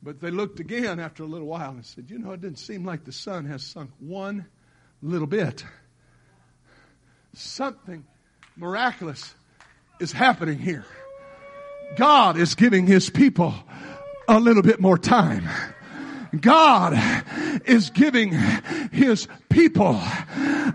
But 0.00 0.20
they 0.20 0.30
looked 0.30 0.60
again 0.60 1.00
after 1.00 1.24
a 1.24 1.26
little 1.26 1.48
while 1.48 1.70
and 1.70 1.84
said, 1.84 2.08
you 2.08 2.20
know, 2.20 2.30
it 2.30 2.40
didn't 2.40 2.60
seem 2.60 2.84
like 2.84 3.02
the 3.02 3.10
sun 3.10 3.46
has 3.46 3.64
sunk 3.64 3.90
one 3.98 4.46
little 5.02 5.26
bit. 5.26 5.64
Something 7.34 8.04
miraculous 8.56 9.34
is 10.00 10.12
happening 10.12 10.58
here. 10.58 10.84
God 11.96 12.36
is 12.36 12.54
giving 12.54 12.86
his 12.86 13.10
people 13.10 13.54
a 14.28 14.40
little 14.40 14.62
bit 14.62 14.80
more 14.80 14.98
time. 14.98 15.48
God 16.38 16.94
is 17.66 17.90
giving 17.90 18.32
his 18.92 19.28
people 19.52 20.00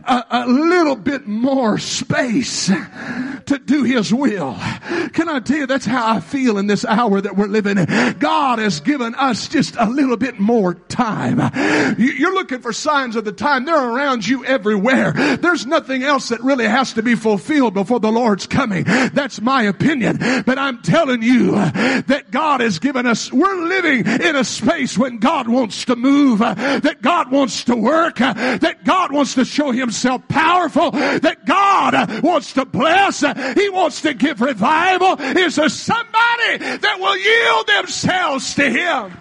a, 0.08 0.26
a, 0.30 0.48
little 0.48 0.96
bit 0.96 1.28
more 1.28 1.78
space 1.80 2.68
to 2.68 3.60
do 3.66 3.84
his 3.84 4.14
will. 4.14 4.56
Can 5.14 5.28
I 5.30 5.40
tell 5.40 5.58
you 5.58 5.68
that's 5.68 5.86
how 5.86 6.16
I 6.16 6.20
feel 6.20 6.58
in 6.58 6.68
this 6.68 6.86
hour 6.86 7.20
that 7.20 7.36
we're 7.36 7.48
living 7.48 7.78
in. 7.78 8.18
God 8.20 8.60
has 8.60 8.80
given 8.80 9.16
us 9.16 9.48
just 9.48 9.76
a 9.78 9.90
little 9.90 10.18
bit 10.18 10.40
more 10.40 10.76
time. 10.76 11.40
You're 11.98 12.34
looking 12.34 12.62
for 12.62 12.72
signs 12.72 13.16
of 13.16 13.26
the 13.26 13.32
time. 13.32 13.66
They're 13.66 13.76
around 13.76 14.28
you 14.28 14.46
everywhere. 14.46 15.14
There's 15.38 15.66
nothing 15.66 16.04
else 16.04 16.30
that 16.30 16.42
really 16.42 16.68
has 16.68 16.94
to 16.94 17.04
be 17.04 17.16
fulfilled 17.16 17.74
before 17.74 18.00
the 18.00 18.12
Lord's 18.12 18.46
coming. 18.46 18.84
That's 18.84 19.42
my 19.42 19.64
opinion. 19.64 20.18
But 20.46 20.60
I'm 20.60 20.82
telling 20.82 21.24
you 21.24 21.52
that 21.52 22.26
God 22.30 22.62
has 22.62 22.80
given 22.80 23.06
us, 23.06 23.32
we're 23.32 23.66
living 23.66 24.06
in 24.06 24.36
a 24.36 24.44
space 24.44 24.98
when 24.98 25.18
God 25.18 25.48
wants 25.48 25.86
to 25.86 25.96
move, 25.96 26.40
that 26.40 27.02
God 27.02 27.32
wants 27.32 27.64
to 27.66 27.76
work, 27.76 28.18
that 28.18 28.67
God 28.84 29.12
wants 29.12 29.36
to 29.36 29.46
show 29.46 29.72
himself 29.72 30.28
powerful, 30.28 30.92
that 30.92 31.46
God 31.46 32.24
wants 32.24 32.54
to 32.54 32.66
bless, 32.66 33.22
he 33.22 33.70
wants 33.70 34.02
to 34.02 34.14
give 34.14 34.42
revival. 34.42 35.20
Is 35.20 35.56
there 35.56 35.70
somebody 35.70 36.58
that 36.58 36.98
will 37.00 37.18
yield 37.18 37.68
themselves 37.68 38.56
to 38.56 38.70
him? 38.70 39.18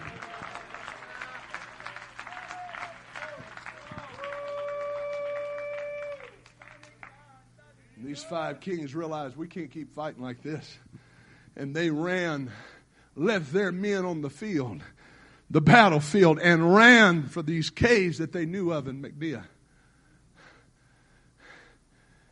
these 8.16 8.24
five 8.24 8.60
kings 8.60 8.94
realized 8.94 9.36
we 9.36 9.46
can't 9.46 9.70
keep 9.70 9.92
fighting 9.92 10.22
like 10.22 10.42
this. 10.42 10.78
And 11.54 11.76
they 11.76 11.90
ran, 11.90 12.50
left 13.14 13.52
their 13.52 13.70
men 13.70 14.06
on 14.06 14.22
the 14.22 14.30
field, 14.30 14.80
the 15.50 15.60
battlefield, 15.60 16.38
and 16.40 16.74
ran 16.74 17.24
for 17.24 17.42
these 17.42 17.70
caves 17.70 18.18
that 18.18 18.32
they 18.32 18.46
knew 18.46 18.72
of 18.72 18.88
in 18.88 19.02
Makkedah. 19.02 19.44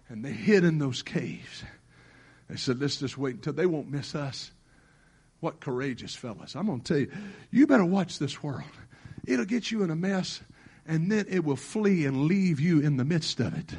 And 0.08 0.24
they 0.24 0.32
hid 0.32 0.64
in 0.64 0.78
those 0.78 1.02
caves. 1.02 1.64
They 2.48 2.56
said, 2.56 2.80
let's 2.80 2.96
just 2.96 3.16
wait 3.16 3.36
until 3.36 3.52
they 3.52 3.66
won't 3.66 3.90
miss 3.90 4.14
us. 4.14 4.50
What 5.40 5.60
courageous 5.60 6.14
fellas. 6.14 6.56
I'm 6.56 6.66
going 6.66 6.80
to 6.80 6.92
tell 6.92 7.00
you, 7.00 7.12
you 7.50 7.66
better 7.66 7.84
watch 7.84 8.18
this 8.18 8.42
world. 8.42 8.64
It'll 9.26 9.44
get 9.44 9.70
you 9.70 9.82
in 9.82 9.90
a 9.90 9.96
mess, 9.96 10.40
and 10.86 11.10
then 11.10 11.26
it 11.28 11.44
will 11.44 11.56
flee 11.56 12.06
and 12.06 12.26
leave 12.26 12.60
you 12.60 12.80
in 12.80 12.96
the 12.96 13.04
midst 13.04 13.40
of 13.40 13.56
it. 13.56 13.74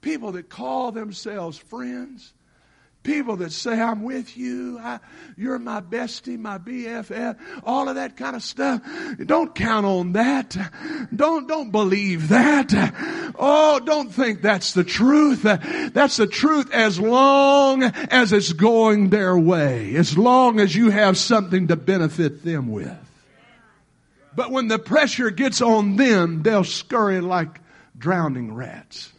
People 0.00 0.32
that 0.32 0.48
call 0.48 0.92
themselves 0.92 1.58
friends, 1.58 2.32
people 3.02 3.36
that 3.36 3.52
say, 3.52 3.80
I'm 3.80 4.02
with 4.02 4.36
you, 4.36 4.78
I, 4.78 5.00
you're 5.36 5.58
my 5.58 5.80
bestie, 5.80 6.38
my 6.38 6.58
BFF, 6.58 7.36
all 7.64 7.88
of 7.88 7.96
that 7.96 8.16
kind 8.16 8.36
of 8.36 8.42
stuff. 8.42 8.82
Don't 9.24 9.54
count 9.54 9.86
on 9.86 10.12
that. 10.12 10.56
Don't, 11.14 11.46
don't 11.48 11.70
believe 11.70 12.28
that. 12.28 12.72
Oh, 13.38 13.80
don't 13.80 14.12
think 14.12 14.42
that's 14.42 14.72
the 14.72 14.84
truth. 14.84 15.42
That's 15.42 16.16
the 16.16 16.26
truth 16.26 16.70
as 16.72 17.00
long 17.00 17.82
as 17.82 18.32
it's 18.32 18.52
going 18.52 19.10
their 19.10 19.36
way, 19.36 19.94
as 19.96 20.16
long 20.16 20.60
as 20.60 20.74
you 20.74 20.90
have 20.90 21.16
something 21.16 21.68
to 21.68 21.76
benefit 21.76 22.44
them 22.44 22.70
with. 22.70 22.96
But 24.34 24.50
when 24.50 24.68
the 24.68 24.78
pressure 24.78 25.30
gets 25.30 25.60
on 25.60 25.96
them, 25.96 26.42
they'll 26.42 26.64
scurry 26.64 27.20
like 27.20 27.60
drowning 27.98 28.54
rats. 28.54 29.11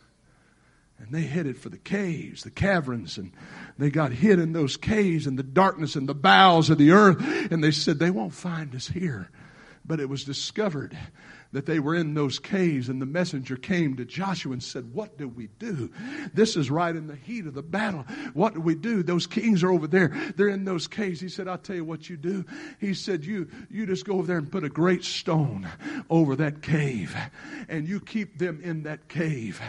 They 1.13 1.21
headed 1.21 1.59
for 1.59 1.69
the 1.69 1.77
caves, 1.77 2.41
the 2.41 2.49
caverns, 2.49 3.19
and 3.19 3.33
they 3.77 3.91
got 3.91 4.11
hid 4.13 4.39
in 4.39 4.53
those 4.53 4.77
caves 4.77 5.27
in 5.27 5.35
the 5.35 5.43
darkness 5.43 5.95
and 5.95 6.09
the 6.09 6.15
bowels 6.15 6.71
of 6.71 6.79
the 6.79 6.89
earth. 6.89 7.17
And 7.51 7.63
they 7.63 7.69
said, 7.69 7.99
they 7.99 8.09
won't 8.09 8.33
find 8.33 8.73
us 8.73 8.87
here. 8.87 9.29
But 9.85 9.99
it 9.99 10.09
was 10.09 10.23
discovered 10.23 10.97
that 11.53 11.65
they 11.65 11.79
were 11.79 11.95
in 11.95 12.13
those 12.13 12.39
caves 12.39 12.89
and 12.89 13.01
the 13.01 13.05
messenger 13.05 13.55
came 13.55 13.95
to 13.95 14.05
Joshua 14.05 14.53
and 14.53 14.61
said, 14.61 14.93
what 14.93 15.17
do 15.17 15.27
we 15.27 15.47
do? 15.59 15.91
This 16.33 16.55
is 16.57 16.69
right 16.69 16.95
in 16.95 17.07
the 17.07 17.15
heat 17.15 17.45
of 17.45 17.53
the 17.53 17.63
battle. 17.63 18.05
What 18.33 18.55
do 18.55 18.59
we 18.59 18.75
do? 18.75 19.03
Those 19.03 19.27
kings 19.27 19.63
are 19.63 19.71
over 19.71 19.87
there. 19.87 20.09
They're 20.35 20.49
in 20.49 20.65
those 20.65 20.87
caves. 20.87 21.21
He 21.21 21.29
said, 21.29 21.47
I'll 21.47 21.57
tell 21.57 21.75
you 21.75 21.85
what 21.85 22.09
you 22.09 22.17
do. 22.17 22.43
He 22.79 22.93
said, 22.93 23.23
you, 23.23 23.47
you 23.69 23.85
just 23.85 24.03
go 24.05 24.15
over 24.15 24.27
there 24.27 24.39
and 24.39 24.51
put 24.51 24.63
a 24.63 24.69
great 24.69 25.03
stone 25.03 25.67
over 26.09 26.35
that 26.37 26.61
cave 26.61 27.15
and 27.69 27.87
you 27.87 27.99
keep 27.99 28.39
them 28.39 28.59
in 28.63 28.83
that 28.83 29.07
cave 29.07 29.61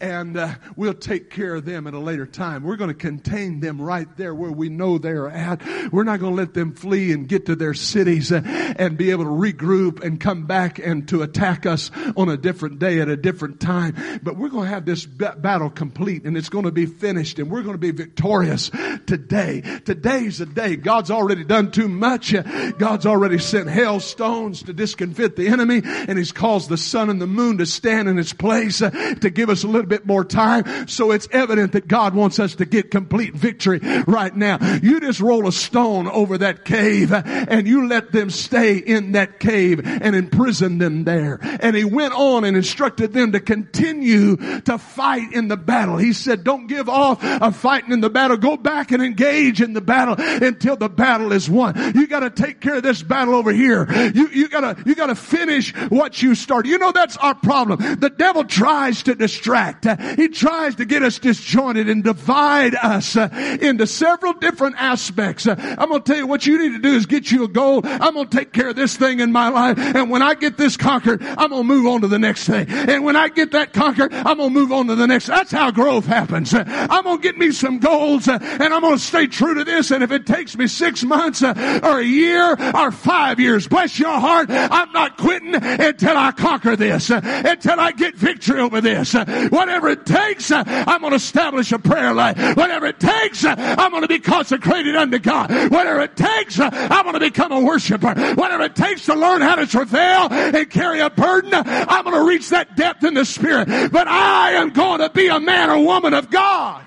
and 0.00 0.36
uh, 0.36 0.54
we'll 0.74 0.94
take 0.94 1.30
care 1.30 1.54
of 1.54 1.66
them 1.66 1.86
at 1.86 1.92
a 1.92 1.98
later 1.98 2.26
time. 2.26 2.64
We're 2.64 2.76
going 2.76 2.88
to 2.88 2.94
contain 2.94 3.60
them 3.60 3.80
right 3.80 4.08
there 4.16 4.34
where 4.34 4.50
we 4.50 4.70
know 4.70 4.96
they're 4.96 5.28
at. 5.28 5.62
We're 5.92 6.04
not 6.04 6.20
going 6.20 6.32
to 6.34 6.36
let 6.36 6.54
them 6.54 6.74
flee 6.74 7.12
and 7.12 7.28
get 7.28 7.46
to 7.46 7.56
their 7.56 7.74
cities 7.74 8.32
uh, 8.32 8.40
and 8.78 8.96
be 8.96 9.10
able 9.10 9.24
to 9.24 9.30
regroup 9.30 10.02
and 10.02 10.18
come 10.18 10.46
back 10.46 10.78
and 10.78 11.06
to 11.08 11.25
attack 11.26 11.66
us 11.66 11.90
on 12.16 12.28
a 12.28 12.36
different 12.36 12.78
day 12.78 13.00
at 13.00 13.08
a 13.08 13.16
different 13.16 13.60
time. 13.60 14.20
But 14.22 14.36
we're 14.36 14.48
going 14.48 14.64
to 14.64 14.70
have 14.70 14.84
this 14.84 15.04
battle 15.04 15.70
complete 15.70 16.24
and 16.24 16.36
it's 16.36 16.48
going 16.48 16.64
to 16.64 16.72
be 16.72 16.86
finished 16.86 17.38
and 17.38 17.50
we're 17.50 17.62
going 17.62 17.74
to 17.74 17.78
be 17.78 17.90
victorious 17.90 18.70
today. 19.06 19.62
Today's 19.84 20.38
the 20.38 20.46
day. 20.46 20.76
God's 20.76 21.10
already 21.10 21.44
done 21.44 21.70
too 21.70 21.88
much. 21.88 22.34
God's 22.78 23.06
already 23.06 23.38
sent 23.38 23.68
hailstones 23.68 24.62
to 24.64 24.72
discomfit 24.72 25.36
the 25.36 25.48
enemy 25.48 25.82
and 25.84 26.16
he's 26.16 26.32
caused 26.32 26.68
the 26.68 26.76
sun 26.76 27.10
and 27.10 27.20
the 27.20 27.26
moon 27.26 27.58
to 27.58 27.66
stand 27.66 28.08
in 28.08 28.18
its 28.18 28.32
place 28.32 28.80
uh, 28.82 28.90
to 29.20 29.30
give 29.30 29.50
us 29.50 29.64
a 29.64 29.68
little 29.68 29.88
bit 29.88 30.06
more 30.06 30.24
time. 30.24 30.88
So 30.88 31.10
it's 31.10 31.28
evident 31.32 31.72
that 31.72 31.88
God 31.88 32.14
wants 32.14 32.38
us 32.38 32.54
to 32.56 32.64
get 32.64 32.90
complete 32.90 33.34
victory 33.34 33.80
right 34.06 34.34
now. 34.34 34.58
You 34.82 35.00
just 35.00 35.20
roll 35.20 35.48
a 35.48 35.52
stone 35.52 36.06
over 36.08 36.38
that 36.38 36.64
cave 36.64 37.12
and 37.12 37.66
you 37.66 37.88
let 37.88 38.12
them 38.12 38.30
stay 38.30 38.76
in 38.76 39.12
that 39.12 39.40
cave 39.40 39.80
and 39.84 40.14
imprison 40.14 40.78
them 40.78 41.04
there 41.04 41.15
there. 41.16 41.38
And 41.60 41.74
he 41.74 41.84
went 41.84 42.14
on 42.14 42.44
and 42.44 42.56
instructed 42.56 43.12
them 43.12 43.32
to 43.32 43.40
continue 43.40 44.36
to 44.62 44.78
fight 44.78 45.32
in 45.32 45.48
the 45.48 45.56
battle. 45.56 45.96
He 45.96 46.12
said, 46.12 46.44
don't 46.44 46.66
give 46.66 46.88
off 46.88 47.24
of 47.24 47.56
fighting 47.56 47.92
in 47.92 48.00
the 48.00 48.10
battle. 48.10 48.36
Go 48.36 48.56
back 48.56 48.92
and 48.92 49.02
engage 49.02 49.60
in 49.60 49.72
the 49.72 49.80
battle 49.80 50.16
until 50.18 50.76
the 50.76 50.88
battle 50.88 51.32
is 51.32 51.48
won. 51.48 51.74
You 51.94 52.06
gotta 52.06 52.30
take 52.30 52.60
care 52.60 52.76
of 52.76 52.82
this 52.82 53.02
battle 53.02 53.34
over 53.34 53.52
here. 53.52 53.90
You, 54.14 54.28
you 54.28 54.48
gotta, 54.48 54.82
you 54.84 54.94
gotta 54.94 55.14
finish 55.14 55.74
what 55.88 56.22
you 56.22 56.34
started. 56.34 56.68
You 56.68 56.78
know, 56.78 56.92
that's 56.92 57.16
our 57.16 57.34
problem. 57.34 57.78
The 57.98 58.10
devil 58.10 58.44
tries 58.44 59.02
to 59.04 59.14
distract. 59.14 59.86
He 60.16 60.28
tries 60.28 60.76
to 60.76 60.84
get 60.84 61.02
us 61.02 61.18
disjointed 61.18 61.88
and 61.88 62.04
divide 62.04 62.74
us 62.74 63.16
uh, 63.16 63.28
into 63.60 63.86
several 63.86 64.34
different 64.34 64.76
aspects. 64.78 65.46
Uh, 65.46 65.56
I'm 65.78 65.88
gonna 65.88 66.00
tell 66.00 66.16
you 66.16 66.26
what 66.26 66.46
you 66.46 66.58
need 66.58 66.72
to 66.76 66.78
do 66.78 66.94
is 66.94 67.06
get 67.06 67.30
you 67.30 67.44
a 67.44 67.48
goal. 67.48 67.80
I'm 67.84 68.14
gonna 68.14 68.26
take 68.26 68.52
care 68.52 68.68
of 68.68 68.76
this 68.76 68.96
thing 68.96 69.20
in 69.20 69.32
my 69.32 69.48
life. 69.48 69.78
And 69.78 70.10
when 70.10 70.22
I 70.22 70.34
get 70.34 70.56
this 70.56 70.76
conquered, 70.76 71.05
conquered, 71.06 71.38
I'm 71.38 71.50
going 71.50 71.62
to 71.62 71.68
move 71.68 71.86
on 71.86 72.00
to 72.02 72.08
the 72.08 72.18
next 72.18 72.46
thing. 72.46 72.68
And 72.68 73.04
when 73.04 73.16
I 73.16 73.28
get 73.28 73.52
that 73.52 73.72
conquered, 73.72 74.12
I'm 74.12 74.38
going 74.38 74.52
to 74.52 74.54
move 74.54 74.72
on 74.72 74.86
to 74.88 74.94
the 74.94 75.06
next. 75.06 75.26
That's 75.26 75.50
how 75.50 75.70
growth 75.70 76.06
happens. 76.06 76.52
I'm 76.54 77.04
going 77.04 77.18
to 77.18 77.22
get 77.22 77.38
me 77.38 77.52
some 77.52 77.78
goals 77.78 78.28
and 78.28 78.42
I'm 78.42 78.80
going 78.80 78.96
to 78.96 79.02
stay 79.02 79.26
true 79.26 79.54
to 79.54 79.64
this. 79.64 79.90
And 79.90 80.02
if 80.02 80.10
it 80.10 80.26
takes 80.26 80.56
me 80.56 80.66
six 80.66 81.04
months 81.04 81.42
or 81.42 82.00
a 82.00 82.02
year 82.02 82.56
or 82.74 82.90
five 82.90 83.38
years, 83.40 83.68
bless 83.68 83.98
your 83.98 84.18
heart, 84.18 84.50
I'm 84.50 84.92
not 84.92 85.16
quitting 85.16 85.54
until 85.54 86.16
I 86.16 86.32
conquer 86.32 86.76
this, 86.76 87.10
until 87.10 87.78
I 87.78 87.92
get 87.92 88.16
victory 88.16 88.60
over 88.60 88.80
this. 88.80 89.14
Whatever 89.14 89.88
it 89.90 90.06
takes, 90.06 90.50
I'm 90.50 91.00
going 91.00 91.10
to 91.10 91.16
establish 91.16 91.72
a 91.72 91.78
prayer 91.78 92.12
life. 92.12 92.36
Whatever 92.56 92.86
it 92.86 93.00
takes, 93.00 93.44
I'm 93.44 93.90
going 93.90 94.02
to 94.02 94.08
be 94.08 94.18
consecrated 94.18 94.96
unto 94.96 95.18
God. 95.18 95.50
Whatever 95.70 96.00
it 96.00 96.16
takes, 96.16 96.58
I'm 96.60 97.02
going 97.02 97.14
to 97.14 97.20
become 97.20 97.52
a 97.52 97.60
worshiper. 97.60 98.14
Whatever 98.34 98.64
it 98.64 98.74
takes 98.74 99.06
to 99.06 99.14
learn 99.14 99.40
how 99.40 99.56
to 99.56 99.66
travail 99.66 100.28
and 100.30 100.68
carry 100.70 100.95
a 101.00 101.10
burden, 101.10 101.52
I'm 101.54 102.04
going 102.04 102.16
to 102.16 102.26
reach 102.26 102.50
that 102.50 102.76
depth 102.76 103.04
in 103.04 103.14
the 103.14 103.24
spirit. 103.24 103.90
But 103.92 104.08
I 104.08 104.52
am 104.52 104.70
going 104.70 105.00
to 105.00 105.10
be 105.10 105.28
a 105.28 105.40
man 105.40 105.70
or 105.70 105.84
woman 105.84 106.14
of 106.14 106.30
God. 106.30 106.84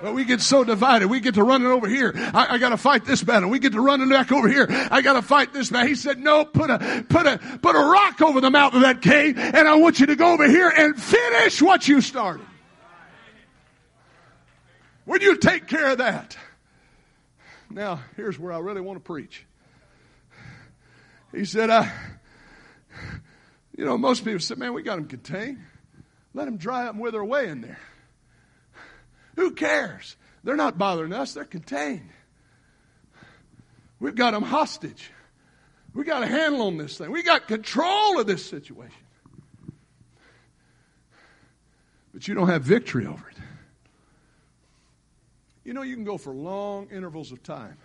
But 0.00 0.14
we 0.14 0.24
get 0.24 0.40
so 0.40 0.62
divided. 0.62 1.08
We 1.08 1.18
get 1.18 1.34
to 1.34 1.42
running 1.42 1.66
over 1.66 1.88
here. 1.88 2.12
I, 2.14 2.54
I 2.54 2.58
got 2.58 2.68
to 2.68 2.76
fight 2.76 3.04
this 3.04 3.22
battle. 3.22 3.50
We 3.50 3.58
get 3.58 3.72
to 3.72 3.80
running 3.80 4.08
back 4.08 4.30
over 4.30 4.48
here. 4.48 4.66
I 4.68 5.02
got 5.02 5.14
to 5.14 5.22
fight 5.22 5.52
this 5.52 5.70
battle. 5.70 5.88
He 5.88 5.96
said, 5.96 6.18
"No, 6.18 6.44
put 6.44 6.70
a 6.70 7.04
put 7.08 7.26
a 7.26 7.38
put 7.60 7.74
a 7.74 7.80
rock 7.80 8.22
over 8.22 8.40
the 8.40 8.50
mouth 8.50 8.74
of 8.74 8.82
that 8.82 9.02
cave, 9.02 9.36
and 9.36 9.66
I 9.66 9.74
want 9.74 9.98
you 9.98 10.06
to 10.06 10.14
go 10.14 10.32
over 10.34 10.48
here 10.48 10.68
and 10.68 11.00
finish 11.00 11.60
what 11.60 11.88
you 11.88 12.00
started." 12.00 12.46
Would 15.06 15.22
you 15.22 15.36
take 15.36 15.66
care 15.66 15.88
of 15.88 15.98
that? 15.98 16.36
Now, 17.70 18.00
here's 18.14 18.38
where 18.38 18.52
I 18.52 18.58
really 18.58 18.82
want 18.82 18.98
to 18.98 19.04
preach. 19.04 19.46
He 21.32 21.44
said, 21.44 21.70
uh, 21.70 21.86
you 23.76 23.84
know, 23.84 23.98
most 23.98 24.24
people 24.24 24.40
said, 24.40 24.58
man, 24.58 24.72
we 24.72 24.82
got 24.82 24.96
them 24.96 25.06
contained. 25.06 25.58
Let 26.34 26.46
them 26.46 26.56
dry 26.56 26.86
up 26.86 26.94
and 26.94 27.02
wither 27.02 27.20
away 27.20 27.48
in 27.48 27.60
there. 27.60 27.78
Who 29.36 29.52
cares? 29.52 30.16
They're 30.42 30.56
not 30.56 30.78
bothering 30.78 31.12
us, 31.12 31.34
they're 31.34 31.44
contained. 31.44 32.10
We've 34.00 34.14
got 34.14 34.32
them 34.32 34.42
hostage. 34.42 35.10
We 35.94 36.04
got 36.04 36.22
a 36.22 36.26
handle 36.26 36.62
on 36.62 36.76
this 36.76 36.98
thing. 36.98 37.10
We 37.10 37.22
got 37.22 37.48
control 37.48 38.20
of 38.20 38.26
this 38.26 38.44
situation. 38.44 38.92
But 42.12 42.28
you 42.28 42.34
don't 42.34 42.48
have 42.48 42.62
victory 42.62 43.06
over 43.06 43.28
it. 43.28 43.36
You 45.64 45.74
know, 45.74 45.82
you 45.82 45.94
can 45.94 46.04
go 46.04 46.16
for 46.16 46.32
long 46.32 46.88
intervals 46.90 47.32
of 47.32 47.42
time 47.42 47.76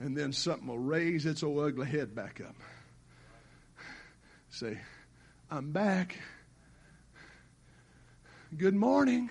and 0.00 0.16
then 0.16 0.32
something 0.32 0.66
will 0.66 0.78
raise 0.78 1.26
its 1.26 1.42
old 1.42 1.62
ugly 1.62 1.86
head 1.86 2.14
back 2.14 2.40
up. 2.40 2.56
Say, 4.48 4.78
I'm 5.50 5.70
back. 5.70 6.16
Good 8.56 8.74
morning. 8.74 9.30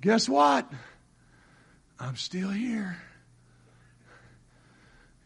Guess 0.00 0.28
what? 0.28 0.70
I'm 2.00 2.16
still 2.16 2.50
here. 2.50 2.96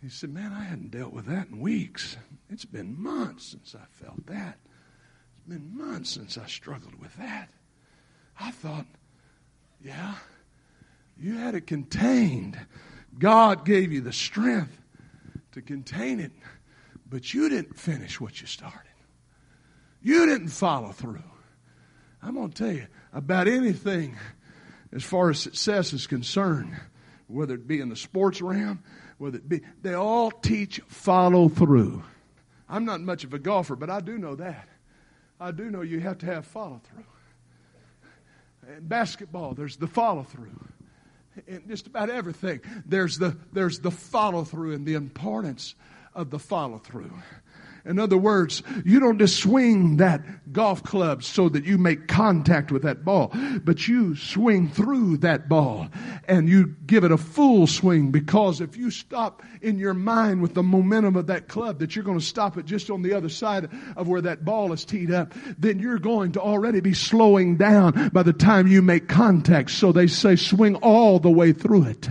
He 0.02 0.08
said, 0.08 0.30
Man, 0.30 0.52
I 0.52 0.62
hadn't 0.64 0.90
dealt 0.90 1.12
with 1.12 1.26
that 1.26 1.48
in 1.48 1.60
weeks. 1.60 2.16
It's 2.50 2.64
been 2.64 3.00
months 3.00 3.46
since 3.46 3.74
I 3.74 3.84
felt 4.04 4.26
that. 4.26 4.58
It's 5.36 5.48
been 5.48 5.76
months 5.76 6.10
since 6.10 6.36
I 6.36 6.46
struggled 6.46 7.00
with 7.00 7.16
that. 7.16 7.48
I 8.38 8.50
thought, 8.50 8.86
yeah, 9.82 10.14
you 11.18 11.36
had 11.36 11.54
it 11.54 11.66
contained. 11.66 12.58
God 13.16 13.64
gave 13.64 13.92
you 13.92 14.00
the 14.00 14.12
strength 14.12 14.76
to 15.52 15.62
contain 15.62 16.20
it, 16.20 16.32
but 17.08 17.32
you 17.32 17.48
didn't 17.48 17.78
finish 17.78 18.20
what 18.20 18.40
you 18.40 18.46
started. 18.46 18.82
You 20.02 20.26
didn't 20.26 20.48
follow 20.48 20.90
through. 20.90 21.22
I'm 22.22 22.34
going 22.34 22.50
to 22.50 22.64
tell 22.64 22.72
you 22.72 22.86
about 23.12 23.48
anything 23.48 24.16
as 24.92 25.04
far 25.04 25.30
as 25.30 25.38
success 25.38 25.92
is 25.92 26.06
concerned, 26.06 26.76
whether 27.26 27.54
it 27.54 27.66
be 27.66 27.80
in 27.80 27.88
the 27.88 27.96
sports 27.96 28.40
realm, 28.40 28.82
whether 29.18 29.38
it 29.38 29.48
be, 29.48 29.60
they 29.82 29.94
all 29.94 30.30
teach 30.30 30.80
follow 30.86 31.48
through. 31.48 32.02
I'm 32.68 32.84
not 32.84 33.00
much 33.00 33.24
of 33.24 33.34
a 33.34 33.38
golfer, 33.38 33.76
but 33.76 33.90
I 33.90 34.00
do 34.00 34.18
know 34.18 34.34
that. 34.36 34.68
I 35.40 35.50
do 35.50 35.70
know 35.70 35.82
you 35.82 36.00
have 36.00 36.18
to 36.18 36.26
have 36.26 36.46
follow 36.46 36.80
through. 36.84 37.04
In 38.76 38.86
basketball, 38.86 39.54
there's 39.54 39.76
the 39.76 39.86
follow 39.86 40.22
through. 40.22 40.58
In 41.46 41.62
just 41.68 41.86
about 41.86 42.10
everything, 42.10 42.60
there's 42.86 43.18
the, 43.18 43.36
there's 43.52 43.78
the 43.80 43.90
follow 43.90 44.44
through 44.44 44.74
and 44.74 44.86
the 44.86 44.94
importance 44.94 45.74
of 46.14 46.30
the 46.30 46.38
follow 46.38 46.78
through. 46.78 47.12
In 47.88 47.98
other 47.98 48.18
words, 48.18 48.62
you 48.84 49.00
don't 49.00 49.18
just 49.18 49.38
swing 49.38 49.96
that 49.96 50.52
golf 50.52 50.82
club 50.82 51.22
so 51.22 51.48
that 51.48 51.64
you 51.64 51.78
make 51.78 52.06
contact 52.06 52.70
with 52.70 52.82
that 52.82 53.04
ball, 53.04 53.32
but 53.64 53.88
you 53.88 54.14
swing 54.14 54.68
through 54.68 55.18
that 55.18 55.48
ball 55.48 55.88
and 56.26 56.48
you 56.48 56.74
give 56.86 57.04
it 57.04 57.12
a 57.12 57.16
full 57.16 57.66
swing 57.66 58.10
because 58.10 58.60
if 58.60 58.76
you 58.76 58.90
stop 58.90 59.42
in 59.62 59.78
your 59.78 59.94
mind 59.94 60.42
with 60.42 60.54
the 60.54 60.62
momentum 60.62 61.16
of 61.16 61.26
that 61.26 61.48
club 61.48 61.78
that 61.78 61.96
you're 61.96 62.04
going 62.04 62.18
to 62.18 62.24
stop 62.24 62.56
it 62.56 62.66
just 62.66 62.90
on 62.90 63.02
the 63.02 63.14
other 63.14 63.28
side 63.28 63.70
of 63.96 64.06
where 64.06 64.20
that 64.20 64.44
ball 64.44 64.72
is 64.72 64.84
teed 64.84 65.10
up, 65.10 65.32
then 65.58 65.78
you're 65.78 65.98
going 65.98 66.32
to 66.32 66.40
already 66.40 66.80
be 66.80 66.94
slowing 66.94 67.56
down 67.56 68.10
by 68.10 68.22
the 68.22 68.32
time 68.32 68.66
you 68.66 68.82
make 68.82 69.08
contact. 69.08 69.70
So 69.70 69.92
they 69.92 70.06
say 70.06 70.36
swing 70.36 70.76
all 70.76 71.18
the 71.18 71.30
way 71.30 71.52
through 71.52 71.84
it. 71.84 72.08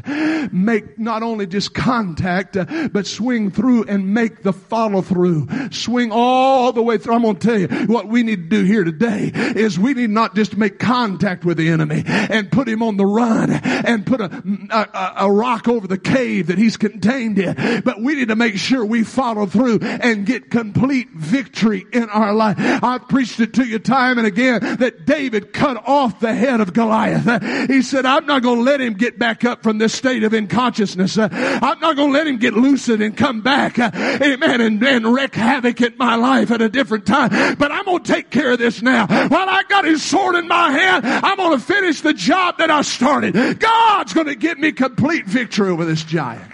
Make 0.52 0.98
not 0.98 1.24
only 1.24 1.46
just 1.46 1.74
contact, 1.74 2.56
uh, 2.56 2.88
but 2.92 3.06
swing 3.06 3.52
through 3.52 3.84
and 3.84 4.14
make 4.14 4.44
the 4.44 4.54
follow 4.54 5.02
through 5.02 5.48
swing 5.72 6.11
all 6.11 6.72
the 6.72 6.82
way 6.82 6.97
through. 6.97 7.15
I'm 7.15 7.22
going 7.22 7.38
to 7.38 7.47
tell 7.47 7.59
you 7.59 7.88
what 7.88 8.07
we 8.07 8.24
need 8.24 8.49
to 8.49 8.57
do 8.57 8.63
here 8.63 8.84
today 8.84 9.32
is 9.34 9.80
we 9.80 9.93
need 9.93 10.09
not 10.09 10.36
just 10.36 10.57
make 10.57 10.80
contact 10.80 11.45
with 11.45 11.57
the 11.57 11.70
enemy 11.70 12.03
and 12.05 12.51
put 12.51 12.68
him 12.68 12.84
on 12.84 12.97
the 12.97 13.05
run 13.05 13.51
and 13.51 14.05
put 14.05 14.22
a, 14.22 14.43
a, 14.72 15.26
a 15.26 15.32
rock 15.32 15.68
over 15.68 15.88
the 15.88 15.97
cave 15.97 16.47
that 16.47 16.57
he's 16.57 16.78
contained 16.78 17.39
in, 17.39 17.82
but 17.82 18.01
we 18.01 18.15
need 18.15 18.28
to 18.30 18.36
make 18.36 18.57
sure 18.57 18.86
we 18.86 19.03
follow 19.03 19.45
through 19.45 19.80
and 19.82 20.26
get 20.26 20.49
complete 20.49 21.09
victory 21.11 21.86
in 21.91 22.09
our 22.09 22.34
life. 22.34 22.55
I've 22.59 23.07
preached 23.07 23.39
it 23.39 23.53
to 23.55 23.65
you 23.65 23.80
time 23.80 24.18
and 24.18 24.28
again 24.28 24.78
that 24.78 25.05
David 25.05 25.53
cut 25.53 25.84
off 25.88 26.20
the 26.20 26.34
head 26.34 26.61
of 26.61 26.74
Goliath. 26.74 27.70
He 27.70 27.82
said, 27.82 28.05
I'm 28.05 28.26
not 28.26 28.41
going 28.41 28.57
to 28.57 28.63
let 28.63 28.82
him 28.82 28.93
get 28.93 29.18
back 29.20 29.43
up 29.43 29.63
from 29.63 29.78
this 29.78 29.93
state 29.93 30.24
of 30.24 30.34
unconsciousness. 30.34 31.18
I'm 31.18 31.80
not 31.80 31.95
going 31.95 32.09
to 32.09 32.13
let 32.13 32.28
him 32.28 32.38
get 32.38 32.53
lucid 32.53 33.01
and 33.01 33.15
come 33.15 33.41
back. 33.41 33.80
Amen. 33.80 34.61
And, 34.61 34.84
and 34.84 35.13
wreak 35.13 35.36
havoc 35.36 35.57
havoc 35.58 35.82
in 35.82 35.97
my 35.97 36.16
life 36.16 36.51
at 36.51 36.62
a 36.62 36.70
different 36.70 37.05
time. 37.05 37.55
But 37.55 37.72
I'm 37.72 37.86
going 37.86 38.03
to 38.03 38.14
take 38.14 38.30
care 38.30 38.51
of 38.51 38.60
this 38.60 38.82
now. 38.82 39.08
While 39.08 39.49
I 39.49 39.64
got 39.68 39.86
his 39.86 40.03
sword 40.03 40.36
in 40.36 40.47
my 40.47 40.72
hand, 40.72 41.05
I'm 41.05 41.38
going 41.38 41.58
to 41.58 41.64
finish 41.64 42.01
the 42.01 42.14
job 42.14 42.60
that 42.60 42.70
I 42.70 42.82
started. 42.84 43.60
God's 43.60 44.14
going 44.14 44.28
to 44.28 44.36
give 44.36 44.60
me 44.60 44.72
complete 44.72 45.26
victory 45.26 45.70
over 45.70 45.86
this 45.86 46.03
giant. 46.03 46.51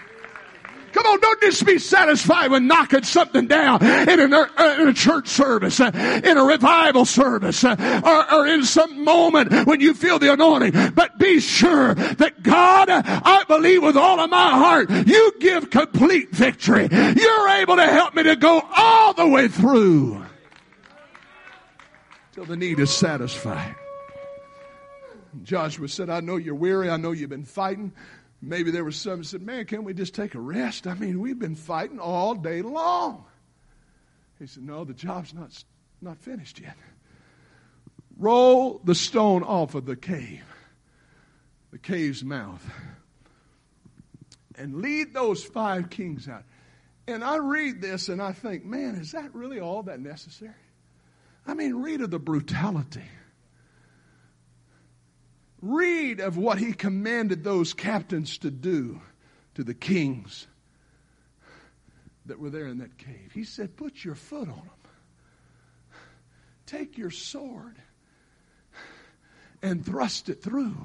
Come 0.93 1.05
on, 1.07 1.19
don't 1.19 1.41
just 1.41 1.65
be 1.65 1.79
satisfied 1.79 2.51
with 2.51 2.63
knocking 2.63 3.03
something 3.03 3.47
down 3.47 3.83
in, 3.83 4.19
an, 4.19 4.33
uh, 4.33 4.77
in 4.79 4.87
a 4.87 4.93
church 4.93 5.27
service, 5.27 5.79
uh, 5.79 5.91
in 6.23 6.37
a 6.37 6.43
revival 6.43 7.05
service, 7.05 7.63
uh, 7.63 8.01
or, 8.05 8.33
or, 8.33 8.47
in 8.47 8.63
some 8.63 9.03
moment 9.03 9.65
when 9.65 9.81
you 9.81 9.93
feel 9.93 10.19
the 10.19 10.31
anointing. 10.31 10.91
But 10.93 11.17
be 11.17 11.39
sure 11.39 11.95
that 11.95 12.43
God, 12.43 12.89
I 12.89 13.43
believe 13.47 13.81
with 13.81 13.97
all 13.97 14.19
of 14.19 14.29
my 14.29 14.51
heart, 14.51 14.89
you 15.07 15.33
give 15.39 15.69
complete 15.69 16.29
victory. 16.31 16.87
You're 16.91 17.49
able 17.49 17.75
to 17.77 17.87
help 17.87 18.13
me 18.13 18.23
to 18.23 18.35
go 18.35 18.61
all 18.75 19.13
the 19.13 19.27
way 19.27 19.47
through 19.47 20.23
till 22.33 22.45
the 22.45 22.57
need 22.57 22.79
is 22.79 22.89
satisfied. 22.91 23.75
Joshua 25.43 25.87
said, 25.87 26.09
I 26.09 26.19
know 26.19 26.37
you're 26.37 26.55
weary. 26.55 26.89
I 26.89 26.97
know 26.97 27.11
you've 27.11 27.29
been 27.29 27.45
fighting. 27.45 27.91
Maybe 28.45 28.71
there 28.71 28.83
was 28.83 28.97
some 28.97 29.19
that 29.19 29.25
said, 29.25 29.41
Man, 29.41 29.65
can't 29.65 29.85
we 29.85 29.93
just 29.93 30.13
take 30.13 30.35
a 30.35 30.39
rest? 30.39 30.85
I 30.85 30.95
mean, 30.95 31.21
we've 31.21 31.39
been 31.39 31.55
fighting 31.55 31.99
all 31.99 32.35
day 32.35 32.61
long. 32.61 33.23
He 34.37 34.47
said, 34.47 34.63
No, 34.63 34.83
the 34.83 34.93
job's 34.93 35.33
not, 35.33 35.63
not 36.01 36.17
finished 36.17 36.59
yet. 36.59 36.75
Roll 38.17 38.81
the 38.83 38.95
stone 38.95 39.43
off 39.43 39.75
of 39.75 39.85
the 39.85 39.95
cave, 39.95 40.43
the 41.71 41.79
cave's 41.79 42.23
mouth, 42.23 42.63
and 44.55 44.81
lead 44.81 45.13
those 45.13 45.43
five 45.43 45.89
kings 45.89 46.27
out. 46.27 46.43
And 47.07 47.23
I 47.23 47.37
read 47.37 47.81
this 47.81 48.09
and 48.09 48.21
I 48.21 48.33
think, 48.33 48.65
man, 48.65 48.95
is 48.95 49.13
that 49.13 49.33
really 49.33 49.61
all 49.61 49.83
that 49.83 49.99
necessary? 50.01 50.51
I 51.47 51.53
mean, 51.53 51.75
read 51.75 52.01
of 52.01 52.11
the 52.11 52.19
brutality 52.19 53.03
Read 55.63 56.19
of 56.19 56.35
what 56.35 56.57
he 56.57 56.73
commanded 56.73 57.45
those 57.45 57.73
captains 57.73 58.37
to 58.39 58.51
do 58.51 58.99
to 59.55 59.63
the 59.63 59.73
kings 59.73 60.45
that 62.25 62.37
were 62.37 62.49
there 62.49 62.67
in 62.67 62.79
that 62.79 62.97
cave. 62.97 63.31
He 63.33 63.45
said, 63.45 63.77
Put 63.77 64.03
your 64.03 64.15
foot 64.15 64.49
on 64.49 64.55
them, 64.55 64.91
take 66.65 66.97
your 66.97 67.11
sword, 67.11 67.77
and 69.61 69.85
thrust 69.85 70.27
it 70.27 70.43
through. 70.43 70.75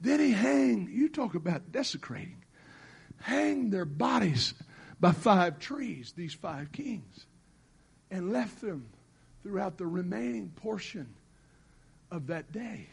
Then 0.00 0.18
he 0.18 0.32
hang, 0.32 0.88
you 0.90 1.08
talk 1.08 1.36
about 1.36 1.70
desecrating, 1.70 2.42
hang 3.20 3.70
their 3.70 3.84
bodies 3.84 4.54
by 4.98 5.12
five 5.12 5.60
trees, 5.60 6.12
these 6.16 6.34
five 6.34 6.72
kings, 6.72 7.26
and 8.10 8.32
left 8.32 8.60
them 8.60 8.88
throughout 9.44 9.78
the 9.78 9.86
remaining 9.86 10.48
portion 10.56 11.14
of 12.10 12.26
that 12.26 12.50
day 12.50 12.88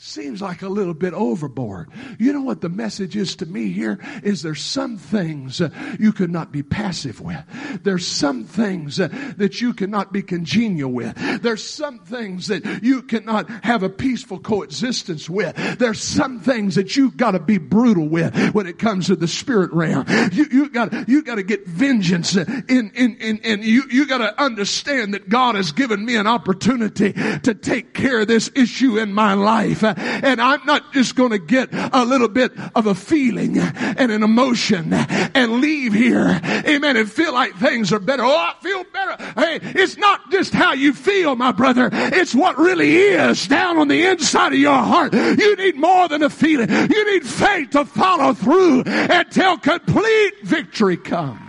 seems 0.00 0.40
like 0.40 0.62
a 0.62 0.68
little 0.68 0.94
bit 0.94 1.12
overboard. 1.12 1.90
You 2.20 2.32
know 2.32 2.42
what 2.42 2.60
the 2.60 2.68
message 2.68 3.16
is 3.16 3.34
to 3.36 3.46
me 3.46 3.72
here 3.72 3.98
is 4.22 4.42
there's 4.42 4.62
some 4.62 4.96
things 4.96 5.60
you 5.98 6.12
cannot 6.12 6.52
be 6.52 6.62
passive 6.62 7.20
with. 7.20 7.42
There's 7.82 8.06
some 8.06 8.44
things 8.44 8.98
that 8.98 9.60
you 9.60 9.74
cannot 9.74 10.12
be 10.12 10.22
congenial 10.22 10.92
with. 10.92 11.42
There's 11.42 11.64
some 11.64 11.98
things 11.98 12.46
that 12.46 12.80
you 12.80 13.02
cannot 13.02 13.50
have 13.64 13.82
a 13.82 13.88
peaceful 13.88 14.38
coexistence 14.38 15.28
with. 15.28 15.56
There's 15.80 16.00
some 16.00 16.38
things 16.38 16.76
that 16.76 16.96
you've 16.96 17.16
got 17.16 17.32
to 17.32 17.40
be 17.40 17.58
brutal 17.58 18.08
with 18.08 18.54
when 18.54 18.68
it 18.68 18.78
comes 18.78 19.08
to 19.08 19.16
the 19.16 19.26
spirit 19.26 19.72
realm. 19.72 20.04
You, 20.30 20.46
you 20.52 20.70
got 20.70 21.08
you 21.08 21.22
got 21.24 21.36
to 21.36 21.42
get 21.42 21.66
vengeance 21.66 22.36
in 22.36 22.92
in 22.94 23.16
in 23.16 23.40
and 23.42 23.64
you 23.64 23.82
you 23.90 24.06
got 24.06 24.18
to 24.18 24.40
understand 24.40 25.14
that 25.14 25.28
God 25.28 25.56
has 25.56 25.72
given 25.72 26.04
me 26.04 26.14
an 26.14 26.28
opportunity 26.28 27.12
to 27.14 27.52
take 27.52 27.94
care 27.94 28.20
of 28.20 28.28
this 28.28 28.48
issue 28.54 28.96
in 28.96 29.12
my 29.12 29.34
life 29.34 29.82
and 29.96 30.40
I'm 30.40 30.64
not 30.66 30.92
just 30.92 31.16
going 31.16 31.30
to 31.30 31.38
get 31.38 31.68
a 31.72 32.04
little 32.04 32.28
bit 32.28 32.52
of 32.74 32.86
a 32.86 32.94
feeling 32.94 33.58
and 33.58 34.12
an 34.12 34.22
emotion 34.22 34.92
and 34.92 35.60
leave 35.60 35.92
here, 35.92 36.40
amen, 36.44 36.96
and 36.96 37.10
feel 37.10 37.32
like 37.32 37.54
things 37.56 37.92
are 37.92 37.98
better. 37.98 38.22
Oh, 38.22 38.36
I 38.36 38.54
feel 38.60 38.84
better. 38.92 39.22
Hey, 39.34 39.60
it's 39.62 39.96
not 39.96 40.30
just 40.30 40.52
how 40.52 40.72
you 40.72 40.92
feel, 40.92 41.36
my 41.36 41.52
brother. 41.52 41.90
It's 41.92 42.34
what 42.34 42.58
really 42.58 42.96
is 42.96 43.46
down 43.46 43.78
on 43.78 43.88
the 43.88 44.06
inside 44.06 44.52
of 44.52 44.58
your 44.58 44.78
heart. 44.78 45.12
You 45.12 45.56
need 45.56 45.76
more 45.76 46.08
than 46.08 46.22
a 46.22 46.30
feeling. 46.30 46.70
You 46.70 47.12
need 47.12 47.26
faith 47.26 47.70
to 47.70 47.84
follow 47.84 48.34
through 48.34 48.82
until 48.86 49.58
complete 49.58 50.34
victory 50.42 50.96
comes. 50.96 51.47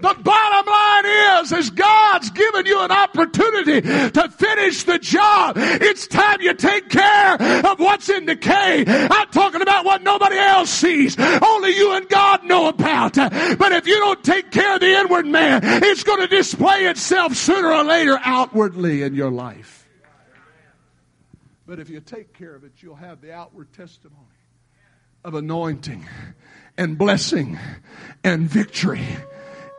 The 0.00 0.14
bottom 0.22 0.72
line 0.72 1.42
is, 1.42 1.52
is 1.52 1.70
God's 1.70 2.30
given 2.30 2.66
you 2.66 2.80
an 2.80 2.90
opportunity 2.90 3.80
to 3.82 4.28
finish 4.30 4.84
the 4.84 4.98
job. 4.98 5.54
It's 5.56 6.06
time 6.06 6.40
you 6.40 6.54
take 6.54 6.88
care 6.88 7.34
of 7.66 7.78
what's 7.78 8.08
in 8.08 8.26
decay. 8.26 8.84
I'm 8.86 9.28
talking 9.28 9.60
about 9.60 9.84
what 9.84 10.02
nobody 10.02 10.36
else 10.36 10.70
sees. 10.70 11.18
Only 11.18 11.76
you 11.76 11.92
and 11.92 12.08
God 12.08 12.44
know 12.44 12.68
about. 12.68 13.14
But 13.14 13.72
if 13.72 13.86
you 13.86 13.96
don't 13.96 14.24
take 14.24 14.50
care 14.50 14.74
of 14.74 14.80
the 14.80 14.98
inward 14.98 15.26
man, 15.26 15.60
it's 15.62 16.02
going 16.02 16.20
to 16.20 16.28
display 16.28 16.86
itself 16.86 17.34
sooner 17.34 17.70
or 17.70 17.84
later 17.84 18.18
outwardly 18.22 19.02
in 19.02 19.14
your 19.14 19.30
life. 19.30 19.86
But 21.66 21.78
if 21.78 21.90
you 21.90 22.00
take 22.00 22.32
care 22.32 22.54
of 22.54 22.64
it, 22.64 22.72
you'll 22.78 22.96
have 22.96 23.20
the 23.20 23.32
outward 23.32 23.72
testimony 23.72 24.16
of 25.24 25.34
anointing 25.34 26.06
and 26.76 26.96
blessing 26.96 27.58
and 28.24 28.48
victory 28.48 29.06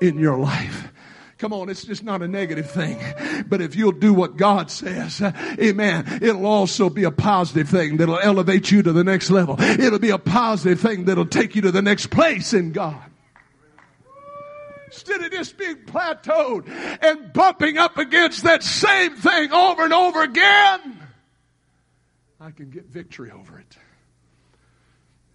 in 0.02 0.20
your 0.20 0.38
life. 0.38 0.92
Come 1.38 1.54
on, 1.54 1.70
it's 1.70 1.84
just 1.84 2.04
not 2.04 2.22
a 2.22 2.28
negative 2.28 2.70
thing. 2.70 3.00
But 3.48 3.62
if 3.62 3.76
you'll 3.76 3.94
do 3.94 4.14
what 4.14 4.38
God 4.38 4.70
says, 4.70 5.20
amen, 5.60 6.20
it'll 6.22 6.46
also 6.46 6.88
be 6.88 7.04
a 7.04 7.10
positive 7.10 7.68
thing 7.68 7.98
that'll 7.98 8.20
elevate 8.20 8.70
you 8.70 8.84
to 8.84 8.94
the 8.94 9.04
next 9.04 9.32
level. 9.32 9.56
It'll 9.60 9.98
be 9.98 10.12
a 10.12 10.20
positive 10.20 10.80
thing 10.80 11.06
that'll 11.06 11.26
take 11.26 11.56
you 11.56 11.64
to 11.64 11.72
the 11.72 11.82
next 11.82 12.12
place 12.12 12.54
in 12.54 12.74
God. 12.74 13.02
Instead 14.86 15.24
of 15.24 15.32
just 15.32 15.58
being 15.58 15.78
plateaued 15.78 16.68
and 17.02 17.34
bumping 17.34 17.78
up 17.80 17.98
against 17.98 18.44
that 18.44 18.62
same 18.62 19.16
thing 19.16 19.52
over 19.52 19.84
and 19.84 19.94
over 19.94 20.22
again, 20.22 21.00
I 22.40 22.52
can 22.52 22.70
get 22.70 22.86
victory 22.86 23.32
over 23.32 23.58
it. 23.58 23.78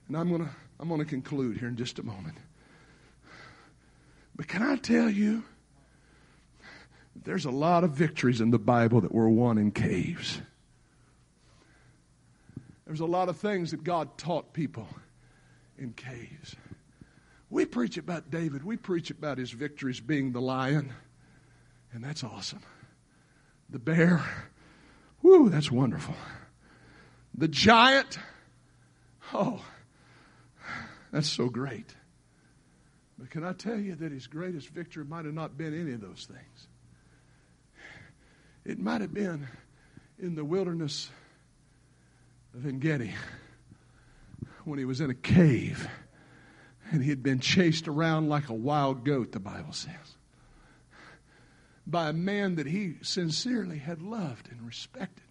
And 0.07 0.17
I'm 0.17 0.31
gonna, 0.31 0.51
I'm 0.79 0.89
gonna 0.89 1.05
conclude 1.05 1.57
here 1.57 1.69
in 1.69 1.77
just 1.77 1.99
a 1.99 2.05
moment. 2.05 2.37
But 4.37 4.49
can 4.49 4.63
I 4.63 4.77
tell 4.77 5.09
you, 5.09 5.43
there's 7.25 7.47
a 7.47 7.51
lot 7.51 7.85
of 7.85 7.93
victories 7.93 8.43
in 8.43 8.51
the 8.51 8.59
Bible 8.59 9.01
that 9.01 9.13
were 9.13 9.31
won 9.31 9.57
in 9.57 9.71
caves. 9.71 10.41
There's 12.87 13.01
a 13.01 13.07
lot 13.07 13.31
of 13.31 13.39
things 13.39 13.71
that 13.71 13.83
God 13.83 14.19
taught 14.19 14.53
people 14.53 14.87
in 15.79 15.95
caves. 15.95 16.55
We 17.49 17.65
preach 17.65 17.97
about 17.97 18.31
David, 18.31 18.63
we 18.63 18.77
preach 18.77 19.11
about 19.11 19.39
his 19.39 19.51
victories 19.51 20.01
being 20.01 20.33
the 20.33 20.41
lion, 20.41 20.93
and 21.93 22.05
that's 22.05 22.23
awesome. 22.23 22.63
The 23.71 23.79
bear, 23.79 24.23
whoo, 25.23 25.49
that's 25.49 25.71
wonderful. 25.71 26.15
The 27.35 27.49
giant, 27.49 28.19
oh, 29.33 29.65
that's 31.11 31.29
so 31.29 31.49
great. 31.49 31.95
But 33.19 33.31
can 33.31 33.45
I 33.45 33.53
tell 33.53 33.79
you 33.79 33.95
that 33.95 34.13
his 34.13 34.27
greatest 34.27 34.69
victory 34.69 35.05
might 35.05 35.25
have 35.25 35.35
not 35.35 35.57
been 35.57 35.79
any 35.79 35.93
of 35.93 36.01
those 36.01 36.27
things? 36.27 36.69
It 38.65 38.79
might 38.79 39.01
have 39.01 39.15
been 39.15 39.47
in 40.19 40.35
the 40.35 40.45
wilderness 40.45 41.11
of 42.55 42.67
Engedi 42.67 43.15
when 44.65 44.79
he 44.79 44.85
was 44.85 45.01
in 45.01 45.11
a 45.11 45.15
cave 45.15 45.89
and 46.91 47.03
he 47.03 47.11
had 47.11 47.23
been 47.23 47.41
chased 47.41 47.89
around 47.89 48.29
like 48.29 48.49
a 48.49 48.55
wild 48.55 49.05
goat, 49.05 49.33
the 49.33 49.41
Bible 49.41 49.73
says, 49.73 50.17
by 51.87 52.09
a 52.09 52.13
man 52.13 52.57
that 52.57 52.67
he 52.67 52.97
sincerely 53.03 53.79
had 53.79 54.03
loved 54.03 54.49
and 54.51 54.67
respected 54.67 55.23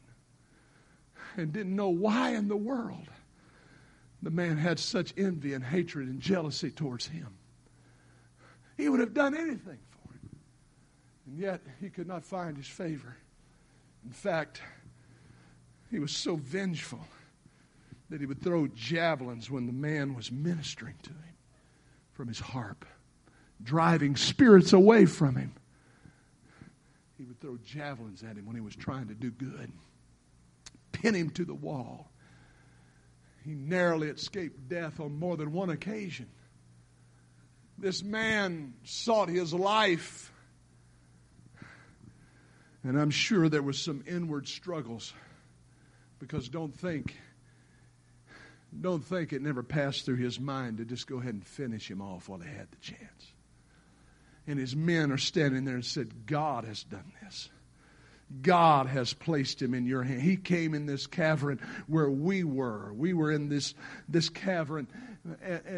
and 1.38 1.52
didn't 1.52 1.76
know 1.76 1.90
why 1.90 2.32
in 2.32 2.48
the 2.48 2.56
world 2.56 3.10
the 4.22 4.32
man 4.32 4.58
had 4.58 4.80
such 4.80 5.14
envy 5.18 5.54
and 5.54 5.64
hatred 5.64 6.08
and 6.08 6.20
jealousy 6.20 6.72
towards 6.72 7.08
him. 7.08 7.35
He 8.78 8.90
would 8.90 9.00
have 9.00 9.14
done 9.14 9.36
anything 9.36 9.80
for 9.90 10.14
him. 10.14 10.30
And 11.28 11.38
yet 11.40 11.62
he 11.80 11.90
could 11.90 12.08
not 12.08 12.26
find 12.26 12.58
his 12.58 12.68
favor. 12.68 13.16
In 14.06 14.12
fact, 14.12 14.62
he 15.90 16.00
was 16.00 16.12
so 16.12 16.36
vengeful 16.36 17.06
that 18.10 18.20
he 18.20 18.26
would 18.26 18.42
throw 18.42 18.68
javelins 18.68 19.50
when 19.50 19.66
the 19.66 19.74
man 19.74 20.14
was 20.14 20.32
ministering 20.32 20.96
to 21.04 21.10
him 21.10 21.36
from 22.12 22.28
his 22.28 22.40
harp, 22.40 22.86
driving 23.64 24.16
spirits 24.16 24.74
away 24.74 25.06
from 25.06 25.36
him. 25.36 25.54
He 27.18 27.26
would 27.26 27.40
throw 27.40 27.58
javelins 27.66 28.24
at 28.24 28.36
him 28.36 28.46
when 28.46 28.56
he 28.56 28.62
was 28.62 28.76
trying 28.76 29.08
to 29.08 29.14
do 29.14 29.32
good, 29.32 29.72
pin 30.92 31.16
him 31.16 31.30
to 31.32 31.46
the 31.46 31.54
wall. 31.54 32.12
He 33.44 33.54
narrowly 33.54 34.08
escaped 34.08 34.68
death 34.68 35.00
on 35.00 35.18
more 35.18 35.38
than 35.38 35.54
one 35.54 35.70
occasion. 35.70 36.28
This 37.78 38.04
man 38.04 38.74
sought 38.84 39.30
his 39.30 39.54
life. 39.54 40.32
And 42.84 43.00
I'm 43.00 43.12
sure 43.12 43.50
there 43.50 43.64
was 43.64 43.80
some 43.80 44.04
inward 44.08 44.48
struggles 44.48 45.14
because 46.20 46.50
don't 46.50 46.74
think 46.74 47.16
don't 48.82 49.04
think 49.04 49.32
it 49.32 49.42
never 49.42 49.64
passed 49.64 50.06
through 50.06 50.18
his 50.18 50.40
mind 50.40 50.78
to 50.78 50.86
just 50.86 51.08
go 51.08 51.18
ahead 51.18 51.34
and 51.34 51.46
finish 51.46 51.90
him 51.90 52.02
off 52.02 52.28
while 52.28 52.40
they 52.40 52.48
had 52.48 52.70
the 52.72 52.78
chance. 52.78 53.32
And 54.48 54.60
his 54.60 54.76
men 54.76 55.12
are 55.12 55.18
standing 55.18 55.66
there 55.66 55.76
and 55.76 55.86
said, 55.86 56.26
God 56.26 56.66
has 56.66 56.84
done 56.84 57.12
this. 57.24 57.50
God 58.42 58.88
has 58.88 59.14
placed 59.14 59.62
him 59.62 59.74
in 59.74 59.86
your 59.86 60.04
hand. 60.04 60.22
He 60.22 60.36
came 60.36 60.74
in 60.74 60.86
this 60.88 61.08
cavern 61.08 61.60
where 61.88 62.10
we 62.10 62.44
were. 62.44 62.92
We 62.94 63.14
were 63.14 63.32
in 63.32 63.50
this, 63.50 63.74
this 64.10 64.30
cavern, 64.30 64.88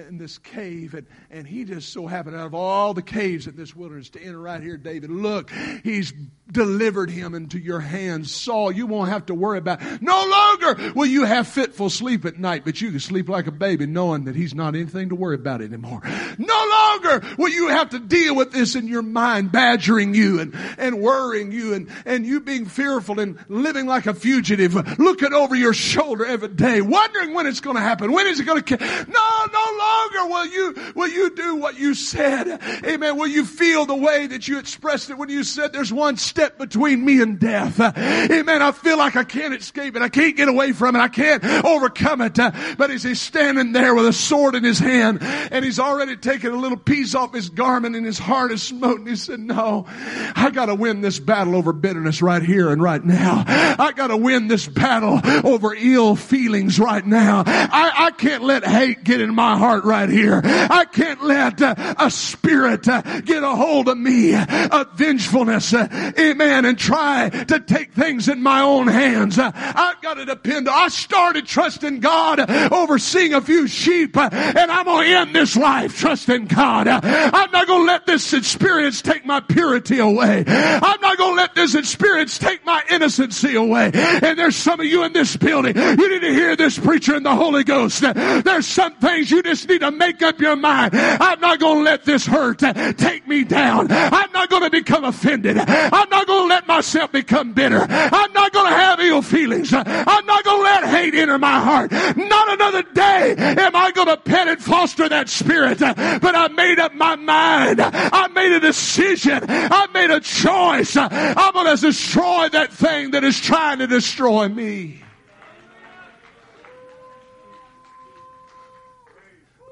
in 0.08 0.18
this 0.18 0.38
cave, 0.38 0.93
and, 0.93 1.08
and 1.32 1.48
he 1.48 1.64
just 1.64 1.93
so 1.93 2.06
happened 2.06 2.36
out 2.36 2.48
of 2.48 2.54
all 2.54 2.93
the 2.93 3.02
caves 3.02 3.48
in 3.48 3.56
this 3.56 3.76
wilderness 3.76 4.10
to 4.10 4.22
enter 4.22 4.39
right 4.39 4.62
here, 4.62 4.78
David. 4.78 5.10
Look, 5.10 5.52
he's 5.84 6.14
delivered 6.52 7.10
him 7.10 7.34
into 7.34 7.60
your 7.60 7.80
hands. 7.80 8.32
Saul, 8.32 8.72
you 8.72 8.88
won't 8.88 9.10
have 9.10 9.26
to 9.28 9.34
worry 9.34 9.58
about 9.58 9.82
it. 9.82 10.02
No 10.02 10.26
longer 10.26 10.93
will 10.95 11.06
you 11.06 11.26
have 11.26 11.48
fitful 11.48 11.89
sleep 11.89 12.26
at 12.26 12.38
night, 12.38 12.64
but 12.66 12.80
you 12.82 12.91
can 12.91 13.00
sleep 13.00 13.30
like 13.30 13.48
a 13.48 13.52
baby 13.52 13.86
knowing 13.86 14.26
that 14.26 14.36
he's 14.36 14.54
not 14.54 14.76
anything 14.76 15.10
to 15.10 15.16
worry 15.16 15.36
about 15.36 15.62
anymore. 15.62 16.02
No 16.38 16.68
longer 16.72 17.26
will 17.38 17.50
you 17.50 17.70
have 17.70 17.89
to 17.89 18.00
deal 18.00 18.36
with 18.36 18.52
this 18.52 18.76
in 18.76 18.88
your 18.88 19.02
mind, 19.02 19.52
badgering 19.52 20.14
you 20.14 20.39
and, 20.39 20.54
and 20.78 21.02
worrying 21.02 21.52
you 21.52 21.74
and, 21.74 21.89
and 22.06 22.26
you 22.26 22.39
being 22.39 22.66
fearful 22.66 23.20
and 23.20 23.38
living 23.48 23.86
like 23.86 24.08
a 24.08 24.14
fugitive, 24.14 25.00
looking 25.00 25.34
over 25.34 25.56
your 25.56 25.74
shoulder 25.74 26.26
every 26.26 26.50
day, 26.50 26.82
wondering 26.82 27.34
when 27.34 27.48
it's 27.48 27.62
going 27.62 27.76
to 27.76 27.82
happen. 27.82 28.12
When 28.12 28.28
is 28.28 28.39
it 28.39 28.45
going 28.45 28.64
to, 28.64 28.78
no, 28.78 29.36
no 29.51 29.77
longer 29.77 30.33
will 30.33 30.45
you, 30.45 30.93
will 30.95 31.07
you 31.07 31.29
do 31.35 31.55
what 31.55 31.77
you 31.79 31.93
said. 31.93 32.61
Amen. 32.85 33.17
Will 33.17 33.27
you 33.27 33.45
feel 33.45 33.85
the 33.85 33.95
way 33.95 34.27
that 34.27 34.47
you 34.47 34.59
expressed 34.59 35.09
it 35.09 35.17
when 35.17 35.29
you 35.29 35.43
said 35.43 35.73
there's 35.73 35.93
one 35.93 36.17
step 36.17 36.57
between 36.57 37.03
me 37.03 37.21
and 37.21 37.39
death. 37.39 37.79
Amen. 37.79 38.61
I 38.61 38.71
feel 38.71 38.97
like 38.97 39.15
I 39.15 39.23
can't 39.23 39.53
escape 39.53 39.95
it. 39.95 40.01
I 40.01 40.09
can't 40.09 40.35
get 40.35 40.47
away 40.47 40.71
from 40.71 40.95
it. 40.95 40.99
I 40.99 41.07
can't 41.07 41.43
overcome 41.65 42.21
it. 42.21 42.35
But 42.35 42.91
as 42.91 43.03
he's 43.03 43.21
standing 43.21 43.71
there 43.71 43.95
with 43.95 44.05
a 44.05 44.13
sword 44.13 44.55
in 44.55 44.63
his 44.63 44.79
hand 44.79 45.19
and 45.21 45.63
he's 45.63 45.79
already 45.79 46.17
taken 46.17 46.53
a 46.53 46.57
little 46.57 46.77
piece 46.77 47.15
off 47.15 47.33
his 47.33 47.49
garment 47.49 47.95
and 47.95 48.05
his 48.05 48.19
heart 48.19 48.51
is 48.51 48.61
smoten, 48.63 49.07
he 49.07 49.15
said, 49.15 49.39
no, 49.39 49.85
I 49.88 50.51
gotta 50.53 50.75
win 50.75 51.01
this 51.01 51.19
battle 51.19 51.55
over 51.55 51.73
bitterness 51.73 52.21
right 52.21 52.41
here 52.41 52.69
and 52.69 52.81
right 52.81 53.03
now. 53.03 53.43
I 53.47 53.91
gotta 53.95 54.17
win 54.17 54.47
this 54.47 54.67
battle 54.67 55.19
over 55.43 55.73
ill 55.75 56.15
feelings 56.15 56.79
right 56.79 57.05
now. 57.05 57.43
I, 57.45 58.07
I 58.07 58.11
can't 58.11 58.43
let 58.43 58.65
hate 58.65 59.03
get 59.03 59.21
in 59.21 59.26
my 59.34 59.57
heart 59.57 59.84
right 59.84 60.09
here. 60.09 60.41
I 60.43 60.86
can't 60.86 61.23
let 61.23 61.61
uh, 61.61 61.95
a 61.97 62.09
spirit 62.11 62.88
uh, 62.88 63.01
get 63.21 63.43
a 63.43 63.49
hold 63.49 63.88
of 63.88 63.97
me 63.97 64.36
of 64.36 64.91
vengefulness. 64.95 65.73
Uh, 65.73 66.13
amen, 66.17 66.65
and 66.65 66.78
try 66.78 67.30
to 67.30 67.59
take 67.59 67.93
things 67.93 68.28
in 68.28 68.41
my 68.41 68.61
own 68.61 68.88
hands. 68.88 69.38
I've 69.39 70.01
got 70.01 70.15
to 70.15 70.25
depend. 70.25 70.69
I 70.69 70.88
started 70.89 71.45
trusting 71.45 71.99
God 71.99 72.49
over 72.71 72.97
seeing 72.99 73.34
a 73.34 73.41
few 73.41 73.67
sheep, 73.67 74.17
and 74.17 74.71
I'm 74.71 74.86
going 74.86 75.07
to 75.07 75.15
end 75.15 75.36
this 75.36 75.55
life 75.55 75.97
trusting 75.97 76.45
God. 76.45 76.88
I'm 76.88 77.51
not 77.51 77.67
going 77.67 77.76
this 78.18 78.34
experience 78.34 79.03
take 79.03 79.26
my 79.26 79.39
purity 79.39 79.99
away. 79.99 80.43
I'm 80.47 81.01
not 81.01 81.18
going 81.18 81.36
to 81.36 81.36
let 81.36 81.53
this 81.53 81.76
experience 81.76 82.39
take 82.39 82.65
my 82.65 82.82
innocency 82.89 83.55
away. 83.55 83.91
And 83.93 84.39
there's 84.39 84.55
some 84.55 84.80
of 84.80 84.88
you 84.88 85.03
in 85.03 85.13
this 85.13 85.38
building, 85.38 85.78
you 85.78 86.09
need 86.09 86.22
to 86.22 86.34
hear 86.34 86.55
this 86.55 86.80
preacher 86.80 87.15
in 87.15 87.22
the 87.22 87.36
Holy 87.36 87.63
Ghost. 87.63 88.01
There's 88.01 88.65
some 88.65 88.95
things 88.95 89.30
you 89.30 89.43
just 89.43 89.70
need 89.70 89.82
to 89.82 89.91
make 89.91 90.24
up 90.24 90.39
your 90.39 90.55
mind. 90.55 90.95
I'm 90.95 91.39
not 91.39 91.59
going 91.59 91.78
to 91.78 91.84
let 91.84 92.05
this 92.05 92.26
hurt 92.26 92.59
take 92.97 93.28
me 93.28 93.43
down. 93.43 93.91
I'm 93.91 94.32
not 94.32 94.49
going 94.49 94.63
to 94.63 94.72
become 94.72 95.03
offended. 95.03 95.57
I'm 95.59 96.09
not 96.09 96.26
going 96.26 96.43
to 96.43 96.47
let 96.47 96.68
myself 96.68 97.11
become 97.11 97.53
bitter. 97.53 97.86
I'm 97.88 98.34
not 98.34 98.51
going 98.51 98.72
to 98.72 98.76
have 98.76 98.99
ill 98.99 99.22
feelings. 99.22 99.74
I'm 99.74 100.26
not 100.26 100.43
going 100.43 100.57
to 100.57 100.63
let 100.63 100.86
hate 100.86 101.13
enter 101.13 101.38
my 101.38 101.59
heart. 101.59 101.91
Not 101.91 102.53
another 102.53 102.82
day 102.93 103.36
am 103.38 103.76
I 103.76 103.91
going 103.91 104.07
to 104.07 104.18
pet 104.18 104.47
and 104.47 104.59
foster 104.59 105.07
that 105.07 105.30
spirit. 105.30 105.78
But 105.80 106.36
I 106.36 106.47
made 106.47 106.80
up 106.80 106.95
my 106.95 107.15
mind. 107.15 107.80
I 108.12 108.28
made 108.30 108.51
a 108.51 108.60
decision. 108.60 109.39
I 109.47 109.88
made 109.93 110.10
a 110.10 110.20
choice. 110.20 110.95
I'm 110.95 111.53
going 111.53 111.76
to 111.76 111.82
destroy 111.82 112.49
that 112.49 112.72
thing 112.72 113.12
that 113.12 113.24
is 113.24 113.39
trying 113.39 113.80
to 113.80 113.88
destroy 113.88 114.47
me. 114.47 115.01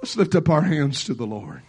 Let's 0.02 0.16
lift 0.18 0.36
up 0.36 0.50
our 0.50 0.62
hands 0.62 1.06
to 1.06 1.14
the 1.14 1.26
Lord. 1.26 1.64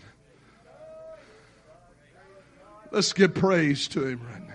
Let's 2.91 3.13
give 3.13 3.35
praise 3.35 3.89
to 3.89 4.07
Him 4.07 4.21
right 4.23 4.47
now. 4.47 4.55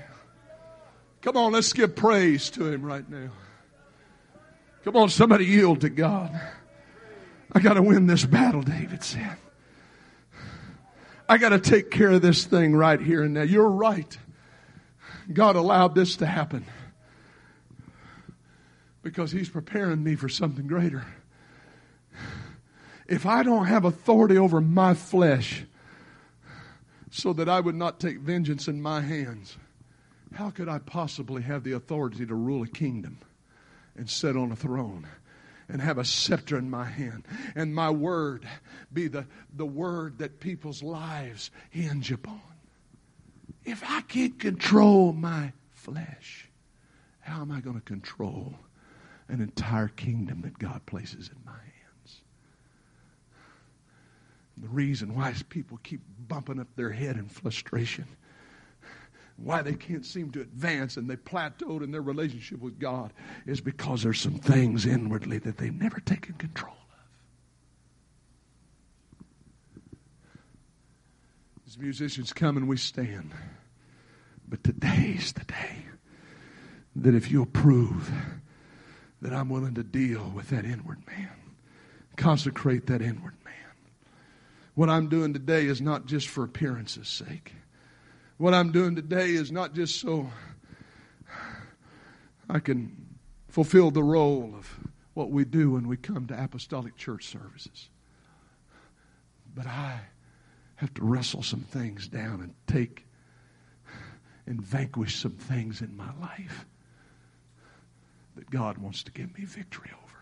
Come 1.22 1.38
on, 1.38 1.52
let's 1.52 1.74
give 1.74 1.96
praise 1.96 2.50
to 2.52 2.68
Him 2.68 2.84
right 2.84 3.08
now. 3.10 3.32
Come 4.84 4.96
on, 4.96 5.10
somebody 5.10 5.46
yield 5.46 5.82
to 5.82 5.90
God. 5.90 6.32
I 7.52 7.60
got 7.60 7.74
to 7.74 7.82
win 7.82 8.08
this 8.08 8.26
battle, 8.26 8.62
David 8.62 9.04
said. 9.04 9.38
I 11.32 11.38
got 11.38 11.50
to 11.50 11.60
take 11.60 11.92
care 11.92 12.10
of 12.10 12.22
this 12.22 12.44
thing 12.44 12.76
right 12.76 13.00
here 13.00 13.24
and 13.24 13.34
now. 13.34 13.44
You're 13.44 13.70
right. 13.70 14.18
God 15.32 15.56
allowed 15.56 15.96
this 15.96 16.18
to 16.18 16.26
happen 16.26 16.66
because 19.02 19.32
He's 19.32 19.48
preparing 19.48 20.04
me 20.04 20.18
for 20.18 20.28
something 20.28 20.68
greater. 20.68 21.06
If 23.08 23.26
I 23.26 23.44
don't 23.44 23.68
have 23.68 23.86
authority 23.86 24.38
over 24.38 24.60
my 24.60 24.94
flesh, 24.94 25.64
so 27.12 27.32
that 27.32 27.48
I 27.48 27.62
would 27.62 27.76
not 27.76 28.02
take 28.02 28.20
vengeance 28.20 28.68
in 28.68 28.82
my 28.82 29.00
hands, 29.00 29.56
how 30.34 30.50
could 30.50 30.68
I 30.68 30.80
possibly 30.80 31.44
have 31.44 31.64
the 31.64 31.72
authority 31.72 32.26
to 32.26 32.36
rule 32.36 32.64
a 32.64 32.68
kingdom 32.68 33.20
and 33.96 34.10
sit 34.10 34.36
on 34.36 34.52
a 34.52 34.58
throne? 34.58 35.08
And 35.70 35.82
have 35.82 35.98
a 35.98 36.06
scepter 36.06 36.58
in 36.58 36.70
my 36.70 36.86
hand 36.86 37.26
and 37.56 37.74
my 37.74 37.90
word 37.90 38.48
be 38.92 39.08
the, 39.08 39.26
the 39.54 39.66
word 39.66 40.18
that 40.20 40.40
people's 40.40 40.84
lives 40.84 41.52
hinge 41.70 42.12
upon. 42.12 42.42
If 43.64 43.84
I 43.88 44.02
can't 44.02 44.40
control 44.40 45.14
my 45.14 45.54
flesh, 45.74 46.50
how 47.20 47.42
am 47.42 47.52
I 47.52 47.62
going 47.62 47.76
to 47.76 47.82
control 47.82 48.56
an 49.28 49.42
entire 49.42 49.88
kingdom 49.88 50.42
that 50.42 50.58
God 50.58 50.86
places 50.86 51.30
in 51.30 51.38
my 51.46 51.52
hands? 51.52 52.22
The 54.58 54.68
reason 54.68 55.16
why 55.16 55.30
is 55.30 55.44
people 55.44 55.80
keep 55.84 56.02
bumping 56.28 56.60
up 56.60 56.68
their 56.76 56.92
head 56.92 57.18
in 57.18 57.28
frustration 57.28 58.06
why 59.44 59.62
they 59.62 59.74
can't 59.74 60.06
seem 60.06 60.32
to 60.32 60.42
advance 60.42 60.98
and 60.98 61.10
they 61.10 61.16
plateaued 61.16 61.84
in 61.84 61.92
their 61.92 62.02
relationship 62.02 62.60
with 62.60 62.80
God 62.80 63.12
is 63.46 63.62
because 63.62 64.04
there's 64.04 64.22
some 64.22 64.38
things 64.38 64.86
inwardly 64.86 65.40
that 65.40 65.58
they've 65.58 65.74
never 65.74 66.00
taken 66.00 66.36
control 66.36 66.76
of. 66.76 66.78
As 71.68 71.78
musicians 71.78 72.34
come 72.34 72.58
and 72.58 72.68
we 72.68 72.78
stand. 72.78 73.32
But 74.48 74.64
today's 74.64 75.34
the 75.34 75.46
day 75.46 75.86
that 76.98 77.16
if 77.16 77.32
you'll 77.32 77.46
prove 77.46 78.12
that 79.22 79.34
I'm 79.34 79.50
willing 79.50 79.76
to 79.76 79.84
deal 79.84 80.32
with 80.36 80.50
that 80.50 80.66
inward 80.66 81.00
man, 81.08 81.32
consecrate 82.18 82.88
that 82.88 83.02
inward 83.02 83.36
man. 83.46 83.54
What 84.76 84.90
I'm 84.90 85.08
doing 85.08 85.34
today 85.34 85.66
is 85.66 85.82
not 85.82 86.06
just 86.06 86.28
for 86.28 86.44
appearance's 86.44 87.08
sake. 87.08 87.54
What 88.42 88.56
I'm 88.56 88.72
doing 88.72 88.96
today 88.96 89.36
is 89.36 89.52
not 89.52 89.76
just 89.76 90.02
so 90.02 90.28
I 92.50 92.58
can 92.58 93.20
fulfill 93.50 93.92
the 93.92 94.02
role 94.02 94.56
of 94.58 94.80
what 95.14 95.30
we 95.30 95.46
do 95.46 95.70
when 95.70 95.88
we 95.88 95.96
come 95.96 96.26
to 96.26 96.44
apostolic 96.44 96.98
church 96.98 97.28
services. 97.28 97.92
But 99.54 99.68
I 99.68 100.00
have 100.78 100.92
to 100.96 101.04
wrestle 101.04 101.44
some 101.44 101.60
things 101.60 102.08
down 102.08 102.42
and 102.42 102.56
take 102.66 103.06
and 104.48 104.60
vanquish 104.60 105.18
some 105.18 105.34
things 105.34 105.82
in 105.84 105.96
my 105.96 106.12
life 106.20 106.66
that 108.36 108.50
God 108.50 108.80
wants 108.80 109.04
to 109.04 109.12
give 109.12 109.38
me 109.38 109.46
victory 109.46 109.92
over. 110.04 110.18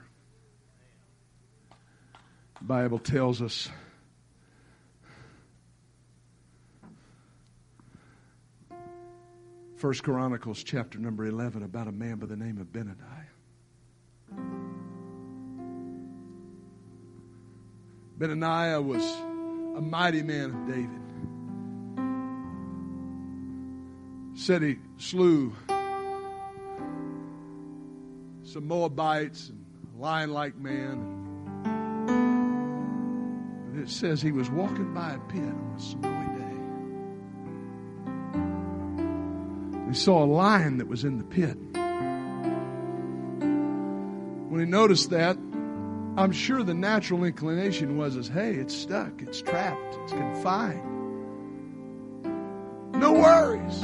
The 2.58 2.66
Bible 2.66 3.00
tells 3.00 3.42
us 3.42 3.70
First 9.80 10.04
Chronicles 10.04 10.62
chapter 10.62 11.00
number 11.00 11.26
11 11.26 11.64
about 11.64 11.88
a 11.88 11.92
man 11.94 12.18
by 12.18 12.26
the 12.26 12.36
name 12.36 12.58
of 12.58 12.70
Benaiah. 12.74 12.98
Benaiah 18.18 18.82
was 18.82 19.02
a 19.78 19.82
mighty 19.82 20.22
man 20.22 20.50
of 20.50 20.68
David. 20.68 21.00
Said 24.38 24.64
he 24.64 24.80
slew 24.98 25.56
some 28.44 28.68
Moabites 28.68 29.48
and 29.48 29.66
a 29.96 30.02
lion 30.02 30.34
like 30.34 30.58
man. 30.58 31.00
And 33.72 33.82
it 33.82 33.90
says 33.90 34.22
he 34.22 34.34
was 34.34 34.50
walking 34.50 34.94
by 34.94 35.14
a 35.14 35.20
pit 35.20 35.40
on 35.40 35.78
a 36.04 36.19
He 39.90 39.96
saw 39.96 40.24
a 40.24 40.26
lion 40.26 40.78
that 40.78 40.88
was 40.88 41.04
in 41.04 41.18
the 41.18 41.24
pit. 41.24 41.58
When 44.50 44.60
he 44.60 44.66
noticed 44.68 45.10
that, 45.10 45.36
I'm 46.16 46.32
sure 46.32 46.62
the 46.64 46.76
natural 46.76 47.24
inclination 47.24 47.98
was 47.98 48.16
as, 48.16 48.28
hey, 48.28 48.54
it's 48.56 48.76
stuck, 48.76 49.22
it's 49.22 49.42
trapped, 49.42 49.98
it's 50.04 50.12
confined. 50.12 50.84
No 52.94 53.14
worries. 53.14 53.78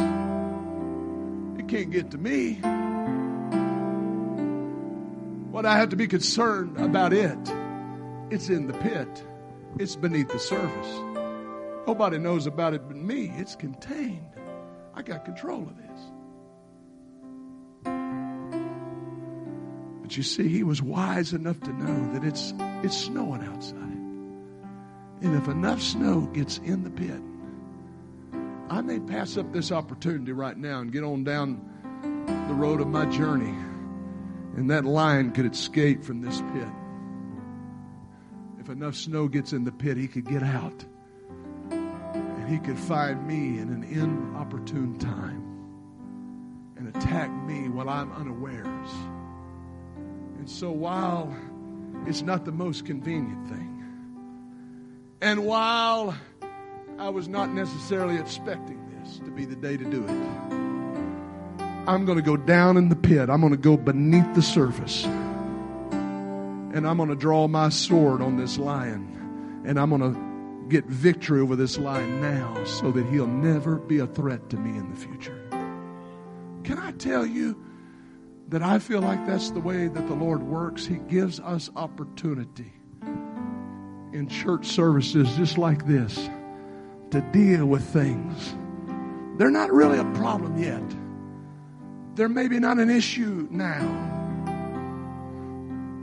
It 1.60 1.68
can't 1.68 1.90
get 1.90 2.12
to 2.12 2.20
me. 2.20 2.60
What 5.52 5.66
I 5.66 5.78
have 5.78 5.90
to 5.90 5.96
be 5.96 6.08
concerned 6.08 6.78
about 6.78 7.14
it, 7.14 7.40
it's 8.30 8.50
in 8.50 8.68
the 8.68 8.74
pit. 8.74 9.24
It's 9.80 9.96
beneath 9.96 10.30
the 10.30 10.38
surface. 10.38 11.00
Nobody 11.88 12.20
knows 12.20 12.46
about 12.46 12.74
it 12.74 12.88
but 12.88 12.98
me. 12.98 13.32
It's 13.38 13.56
contained. 13.56 14.22
I 14.96 15.02
got 15.02 15.26
control 15.26 15.62
of 15.64 15.78
this. 15.78 16.02
But 20.02 20.16
you 20.16 20.24
see, 20.24 20.48
he 20.48 20.64
was 20.64 20.82
wise 20.82 21.34
enough 21.34 21.60
to 21.62 21.74
know 21.74 22.14
that 22.14 22.24
it's 22.24 22.54
it's 22.84 22.96
snowing 22.96 23.44
outside. 23.44 23.82
And 25.22 25.36
if 25.36 25.48
enough 25.48 25.82
snow 25.82 26.22
gets 26.22 26.60
in 26.60 26.84
the 26.84 26.90
pit, 26.90 27.20
I 28.70 28.82
may 28.82 29.00
pass 29.00 29.38
up 29.38 29.52
this 29.52 29.72
opportunity 29.72 30.32
right 30.32 30.58
now 30.58 30.80
and 30.80 30.92
get 30.92 31.04
on 31.04 31.24
down 31.24 31.60
the 32.48 32.54
road 32.54 32.82
of 32.82 32.88
my 32.88 33.06
journey. 33.08 33.54
And 34.56 34.70
that 34.70 34.86
lion 34.86 35.32
could 35.32 35.52
escape 35.52 36.04
from 36.04 36.22
this 36.22 36.40
pit. 36.54 36.68
If 38.60 38.70
enough 38.70 38.96
snow 38.96 39.28
gets 39.28 39.52
in 39.52 39.66
the 39.66 39.72
pit, 39.72 39.98
he 39.98 40.08
could 40.08 40.26
get 40.26 40.44
out. 40.44 40.86
And 42.46 42.54
he 42.54 42.60
could 42.60 42.78
find 42.78 43.26
me 43.26 43.58
in 43.60 43.70
an 43.70 43.84
inopportune 43.84 45.00
time 45.00 45.42
and 46.78 46.96
attack 46.96 47.32
me 47.32 47.70
while 47.70 47.90
I'm 47.90 48.12
unawares. 48.12 48.90
And 50.38 50.48
so 50.48 50.70
while 50.70 51.36
it's 52.06 52.22
not 52.22 52.46
the 52.46 52.52
most 52.52 52.86
convenient 52.86 53.48
thing, 53.48 53.84
and 55.22 55.44
while 55.44 56.16
I 57.00 57.10
was 57.10 57.28
not 57.28 57.50
necessarily 57.50 58.18
expecting 58.18 58.80
this 58.92 59.18
to 59.18 59.32
be 59.32 59.46
the 59.46 59.56
day 59.56 59.76
to 59.76 59.84
do 59.84 60.04
it, 60.04 60.12
I'm 61.90 62.06
going 62.06 62.20
to 62.20 62.24
go 62.24 62.38
down 62.38 62.78
in 62.78 62.90
the 62.90 62.96
pit. 62.96 63.28
I'm 63.32 63.42
going 63.42 63.54
to 63.54 63.58
go 63.58 63.76
beneath 63.76 64.36
the 64.36 64.44
surface. 64.44 65.04
And 65.04 66.86
I'm 66.88 66.98
going 66.98 67.10
to 67.10 67.16
draw 67.16 67.48
my 67.48 67.70
sword 67.70 68.22
on 68.22 68.38
this 68.38 68.60
lion. 68.60 69.64
And 69.66 69.80
I'm 69.80 69.90
going 69.90 70.14
to 70.14 70.35
get 70.70 70.86
victory 70.86 71.42
over 71.42 71.56
this 71.56 71.78
lion 71.78 72.22
now 72.22 72.64
so 72.64 72.92
that 72.92 73.06
he'll 73.08 73.28
never 73.28 73.76
be 73.76 74.00
a 74.00 74.08
threat 74.08 74.50
to 74.50 74.58
me 74.58 74.78
in 74.78 74.90
the 74.90 74.96
future. 74.96 75.42
Can 76.64 76.80
I 76.80 76.92
tell 76.92 77.26
you? 77.26 77.60
that 78.50 78.62
I 78.62 78.80
feel 78.80 79.02
like 79.02 79.26
that's 79.26 79.52
the 79.52 79.60
way 79.60 79.88
that 79.88 80.08
the 80.08 80.14
Lord 80.14 80.44
works. 80.44 80.86
He 80.86 80.96
gives 80.96 81.40
us 81.40 81.70
opportunity 81.76 82.72
in 84.14 84.28
church 84.30 84.68
services 84.68 85.36
just 85.36 85.58
like 85.58 85.86
this 85.88 86.30
to 87.12 87.22
deal 87.32 87.66
with 87.66 87.84
things. 87.84 88.56
They're 89.38 89.52
not 89.52 89.72
really 89.72 90.00
a 90.00 90.06
problem 90.14 90.58
yet. 90.58 90.84
They're 92.16 92.30
maybe 92.30 92.60
not 92.60 92.78
an 92.78 92.90
issue 92.90 93.48
now. 93.50 94.14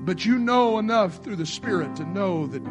But 0.05 0.27
you 0.27 0.39
know 0.39 0.79
enough 0.79 1.23
through 1.23 1.37
the 1.37 1.47
Spirit 1.47 1.95
to 1.97 2.05
know 2.05 2.49
that 2.49 2.63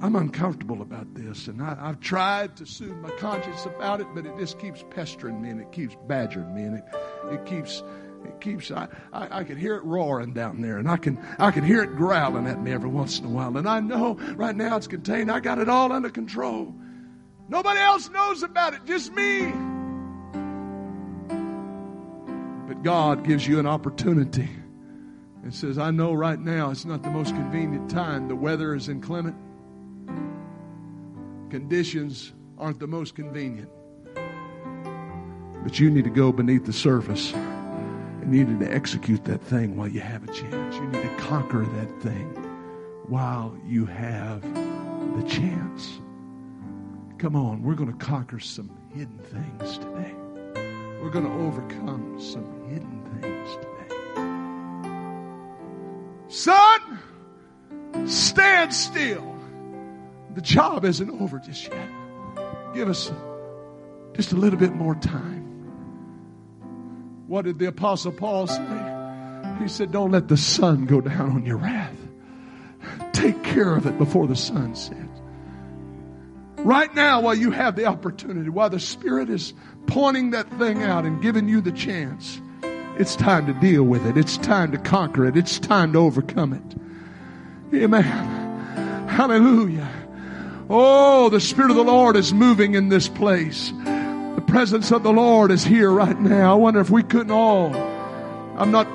I'm 0.00 0.14
uncomfortable 0.14 0.80
about 0.80 1.12
this. 1.14 1.48
And 1.48 1.60
I, 1.60 1.74
have 1.86 2.00
tried 2.00 2.56
to 2.58 2.66
soothe 2.66 2.96
my 2.98 3.10
conscience 3.12 3.66
about 3.66 4.00
it, 4.00 4.06
but 4.14 4.26
it 4.26 4.36
just 4.38 4.58
keeps 4.58 4.84
pestering 4.90 5.42
me 5.42 5.50
and 5.50 5.60
it 5.60 5.72
keeps 5.72 5.96
badgering 6.06 6.54
me 6.54 6.62
and 6.62 6.78
it, 6.78 6.84
it 7.32 7.44
keeps 7.46 7.82
it 8.24 8.40
keeps 8.40 8.70
I, 8.70 8.88
I, 9.12 9.38
I 9.40 9.44
can 9.44 9.56
hear 9.56 9.76
it 9.76 9.84
roaring 9.84 10.32
down 10.32 10.60
there 10.60 10.78
and 10.78 10.88
I 10.88 10.96
can 10.96 11.24
I 11.38 11.50
can 11.50 11.64
hear 11.64 11.82
it 11.82 11.96
growling 11.96 12.46
at 12.46 12.60
me 12.60 12.72
every 12.72 12.88
once 12.88 13.18
in 13.18 13.24
a 13.24 13.28
while. 13.28 13.56
And 13.56 13.68
I 13.68 13.80
know 13.80 14.14
right 14.36 14.54
now 14.54 14.76
it's 14.76 14.86
contained. 14.86 15.30
I 15.30 15.40
got 15.40 15.58
it 15.58 15.68
all 15.68 15.92
under 15.92 16.10
control. 16.10 16.74
Nobody 17.48 17.80
else 17.80 18.08
knows 18.10 18.42
about 18.42 18.74
it, 18.74 18.84
just 18.84 19.12
me. 19.12 19.52
But 22.68 22.82
God 22.82 23.24
gives 23.24 23.46
you 23.48 23.58
an 23.58 23.66
opportunity 23.66 24.48
and 25.42 25.54
says, 25.54 25.78
I 25.78 25.90
know 25.90 26.12
right 26.12 26.38
now 26.38 26.70
it's 26.70 26.84
not 26.84 27.02
the 27.02 27.10
most 27.10 27.34
convenient 27.34 27.90
time. 27.90 28.28
The 28.28 28.36
weather 28.36 28.74
is 28.74 28.88
inclement. 28.88 29.34
Conditions 31.50 32.34
aren't 32.58 32.78
the 32.78 32.86
most 32.86 33.14
convenient. 33.14 33.70
But 35.62 35.80
you 35.80 35.90
need 35.90 36.04
to 36.04 36.10
go 36.10 36.30
beneath 36.30 36.66
the 36.66 36.72
surface 36.74 37.32
and 37.32 38.34
you 38.34 38.44
need 38.44 38.60
to 38.60 38.70
execute 38.70 39.24
that 39.24 39.40
thing 39.42 39.76
while 39.76 39.88
you 39.88 40.00
have 40.00 40.22
a 40.24 40.32
chance. 40.32 40.76
You 40.76 40.86
need 40.88 41.02
to 41.02 41.16
conquer 41.16 41.64
that 41.64 42.02
thing 42.02 42.26
while 43.06 43.56
you 43.64 43.86
have 43.86 44.42
the 44.42 45.22
chance. 45.26 46.00
Come 47.16 47.34
on, 47.34 47.62
we're 47.62 47.74
going 47.74 47.90
to 47.90 48.04
conquer 48.04 48.38
some 48.38 48.70
hidden 48.92 49.18
things 49.18 49.78
today. 49.78 50.14
We're 51.00 51.10
going 51.10 51.24
to 51.24 51.32
overcome 51.46 52.20
some 52.20 52.44
hidden 52.68 53.02
things 53.22 53.56
today. 53.56 53.88
Sun, 56.28 56.98
stand 58.06 58.74
still. 58.74 59.37
The 60.34 60.40
job 60.40 60.84
isn't 60.84 61.10
over 61.20 61.38
just 61.38 61.68
yet. 61.68 61.88
Give 62.74 62.88
us 62.88 63.10
just 64.14 64.32
a 64.32 64.36
little 64.36 64.58
bit 64.58 64.74
more 64.74 64.94
time. 64.94 65.44
What 67.26 67.44
did 67.44 67.58
the 67.58 67.66
Apostle 67.66 68.12
Paul 68.12 68.46
say? 68.46 68.94
He 69.60 69.68
said, 69.68 69.92
Don't 69.92 70.12
let 70.12 70.28
the 70.28 70.36
sun 70.36 70.86
go 70.86 71.00
down 71.00 71.32
on 71.32 71.44
your 71.44 71.56
wrath. 71.56 71.96
Take 73.12 73.42
care 73.42 73.74
of 73.74 73.86
it 73.86 73.98
before 73.98 74.26
the 74.26 74.36
sun 74.36 74.74
sets. 74.74 74.98
Right 76.58 76.92
now, 76.94 77.20
while 77.20 77.34
you 77.34 77.50
have 77.50 77.76
the 77.76 77.86
opportunity, 77.86 78.48
while 78.48 78.70
the 78.70 78.80
Spirit 78.80 79.30
is 79.30 79.54
pointing 79.86 80.30
that 80.30 80.48
thing 80.58 80.82
out 80.82 81.04
and 81.04 81.22
giving 81.22 81.48
you 81.48 81.60
the 81.60 81.72
chance, 81.72 82.40
it's 82.98 83.14
time 83.14 83.46
to 83.46 83.52
deal 83.54 83.84
with 83.84 84.04
it. 84.06 84.16
It's 84.16 84.36
time 84.38 84.72
to 84.72 84.78
conquer 84.78 85.24
it. 85.24 85.36
It's 85.36 85.58
time 85.58 85.92
to 85.92 86.00
overcome 86.00 86.52
it. 86.52 87.76
Amen. 87.76 89.08
Hallelujah. 89.08 89.88
Oh, 90.70 91.30
the 91.30 91.40
Spirit 91.40 91.70
of 91.70 91.76
the 91.76 91.84
Lord 91.84 92.14
is 92.16 92.34
moving 92.34 92.74
in 92.74 92.90
this 92.90 93.08
place 93.08 93.72
The 93.72 94.44
presence 94.46 94.92
of 94.92 95.02
the 95.02 95.12
Lord 95.12 95.50
is 95.50 95.64
here 95.64 95.90
right 95.90 96.18
now. 96.20 96.52
I 96.52 96.54
wonder 96.56 96.80
if 96.80 96.90
we 96.90 97.02
couldn't 97.02 97.30
all, 97.30 97.74
I'm 97.74 98.70
not 98.70 98.86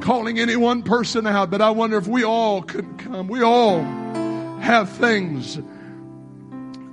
calling 0.00 0.38
any 0.38 0.56
one 0.56 0.82
person 0.82 1.26
out, 1.26 1.50
but 1.50 1.60
I 1.60 1.70
wonder 1.70 1.98
if 1.98 2.06
we 2.06 2.24
all 2.24 2.62
could 2.62 2.98
come. 2.98 3.28
We 3.28 3.42
all 3.42 3.82
have 4.60 4.88
things 4.90 5.58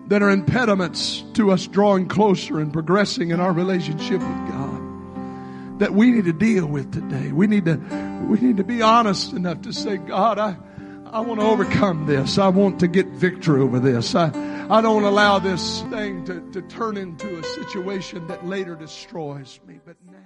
that 0.08 0.22
are 0.22 0.30
impediments 0.30 1.24
to 1.34 1.52
us 1.52 1.66
drawing 1.68 2.08
closer 2.10 2.60
and 2.60 2.74
progressing 2.74 3.32
in 3.32 3.40
our 3.40 3.54
relationship 3.54 4.20
with 4.20 4.50
God 4.50 5.80
that 5.80 5.94
we 5.94 6.12
need 6.12 6.26
to 6.26 6.34
deal 6.34 6.66
with 6.68 6.92
today. 6.92 7.32
We 7.32 7.48
need 7.48 7.66
to, 7.66 7.78
we 8.28 8.40
need 8.40 8.58
to 8.58 8.64
be 8.64 8.82
honest 8.82 9.34
enough 9.34 9.62
to 9.62 9.74
say, 9.74 9.98
God, 9.98 10.38
I, 10.38 10.58
I 11.12 11.20
want 11.20 11.42
to 11.42 11.46
overcome 11.46 12.06
this. 12.06 12.38
I 12.38 12.48
want 12.48 12.80
to 12.80 12.88
get 12.88 13.08
victory 13.08 13.62
over 13.62 13.82
this. 13.82 14.16
I, 14.16 14.28
I 14.70 14.80
don't 14.80 15.04
allow 15.04 15.40
this 15.40 15.82
thing 15.84 16.24
to, 16.26 16.40
to 16.52 16.62
turn 16.62 16.96
into 16.96 17.38
a 17.38 17.44
situation 17.44 18.28
that 18.28 18.46
later 18.46 18.76
destroys 18.76 19.60
me. 19.68 19.80
But 19.86 19.98
now, 20.10 20.18